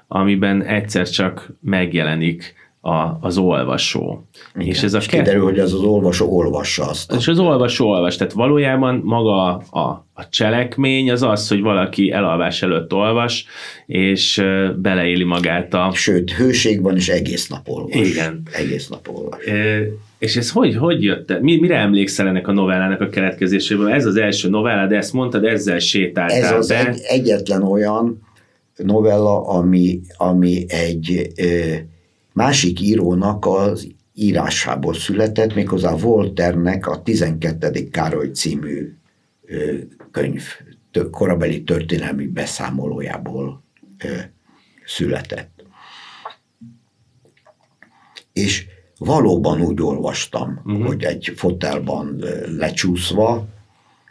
amiben 0.09 0.63
egyszer 0.63 1.09
csak 1.09 1.53
megjelenik 1.61 2.55
a, 2.87 3.19
az 3.21 3.39
olvasó. 3.39 4.27
Igen, 4.55 4.69
és 4.69 4.83
ez 4.83 4.95
a 4.95 4.99
és 4.99 5.07
kett... 5.07 5.21
kiderül, 5.21 5.45
hogy 5.45 5.59
ez 5.59 5.73
az 5.73 5.81
olvasó 5.81 6.37
olvassa 6.37 6.89
azt. 6.89 7.13
És 7.13 7.29
az 7.29 7.39
olvasó 7.39 7.89
olvas, 7.89 8.17
tehát 8.17 8.33
valójában 8.33 9.01
maga 9.05 9.57
a, 9.57 10.07
a 10.15 10.29
cselekmény 10.29 11.11
az 11.11 11.23
az, 11.23 11.49
hogy 11.49 11.61
valaki 11.61 12.11
elalvás 12.11 12.63
előtt 12.63 12.93
olvas, 12.93 13.47
és 13.87 14.43
beleéli 14.77 15.25
magát 15.25 15.75
a... 15.75 15.91
Sőt, 15.95 16.31
hőség 16.31 16.83
van, 16.83 16.97
és 16.97 17.09
egész 17.09 17.49
nap 17.49 17.69
olvas. 17.69 18.11
Igen. 18.11 18.43
Egész 18.53 18.89
nap 18.89 19.09
olvas. 19.09 19.45
E, 19.45 19.79
és 20.19 20.37
ez 20.37 20.51
hogy, 20.51 20.77
hogy 20.77 21.03
jött? 21.03 21.41
Mi, 21.41 21.57
mire 21.57 21.77
emlékszel 21.77 22.27
ennek 22.27 22.49
a 22.49 22.53
novellának 22.53 23.01
a 23.01 23.09
keletkezéséből? 23.09 23.93
Ez 23.93 24.07
az 24.07 24.17
első 24.17 24.49
novella, 24.49 24.87
de 24.87 24.97
ezt 24.97 25.13
mondtad, 25.13 25.45
ezzel 25.45 25.79
sétáltál 25.79 26.43
Ez 26.43 26.53
az 26.53 26.69
be. 26.69 26.89
Egy, 26.89 27.01
egyetlen 27.03 27.63
olyan 27.63 28.23
novella, 28.77 29.47
ami, 29.47 30.01
ami 30.17 30.65
egy 30.69 31.33
ö, 31.37 31.75
másik 32.37 32.81
írónak 32.81 33.47
az 33.47 33.89
írásából 34.15 34.95
született, 34.95 35.55
méghozzá 35.55 35.97
Volternek 35.97 36.87
a 36.87 37.03
12. 37.03 37.89
Károly 37.91 38.31
című 38.31 38.97
könyv, 40.11 40.43
korabeli 41.11 41.63
történelmi 41.63 42.27
beszámolójából 42.27 43.63
született. 44.85 45.65
És 48.33 48.67
valóban 48.99 49.61
úgy 49.61 49.83
olvastam, 49.83 50.61
uh-huh. 50.65 50.87
hogy 50.87 51.05
egy 51.05 51.33
fotelban 51.37 52.25
lecsúszva, 52.57 53.47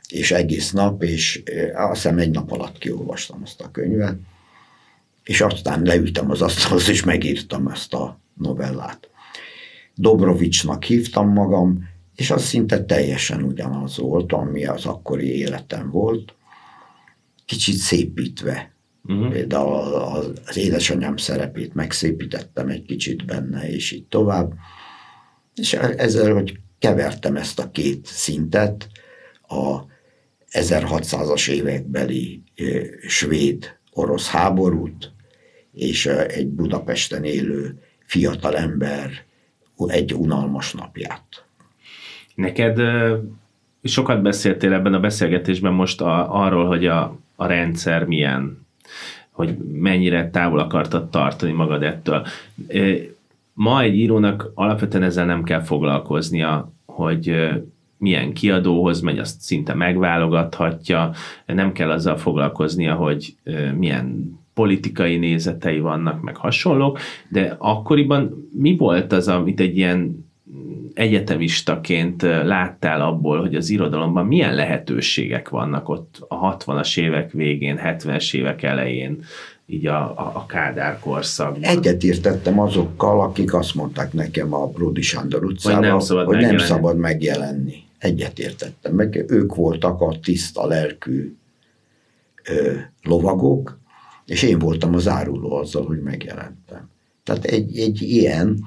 és 0.10 0.32
egész 0.32 0.72
nap, 0.72 1.04
és 1.04 1.44
azt 1.74 2.02
hiszem 2.02 2.18
egy 2.18 2.32
nap 2.32 2.52
alatt 2.52 2.78
kiolvastam 2.78 3.42
azt 3.44 3.62
a 3.62 3.72
könyvet, 3.72 4.18
és 5.26 5.42
aztán 5.42 5.82
leültem 5.82 6.32
az 6.32 6.42
asztalhoz, 6.42 6.90
és 6.90 7.04
megírtam 7.04 7.68
ezt 7.68 7.94
a 7.94 8.20
novellát. 8.34 9.10
Dobrovicsnak 9.96 10.84
hívtam 10.84 11.30
magam, 11.30 11.90
és 12.16 12.32
az 12.32 12.44
szinte 12.44 12.84
teljesen 12.84 13.44
ugyanaz 13.44 13.98
volt, 13.98 14.32
ami 14.34 14.66
az 14.66 14.86
akkori 14.86 15.38
életem 15.38 15.90
volt, 15.90 16.36
kicsit 17.46 17.76
szépítve. 17.76 18.74
Uh-huh. 19.04 19.32
Például 19.32 19.74
az 20.46 20.58
édesanyám 20.58 21.18
szerepét 21.18 21.74
megszépítettem 21.74 22.68
egy 22.68 22.86
kicsit 22.86 23.26
benne, 23.26 23.70
és 23.70 23.92
így 23.92 24.06
tovább. 24.06 24.54
És 25.56 25.74
ezzel, 25.74 26.34
hogy 26.34 26.60
kevertem 26.80 27.36
ezt 27.36 27.60
a 27.60 27.72
két 27.72 28.06
szintet, 28.06 28.90
a 29.48 29.80
1600-as 30.52 31.50
évekbeli 31.50 32.44
svéd-orosz 33.08 34.28
háborút, 34.28 35.15
és 35.76 36.06
egy 36.06 36.48
Budapesten 36.48 37.24
élő 37.24 37.80
fiatalember 38.06 39.10
egy 39.88 40.14
unalmas 40.14 40.74
napját. 40.74 41.46
Neked 42.36 42.82
sokat 43.84 44.22
beszéltél 44.22 44.74
ebben 44.74 44.94
a 44.94 45.00
beszélgetésben 45.00 45.74
most 45.74 46.02
a, 46.02 46.44
arról, 46.44 46.66
hogy 46.68 46.86
a, 46.86 47.18
a 47.36 47.46
rendszer 47.46 48.04
milyen, 48.04 48.66
hogy 49.32 49.58
mennyire 49.58 50.30
távol 50.30 50.60
akartad 50.60 51.10
tartani 51.10 51.52
magad 51.52 51.84
ettől 51.84 52.26
ma 53.56 53.82
egy 53.82 53.96
írónak 53.96 54.52
alapvetően 54.54 55.04
ezzel 55.04 55.26
nem 55.26 55.44
kell 55.44 55.62
foglalkoznia, 55.62 56.72
hogy 56.86 57.36
milyen 57.98 58.34
kiadóhoz 58.34 59.02
megy, 59.02 59.20
azt 59.20 59.42
szinte 59.42 59.74
megválogathatja, 59.74 61.12
nem 61.46 61.72
kell 61.72 61.90
azzal 61.90 62.18
foglalkoznia, 62.18 62.96
hogy 62.96 63.36
milyen 63.78 64.40
politikai 64.56 65.18
nézetei 65.18 65.80
vannak, 65.80 66.22
meg 66.22 66.36
hasonlók, 66.36 67.00
de 67.30 67.56
akkoriban 67.58 68.50
mi 68.52 68.76
volt 68.78 69.12
az, 69.12 69.28
amit 69.28 69.60
egy 69.60 69.78
ilyen 69.78 70.26
egyetemistaként 70.94 72.22
láttál 72.22 73.02
abból, 73.02 73.40
hogy 73.40 73.56
az 73.56 73.70
irodalomban 73.70 74.26
milyen 74.26 74.56
lehetőségek 74.56 75.50
vannak 75.50 75.90
ott 75.90 76.26
a 76.28 76.58
60-as 76.58 77.00
évek 77.00 77.32
végén, 77.32 77.80
70-es 77.84 78.36
évek 78.36 78.64
elején, 78.64 79.24
így 79.66 79.86
a, 79.86 80.02
a, 80.02 80.32
a 80.36 80.46
Kádár 80.46 81.00
korszakban. 81.00 81.64
Egyetértettem 81.64 82.60
azokkal, 82.60 83.22
akik 83.22 83.54
azt 83.54 83.76
mondták 83.76 84.14
nekem 84.14 84.54
a 84.54 84.68
Bródi 84.68 85.02
Sándor 85.02 85.46
utcában, 85.46 85.78
hogy 85.78 85.88
nem 85.88 86.00
szabad, 86.00 86.26
hogy 86.26 86.36
megjelenni. 86.36 86.58
nem 86.58 86.68
szabad 86.68 86.98
megjelenni. 86.98 87.84
Egyetértettem. 87.98 88.96
Meg 88.96 89.26
ők 89.28 89.56
voltak 89.56 90.02
a 90.02 90.20
tiszta 90.24 90.66
lelkű 90.68 91.36
ö, 92.44 92.72
lovagok, 93.04 93.80
és 94.26 94.44
én 94.44 94.60
voltam 94.60 94.94
az 94.94 95.08
áruló 95.08 95.56
azzal, 95.56 95.86
hogy 95.86 96.02
megjelentem. 96.02 96.90
Tehát 97.24 97.44
egy, 97.44 97.80
egy 97.80 98.02
ilyen, 98.02 98.66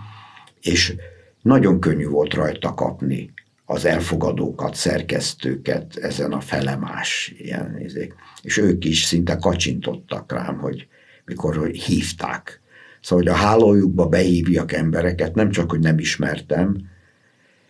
és 0.61 0.97
nagyon 1.43 1.81
könnyű 1.81 2.07
volt 2.07 2.35
rajta 2.35 2.75
kapni 2.75 3.33
az 3.65 3.85
elfogadókat, 3.85 4.75
szerkesztőket 4.75 5.97
ezen 5.97 6.33
a 6.33 6.41
felemás 6.41 7.35
ilyen 7.39 7.75
nézék. 7.79 8.15
És 8.43 8.57
ők 8.57 8.85
is 8.85 9.05
szinte 9.05 9.37
kacsintottak 9.37 10.33
rám, 10.33 10.59
hogy 10.59 10.87
mikor 11.25 11.67
hívták. 11.67 12.61
Szóval, 13.01 13.25
hogy 13.25 13.35
a 13.35 13.37
hálójukba 13.37 14.07
behívjak 14.07 14.73
embereket, 14.73 15.35
nem 15.35 15.51
csak, 15.51 15.71
hogy 15.71 15.81
nem 15.81 15.99
ismertem, 15.99 16.89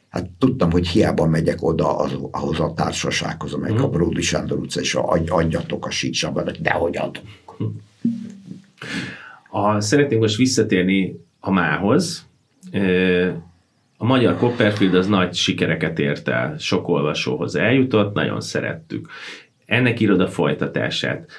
hát 0.09 0.31
tudtam, 0.39 0.71
hogy 0.71 0.89
hiába 0.89 1.27
megyek 1.27 1.63
oda 1.63 1.97
az, 1.97 2.17
ahhoz 2.31 2.61
a 2.61 2.73
társasághoz, 2.77 3.53
amelyik 3.53 3.79
mm. 3.79 3.83
a 3.83 3.89
Bródi 3.89 4.23
Sándor 4.23 4.59
utca, 4.59 4.81
és 4.81 4.95
adjatok 5.29 5.87
a 5.87 5.91
síksabat, 5.91 6.63
de 6.63 6.71
hogy 6.71 6.97
adok. 6.97 7.25
A, 9.51 9.81
szeretnénk 9.81 10.21
most 10.21 10.37
visszatérni 10.37 11.21
a 11.41 11.51
mához. 11.51 12.27
A 13.97 14.05
magyar 14.05 14.37
Copperfield 14.37 14.95
az 14.95 15.07
nagy 15.07 15.35
sikereket 15.35 15.99
ért 15.99 16.29
el, 16.29 16.59
sok 16.59 16.89
olvasóhoz 16.89 17.55
eljutott, 17.55 18.15
nagyon 18.15 18.41
szerettük. 18.41 19.09
Ennek 19.67 20.01
írod 20.01 20.21
a 20.21 20.29
folytatását 20.29 21.31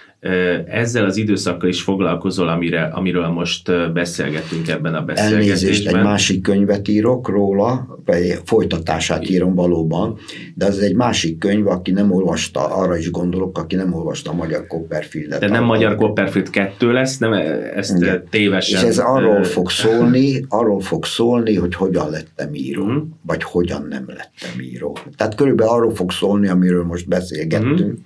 ezzel 0.65 1.05
az 1.05 1.17
időszakkal 1.17 1.70
is 1.70 1.82
foglalkozol, 1.82 2.47
amire, 2.47 2.84
amiről 2.84 3.28
most 3.28 3.93
beszélgetünk 3.93 4.67
ebben 4.67 4.95
a 4.95 5.01
beszélgetésben. 5.01 5.41
Elnézést, 5.41 5.88
egy 5.88 6.03
másik 6.03 6.41
könyvet 6.41 6.88
írok 6.88 7.30
róla, 7.30 7.99
vagy 8.05 8.39
folytatását 8.45 9.30
írom 9.30 9.55
valóban, 9.55 10.17
de 10.55 10.65
az 10.65 10.80
egy 10.80 10.95
másik 10.95 11.38
könyv, 11.38 11.67
aki 11.67 11.91
nem 11.91 12.11
olvasta, 12.11 12.76
arra 12.76 12.97
is 12.97 13.11
gondolok, 13.11 13.57
aki 13.57 13.76
nem 13.76 13.93
olvasta 13.93 14.32
a 14.32 14.34
Magyar 14.34 14.67
Copperfield-et. 14.67 15.39
De 15.39 15.47
nem 15.47 15.63
Magyar 15.63 15.95
Copperfield 15.95 16.49
2 16.49 16.91
lesz, 16.91 17.17
nem 17.17 17.34
ezt 17.76 17.97
Igen. 17.97 18.24
tévesen... 18.30 18.80
És 18.80 18.88
ez 18.88 18.97
arról 18.97 19.43
fog 19.43 19.70
szólni, 19.70 20.45
arról 20.47 20.80
fog 20.80 21.05
szólni, 21.05 21.55
hogy 21.55 21.76
hogyan 21.76 22.09
lettem 22.09 22.53
író, 22.53 22.84
uh-huh. 22.84 23.03
vagy 23.22 23.43
hogyan 23.43 23.86
nem 23.89 24.03
lettem 24.07 24.61
író. 24.61 24.97
Tehát 25.17 25.36
körülbelül 25.36 25.74
arról 25.74 25.95
fog 25.95 26.11
szólni, 26.11 26.47
amiről 26.47 26.84
most 26.84 27.07
beszélgettünk, 27.07 27.80
uh-huh. 27.80 27.97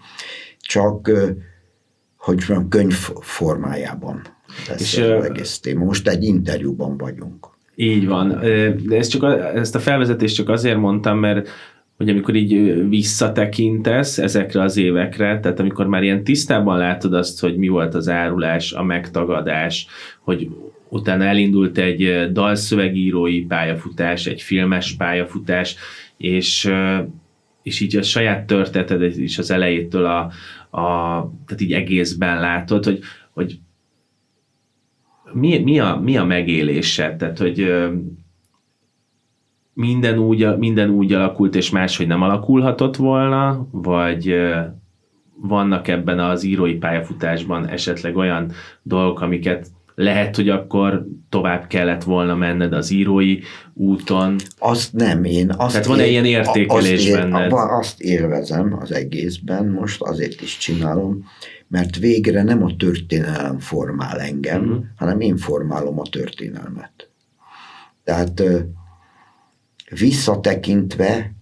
csak 0.59 1.11
hogy 2.23 2.45
van 2.47 2.69
könyv 2.69 2.93
formájában 3.19 4.21
lesz 4.67 4.81
és, 4.81 4.97
az 4.97 5.25
egész 5.25 5.59
téma. 5.59 5.85
Most 5.85 6.07
egy 6.07 6.23
interjúban 6.23 6.97
vagyunk. 6.97 7.47
Így 7.75 8.07
van. 8.07 8.39
De 8.87 8.95
ezt, 8.95 9.11
csak, 9.11 9.23
ezt 9.55 9.75
a 9.75 9.79
felvezetést 9.79 10.35
csak 10.35 10.49
azért 10.49 10.77
mondtam, 10.77 11.19
mert 11.19 11.49
hogy 11.97 12.09
amikor 12.09 12.35
így 12.35 12.83
visszatekintesz 12.89 14.17
ezekre 14.17 14.61
az 14.61 14.77
évekre, 14.77 15.39
tehát 15.39 15.59
amikor 15.59 15.87
már 15.87 16.03
ilyen 16.03 16.23
tisztában 16.23 16.77
látod 16.77 17.13
azt, 17.13 17.39
hogy 17.39 17.57
mi 17.57 17.67
volt 17.67 17.93
az 17.93 18.09
árulás, 18.09 18.73
a 18.73 18.83
megtagadás, 18.83 19.87
hogy 20.19 20.49
utána 20.89 21.23
elindult 21.23 21.77
egy 21.77 22.31
dalszövegírói 22.31 23.41
pályafutás, 23.45 24.25
egy 24.25 24.41
filmes 24.41 24.95
pályafutás, 24.95 25.75
és, 26.17 26.71
és 27.63 27.79
így 27.79 27.95
a 27.95 28.01
saját 28.01 28.45
történeted 28.45 29.17
is 29.17 29.37
az 29.37 29.51
elejétől 29.51 30.05
a, 30.05 30.31
a, 30.73 31.19
tehát 31.45 31.61
így 31.61 31.73
egészben 31.73 32.39
látod, 32.39 32.83
hogy, 32.85 32.99
hogy 33.31 33.59
mi, 35.33 35.57
mi, 35.57 35.79
a, 35.79 35.99
mi 36.03 36.17
a 36.17 36.23
megélése, 36.23 37.15
tehát 37.15 37.37
hogy 37.37 37.73
minden 39.73 40.17
úgy, 40.17 40.57
minden 40.57 40.89
úgy 40.89 41.13
alakult, 41.13 41.55
és 41.55 41.69
máshogy 41.69 42.07
nem 42.07 42.21
alakulhatott 42.21 42.95
volna, 42.95 43.67
vagy 43.71 44.35
vannak 45.35 45.87
ebben 45.87 46.19
az 46.19 46.43
írói 46.43 46.75
pályafutásban 46.75 47.67
esetleg 47.67 48.15
olyan 48.15 48.51
dolgok, 48.81 49.21
amiket 49.21 49.67
lehet, 49.95 50.35
hogy 50.35 50.49
akkor 50.49 51.05
tovább 51.29 51.67
kellett 51.67 52.03
volna 52.03 52.35
menned 52.35 52.73
az 52.73 52.91
írói 52.91 53.39
úton. 53.73 54.35
Azt 54.57 54.93
nem, 54.93 55.23
én 55.23 55.49
azt 55.57 55.71
Tehát 55.71 55.87
van-e 55.87 56.05
ilyen 56.05 56.25
értékelés 56.25 56.99
azt 56.99 57.07
él, 57.07 57.15
benned? 57.15 57.51
Azt 57.51 58.01
élvezem 58.01 58.77
az 58.79 58.91
egészben, 58.91 59.67
most 59.67 60.01
azért 60.01 60.41
is 60.41 60.57
csinálom, 60.57 61.25
mert 61.67 61.97
végre 61.97 62.43
nem 62.43 62.63
a 62.63 62.75
történelem 62.75 63.59
formál 63.59 64.19
engem, 64.19 64.61
uh-huh. 64.61 64.83
hanem 64.95 65.19
én 65.19 65.37
formálom 65.37 65.99
a 65.99 66.09
történelmet. 66.09 67.09
Tehát 68.03 68.43
visszatekintve 69.89 71.33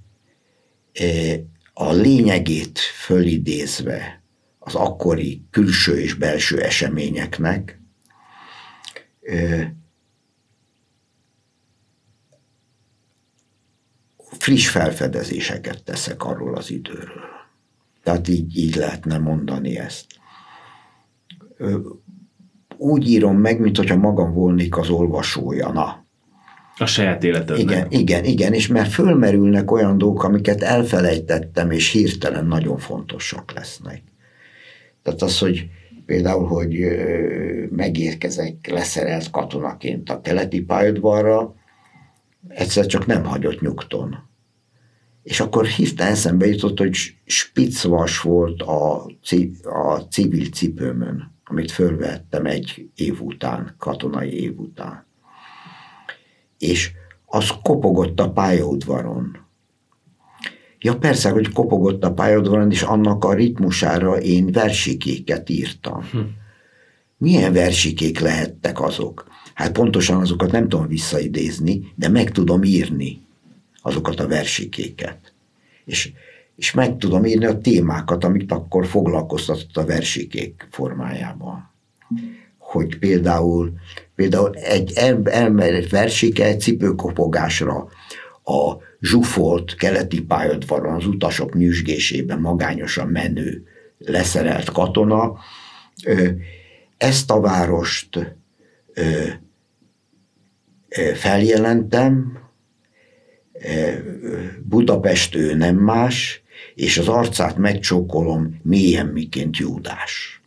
a 1.73 1.91
lényegét 1.91 2.79
fölidézve 2.79 4.23
az 4.59 4.75
akkori 4.75 5.41
külső 5.51 5.99
és 5.99 6.13
belső 6.13 6.61
eseményeknek, 6.61 7.80
friss 14.39 14.69
felfedezéseket 14.69 15.83
teszek 15.83 16.23
arról 16.23 16.55
az 16.55 16.71
időről. 16.71 17.29
Tehát 18.03 18.27
így, 18.27 18.57
így 18.57 18.75
lehetne 18.75 19.17
mondani 19.17 19.77
ezt. 19.77 20.05
Úgy 22.77 23.09
írom 23.09 23.37
meg, 23.37 23.59
mint 23.59 23.77
hogyha 23.77 23.95
magam 23.95 24.33
volnék 24.33 24.77
az 24.77 24.89
olvasója. 24.89 25.71
Na. 25.71 26.05
A 26.77 26.85
saját 26.85 27.23
életednek. 27.23 27.59
Igen, 27.59 27.87
igen, 27.89 28.23
igen, 28.23 28.53
és 28.53 28.67
mert 28.67 28.91
fölmerülnek 28.91 29.71
olyan 29.71 29.97
dolgok, 29.97 30.23
amiket 30.23 30.61
elfelejtettem, 30.61 31.71
és 31.71 31.91
hirtelen 31.91 32.45
nagyon 32.45 32.77
fontosak 32.77 33.51
lesznek. 33.51 34.03
Tehát 35.03 35.21
az, 35.21 35.39
hogy 35.39 35.69
például, 36.11 36.47
hogy 36.47 36.87
megérkezek 37.69 38.67
leszerelt 38.71 39.29
katonaként 39.29 40.09
a 40.09 40.21
keleti 40.21 40.61
pályaudvarra, 40.61 41.55
egyszer 42.47 42.85
csak 42.85 43.05
nem 43.05 43.23
hagyott 43.23 43.61
nyugton. 43.61 44.29
És 45.23 45.39
akkor 45.39 45.65
hirtelen 45.65 46.11
eszembe 46.11 46.45
jutott, 46.47 46.77
hogy 46.77 46.95
spiccvas 47.25 48.21
volt 48.21 48.61
a, 48.61 49.05
a 49.63 49.97
civil 50.09 50.45
cipőmön, 50.45 51.35
amit 51.43 51.71
fölvettem 51.71 52.45
egy 52.45 52.89
év 52.95 53.21
után, 53.21 53.75
katonai 53.77 54.41
év 54.41 54.59
után. 54.59 55.05
És 56.57 56.91
az 57.25 57.51
kopogott 57.63 58.19
a 58.19 58.31
pályaudvaron. 58.31 59.40
Ja 60.83 60.97
persze, 60.97 61.29
hogy 61.29 61.51
kopogott 61.51 62.03
a 62.03 62.13
pályadon, 62.13 62.71
és 62.71 62.81
annak 62.81 63.25
a 63.25 63.33
ritmusára 63.33 64.17
én 64.17 64.51
versikéket 64.51 65.49
írtam. 65.49 66.01
Hm. 66.11 66.19
Milyen 67.17 67.53
versikék 67.53 68.19
lehettek 68.19 68.81
azok? 68.81 69.27
Hát 69.53 69.71
pontosan 69.71 70.21
azokat 70.21 70.51
nem 70.51 70.69
tudom 70.69 70.87
visszaidézni, 70.87 71.93
de 71.95 72.09
meg 72.09 72.31
tudom 72.31 72.63
írni 72.63 73.21
azokat 73.81 74.19
a 74.19 74.27
versikéket. 74.27 75.33
És, 75.85 76.11
és 76.55 76.73
meg 76.73 76.97
tudom 76.97 77.25
írni 77.25 77.45
a 77.45 77.57
témákat, 77.57 78.23
amit 78.23 78.51
akkor 78.51 78.85
foglalkoztatott 78.85 79.77
a 79.77 79.85
versikék 79.85 80.67
formájában. 80.71 81.69
Hogy 82.57 82.97
például, 82.97 83.73
például 84.15 84.55
egy 84.55 84.93
elmerett 85.23 85.89
versike 85.89 86.45
egy 86.45 86.59
cipőkopogásra 86.59 87.87
a 88.43 88.75
zsúfolt 89.01 89.75
keleti 89.75 90.21
pályadvaron 90.21 90.93
az 90.93 91.05
utasok 91.05 91.53
nyüzsgésében 91.53 92.39
magányosan 92.39 93.07
menő 93.07 93.63
leszerelt 93.97 94.71
katona, 94.71 95.37
ezt 96.97 97.31
a 97.31 97.39
várost 97.39 98.35
feljelentem, 101.13 102.39
Budapest 104.63 105.35
ő 105.35 105.53
nem 105.53 105.75
más, 105.75 106.43
és 106.75 106.97
az 106.97 107.07
arcát 107.07 107.57
megcsókolom 107.57 108.59
mélyen 108.63 109.05
miként 109.05 109.57
Júdás. 109.57 110.41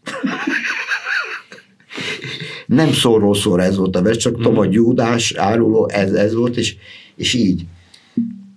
nem 2.66 2.92
szóról 2.92 3.34
szóra 3.34 3.62
ez 3.62 3.76
volt 3.76 3.97
a 3.97 4.03
vers, 4.03 4.16
csak 4.16 4.49
mm. 4.49 4.57
a 4.57 4.64
Júdás 4.64 5.32
áruló, 5.34 5.88
ez, 5.88 6.12
ez 6.12 6.34
volt, 6.34 6.57
és, 6.57 6.76
és 7.16 7.34
így. 7.34 7.64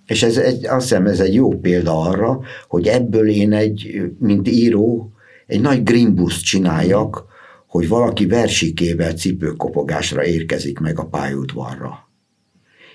És 0.08 0.22
ez 0.22 0.36
egy, 0.36 0.66
azt 0.66 0.88
hiszem, 0.88 1.06
ez 1.06 1.20
egy 1.20 1.34
jó 1.34 1.48
példa 1.48 2.00
arra, 2.00 2.40
hogy 2.68 2.86
ebből 2.86 3.28
én 3.28 3.52
egy, 3.52 4.02
mint 4.18 4.48
író, 4.48 5.12
egy 5.46 5.60
nagy 5.60 5.82
grimbuszt 5.82 6.44
csináljak, 6.44 7.24
hogy 7.66 7.88
valaki 7.88 8.26
versikével 8.26 9.12
cipőkopogásra 9.12 10.24
érkezik 10.24 10.78
meg 10.78 10.98
a 10.98 11.06
pályaudvarra. 11.06 12.08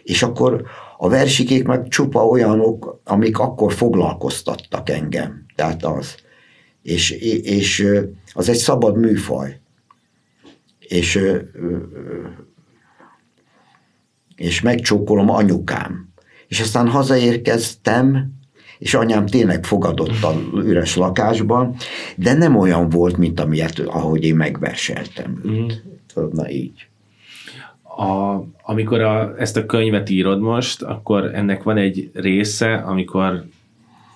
És 0.03 0.23
akkor 0.23 0.63
a 0.97 1.09
versikék 1.09 1.63
meg 1.67 1.87
csupa 1.87 2.27
olyanok, 2.27 3.01
amik 3.03 3.39
akkor 3.39 3.73
foglalkoztattak 3.73 4.89
engem. 4.89 5.45
Tehát 5.55 5.83
az. 5.83 6.15
És, 6.81 7.11
és 7.41 7.87
az 8.33 8.49
egy 8.49 8.57
szabad 8.57 8.97
műfaj. 8.97 9.59
És, 10.79 11.19
és 14.35 14.61
megcsókolom 14.61 15.29
anyukám. 15.29 16.12
És 16.53 16.59
aztán 16.59 16.87
hazaérkeztem, 16.87 18.33
és 18.77 18.93
anyám 18.93 19.25
tényleg 19.25 19.65
fogadott 19.65 20.23
a 20.23 20.35
üres 20.55 20.95
lakásban, 20.95 21.75
de 22.15 22.33
nem 22.33 22.55
olyan 22.55 22.89
volt, 22.89 23.17
mint 23.17 23.39
amilyet, 23.39 23.79
ahogy 23.79 24.23
én 24.23 24.35
megverseltem 24.35 25.41
őt. 25.45 25.83
Mm. 26.19 26.25
Na 26.31 26.49
így. 26.49 26.87
A, 27.83 28.43
amikor 28.61 29.01
a, 29.01 29.39
ezt 29.39 29.57
a 29.57 29.65
könyvet 29.65 30.09
írod 30.09 30.41
most, 30.41 30.81
akkor 30.81 31.35
ennek 31.35 31.63
van 31.63 31.77
egy 31.77 32.09
része, 32.13 32.73
amikor 32.73 33.45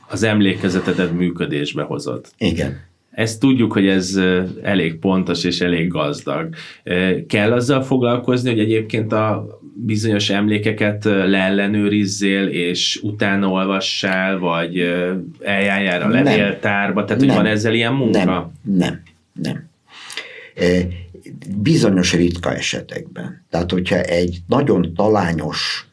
az 0.07 0.23
emlékezetedet 0.23 1.11
működésbe 1.11 1.83
hozod. 1.83 2.25
Igen. 2.37 2.79
Ezt 3.17 3.39
tudjuk, 3.39 3.73
hogy 3.73 3.87
ez 3.87 4.19
elég 4.61 4.95
pontos 4.95 5.43
és 5.43 5.61
elég 5.61 5.87
gazdag. 5.87 6.55
Kell 7.27 7.51
azzal 7.51 7.81
foglalkozni, 7.81 8.49
hogy 8.49 8.59
egyébként 8.59 9.11
a 9.11 9.59
bizonyos 9.73 10.29
emlékeket 10.29 11.03
leellenőrizzél, 11.03 12.47
és 12.47 12.99
utána 13.03 13.47
olvassál, 13.47 14.37
vagy 14.37 14.79
eljárjál 15.41 16.01
a 16.01 16.07
levéltárba, 16.07 17.05
tehát 17.05 17.19
hogy 17.19 17.27
nem. 17.27 17.37
van 17.37 17.45
ezzel 17.45 17.73
ilyen 17.73 17.93
munka? 17.93 18.23
Nem, 18.23 18.51
nem, 18.61 19.01
nem. 19.33 19.69
Bizonyos 21.57 22.13
ritka 22.13 22.55
esetekben. 22.55 23.45
Tehát, 23.49 23.71
hogyha 23.71 24.01
egy 24.01 24.39
nagyon 24.47 24.93
talányos 24.95 25.87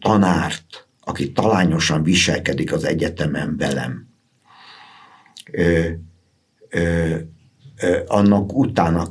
tanárt, 0.00 0.86
aki 1.00 1.32
talányosan 1.32 2.02
viselkedik 2.02 2.72
az 2.72 2.84
egyetemen 2.84 3.54
velem, 3.58 4.08
ö, 6.70 7.16
ö, 7.80 7.98
annak 8.06 8.56
utána 8.56 9.08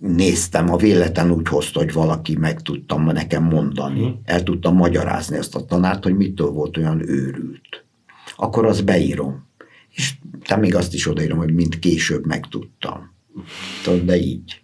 néztem, 0.00 0.72
a 0.72 0.76
véletlen 0.76 1.30
úgy 1.30 1.48
hozta, 1.48 1.78
hogy 1.78 1.92
valaki 1.92 2.36
meg 2.36 2.62
tudtam 2.62 3.04
nekem 3.04 3.44
mondani, 3.44 4.06
mm. 4.06 4.12
el 4.24 4.42
tudtam 4.42 4.76
magyarázni 4.76 5.36
ezt 5.36 5.54
a 5.54 5.64
tanárt, 5.64 6.04
hogy 6.04 6.16
mitől 6.16 6.50
volt 6.50 6.76
olyan 6.76 7.08
őrült. 7.08 7.84
Akkor 8.36 8.64
azt 8.64 8.84
beírom. 8.84 9.46
És 9.94 10.14
te 10.44 10.56
még 10.56 10.74
azt 10.74 10.94
is 10.94 11.08
odaírom, 11.08 11.38
hogy 11.38 11.54
mint 11.54 11.78
később 11.78 12.26
megtudtam. 12.26 13.14
De 14.04 14.16
így. 14.16 14.62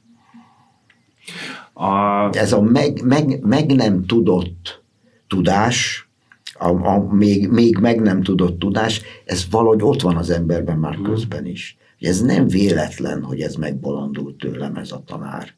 A... 1.73 2.29
Ez 2.37 2.53
a 2.53 2.61
meg, 2.61 3.03
meg, 3.05 3.41
meg 3.45 3.75
nem 3.75 4.05
tudott 4.05 4.83
tudás, 5.29 6.09
a, 6.53 6.69
a 6.69 7.15
még, 7.15 7.49
még 7.49 7.77
meg 7.77 8.01
nem 8.01 8.23
tudott 8.23 8.59
tudás, 8.59 9.03
ez 9.25 9.47
valahogy 9.51 9.83
ott 9.83 10.01
van 10.01 10.17
az 10.17 10.31
emberben 10.31 10.79
már 10.79 10.99
mm. 10.99 11.03
közben 11.03 11.47
is. 11.47 11.77
Ez 12.03 12.21
nem 12.21 12.49
véletlen, 12.49 13.23
hogy 13.23 13.41
ez 13.41 13.55
megbolondult 13.55 14.39
tőlem 14.39 14.77
ez 14.77 14.93
a 14.93 15.03
tanár. 15.07 15.55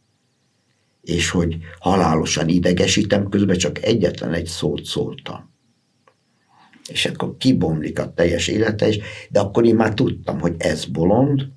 És 1.00 1.30
hogy 1.30 1.58
halálosan 1.78 2.48
idegesítem, 2.48 3.28
közben 3.28 3.56
csak 3.56 3.82
egyetlen 3.82 4.32
egy 4.32 4.46
szót 4.46 4.84
szóltam. 4.84 5.52
És 6.88 7.06
akkor 7.06 7.36
kibomlik 7.36 7.98
a 7.98 8.12
teljes 8.12 8.48
élete 8.48 8.88
is, 8.88 8.98
de 9.30 9.40
akkor 9.40 9.64
én 9.64 9.74
már 9.74 9.94
tudtam, 9.94 10.40
hogy 10.40 10.54
ez 10.58 10.84
bolond, 10.84 11.48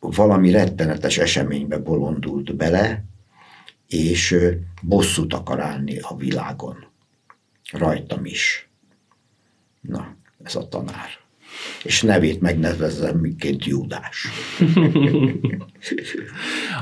valami 0.00 0.50
rettenetes 0.50 1.18
eseménybe 1.18 1.78
bolondult 1.78 2.56
bele, 2.56 3.04
és 3.86 4.36
bosszút 4.82 5.34
akar 5.34 5.60
állni 5.60 5.98
a 5.98 6.16
világon. 6.16 6.76
Rajtam 7.72 8.24
is. 8.24 8.68
Na, 9.80 10.16
ez 10.42 10.54
a 10.54 10.68
tanár 10.68 11.25
és 11.84 12.02
nevét 12.02 12.40
megnevezzem, 12.40 13.18
miként 13.18 13.64
Júdás. 13.64 14.28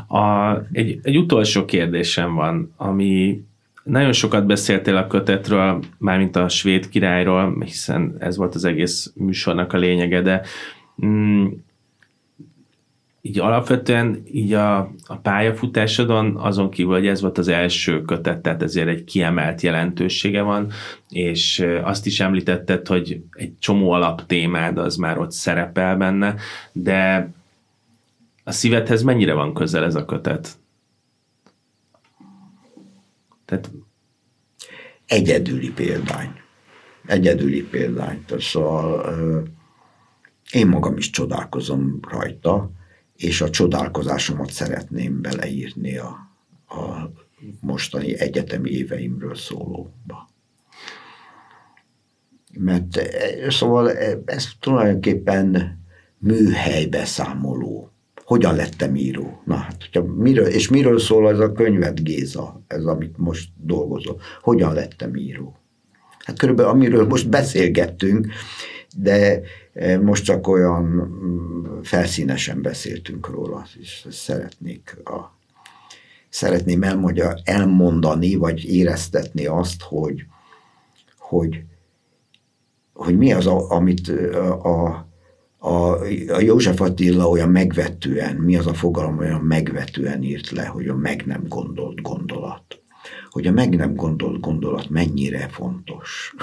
a, 0.09 0.57
egy, 0.73 0.99
egy 1.03 1.17
utolsó 1.17 1.65
kérdésem 1.65 2.35
van, 2.35 2.73
ami 2.77 3.43
nagyon 3.85 4.13
sokat 4.13 4.47
beszéltél 4.47 4.97
a 4.97 5.07
kötetről, 5.07 5.83
mármint 5.99 6.37
a 6.37 6.49
svéd 6.49 6.89
királyról, 6.89 7.61
hiszen 7.61 8.17
ez 8.19 8.37
volt 8.37 8.55
az 8.55 8.65
egész 8.65 9.13
műsornak 9.15 9.73
a 9.73 9.79
lényege, 9.79 10.23
de 10.23 10.43
mm, 11.07 11.47
így 13.27 13.39
alapvetően 13.39 14.23
így 14.33 14.53
a, 14.53 14.79
a 15.07 15.17
pályafutásodon, 15.17 16.37
azon 16.37 16.71
kívül, 16.71 16.93
hogy 16.93 17.07
ez 17.07 17.21
volt 17.21 17.39
az 17.39 17.49
első 17.49 18.03
kötet, 18.03 18.41
tehát 18.41 18.63
ezért 18.63 18.89
egy 18.89 19.05
kiemelt 19.05 19.61
jelentősége 19.61 20.43
van, 20.43 20.71
és 21.09 21.67
azt 21.83 22.07
is 22.07 22.21
említetted, 22.21 22.87
hogy 22.87 23.23
egy 23.33 23.59
csomó 23.59 23.91
alaptémád 23.91 24.79
az 24.79 24.97
már 24.97 25.19
ott 25.19 25.31
szerepel 25.31 25.97
benne, 25.97 26.35
de 26.73 27.31
a 28.45 28.53
szívedhez 28.53 29.03
mennyire 29.03 29.33
van 29.33 29.55
közel 29.55 29.85
ez 29.85 29.95
a 29.95 30.05
kötet? 30.05 30.53
Tehát... 33.45 33.71
Egyedüli 35.07 35.73
példány. 35.73 36.33
Egyedüli 37.07 37.63
példány. 37.63 38.25
Szóval 38.39 39.15
én 40.53 40.67
magam 40.67 40.97
is 40.97 41.11
csodálkozom 41.11 42.01
rajta, 42.11 42.71
és 43.25 43.41
a 43.41 43.51
csodálkozásomat 43.51 44.51
szeretném 44.51 45.21
beleírni 45.21 45.97
a, 45.97 46.09
a 46.69 47.11
mostani 47.61 48.19
egyetemi 48.19 48.71
éveimről 48.71 49.35
szólóba. 49.35 50.29
Mert 52.59 52.97
e, 52.97 53.51
szóval 53.51 53.91
e, 53.91 54.19
ez 54.25 54.49
tulajdonképpen 54.61 55.79
műhelybeszámoló. 56.19 57.89
Hogyan 58.25 58.55
lettem 58.55 58.97
író? 58.97 59.43
Na 59.45 59.55
hát, 59.55 59.77
hogyha 59.83 60.15
miről, 60.15 60.47
és 60.47 60.69
miről 60.69 60.99
szól 60.99 61.31
ez 61.31 61.39
a 61.39 61.53
könyvet, 61.53 62.05
Géza, 62.05 62.63
ez 62.67 62.85
amit 62.85 63.19
most 63.19 63.49
dolgozom? 63.57 64.17
Hogyan 64.41 64.75
lettem 64.75 65.17
író? 65.17 65.57
Hát 66.19 66.39
körülbelül 66.39 66.71
amiről 66.71 67.07
most 67.07 67.29
beszélgettünk, 67.29 68.27
de 68.97 69.41
most 70.03 70.25
csak 70.25 70.49
olyan 70.49 70.83
mm, 70.83 71.81
felszínesen 71.83 72.63
beszéltünk 72.63 73.29
róla, 73.29 73.67
és 73.81 74.07
szeretnék 74.11 74.97
a, 75.05 75.39
szeretném 76.29 76.83
elmondja, 76.83 77.35
elmondani, 77.45 78.35
vagy 78.35 78.65
éreztetni 78.65 79.47
azt, 79.47 79.83
hogy, 79.83 80.25
hogy, 81.19 81.65
hogy 82.93 83.17
mi 83.17 83.33
az, 83.33 83.47
a, 83.47 83.71
amit 83.71 84.09
a, 84.09 85.07
a, 85.59 85.99
a 86.29 86.41
József 86.41 86.81
Attila 86.81 87.29
olyan 87.29 87.49
megvetően, 87.49 88.37
mi 88.37 88.57
az 88.57 88.67
a 88.67 88.75
fogalom 88.75 89.19
olyan 89.19 89.41
megvetően 89.41 90.23
írt 90.23 90.51
le, 90.51 90.67
hogy 90.67 90.89
a 90.89 90.95
meg 90.95 91.23
nem 91.27 91.45
gondolt 91.49 92.03
gondolat. 92.03 92.83
Hogy 93.31 93.47
a 93.47 93.53
meg 93.53 93.77
nem 93.77 93.95
gondolt 93.95 94.41
gondolat 94.41 94.89
mennyire 94.89 95.49
fontos 95.49 96.35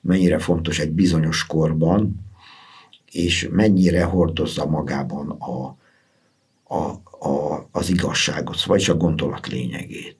mennyire 0.00 0.38
fontos 0.38 0.78
egy 0.78 0.90
bizonyos 0.90 1.46
korban, 1.46 2.24
és 3.14 3.48
mennyire 3.50 4.04
hordozza 4.04 4.66
magában 4.66 5.30
a, 5.30 5.76
a, 6.74 6.90
a, 7.28 7.66
az 7.72 7.90
igazságot, 7.90 8.62
vagyis 8.62 8.88
a 8.88 8.96
gondolat 8.96 9.46
lényegét. 9.46 10.18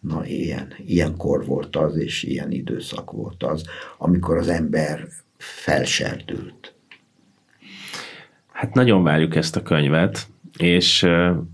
Na, 0.00 0.26
ilyen, 0.26 0.74
ilyen 0.86 1.16
kor 1.16 1.46
volt 1.46 1.76
az, 1.76 1.96
és 1.96 2.22
ilyen 2.22 2.50
időszak 2.50 3.10
volt 3.10 3.42
az, 3.42 3.64
amikor 3.98 4.36
az 4.36 4.48
ember 4.48 5.08
felserdült. 5.36 6.74
Hát 8.52 8.74
nagyon 8.74 9.02
várjuk 9.02 9.36
ezt 9.36 9.56
a 9.56 9.62
könyvet, 9.62 10.26
és 10.58 11.06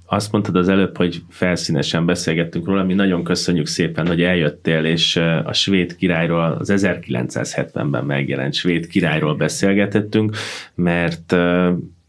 azt 0.06 0.32
mondtad 0.32 0.56
az 0.56 0.68
előbb, 0.68 0.96
hogy 0.96 1.22
felszínesen 1.28 2.06
beszélgettünk 2.06 2.66
róla, 2.66 2.84
mi 2.84 2.94
nagyon 2.94 3.24
köszönjük 3.24 3.66
szépen, 3.66 4.06
hogy 4.06 4.22
eljöttél, 4.22 4.84
és 4.84 5.16
a 5.44 5.52
svéd 5.52 5.96
királyról, 5.96 6.56
az 6.58 6.72
1970-ben 6.76 8.04
megjelent 8.04 8.54
svéd 8.54 8.86
királyról 8.86 9.34
beszélgetettünk, 9.34 10.36
mert 10.74 11.36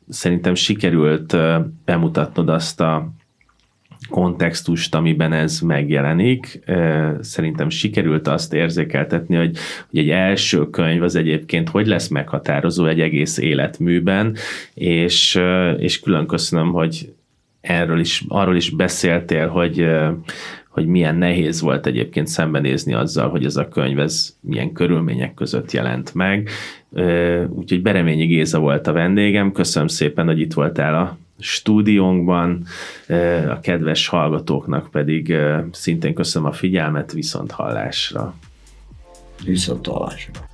szerintem 0.10 0.56
sikerült 0.56 1.38
bemutatnod 1.86 2.50
azt 2.50 2.82
a 2.82 3.12
kontextust, 4.10 4.96
amiben 4.96 5.34
ez 5.34 5.60
megjelenik. 5.60 6.60
Szerintem 7.22 7.70
sikerült 7.70 8.28
azt 8.28 8.54
érzékeltetni, 8.54 9.36
hogy, 9.36 9.58
hogy 9.90 10.00
egy 10.00 10.10
első 10.10 10.70
könyv 10.70 11.04
az 11.04 11.16
egyébként 11.16 11.70
hogy 11.70 11.88
lesz 11.88 12.08
meghatározó 12.08 12.86
egy 12.86 13.00
egész 13.00 13.38
életműben, 13.38 14.36
és, 14.74 15.40
és 15.78 16.00
külön 16.00 16.28
köszönöm, 16.28 16.72
hogy 16.72 17.14
erről 17.62 18.00
is, 18.00 18.24
arról 18.28 18.56
is 18.56 18.70
beszéltél, 18.70 19.48
hogy, 19.48 19.88
hogy 20.70 20.86
milyen 20.86 21.16
nehéz 21.16 21.62
volt 21.62 21.86
egyébként 21.86 22.28
szembenézni 22.28 22.94
azzal, 22.94 23.30
hogy 23.30 23.46
ez 23.46 23.56
a 23.56 23.68
könyv 23.68 24.00
ez 24.00 24.36
milyen 24.42 24.72
körülmények 24.72 25.34
között 25.34 25.72
jelent 25.72 26.14
meg. 26.14 26.50
Úgyhogy 27.50 27.82
Bereményi 27.82 28.26
Géza 28.26 28.60
volt 28.60 28.88
a 28.88 28.92
vendégem. 28.92 29.52
Köszönöm 29.52 29.88
szépen, 29.88 30.26
hogy 30.26 30.40
itt 30.40 30.54
voltál 30.54 30.96
a 30.96 31.18
stúdiónkban, 31.40 32.66
a 33.50 33.60
kedves 33.60 34.08
hallgatóknak 34.08 34.92
pedig 34.92 35.36
szintén 35.72 36.14
köszönöm 36.14 36.48
a 36.48 36.52
figyelmet, 36.52 37.12
viszont 37.12 37.52
hallásra. 37.52 38.34
Viszont 39.46 39.88
hallásra. 39.88 40.49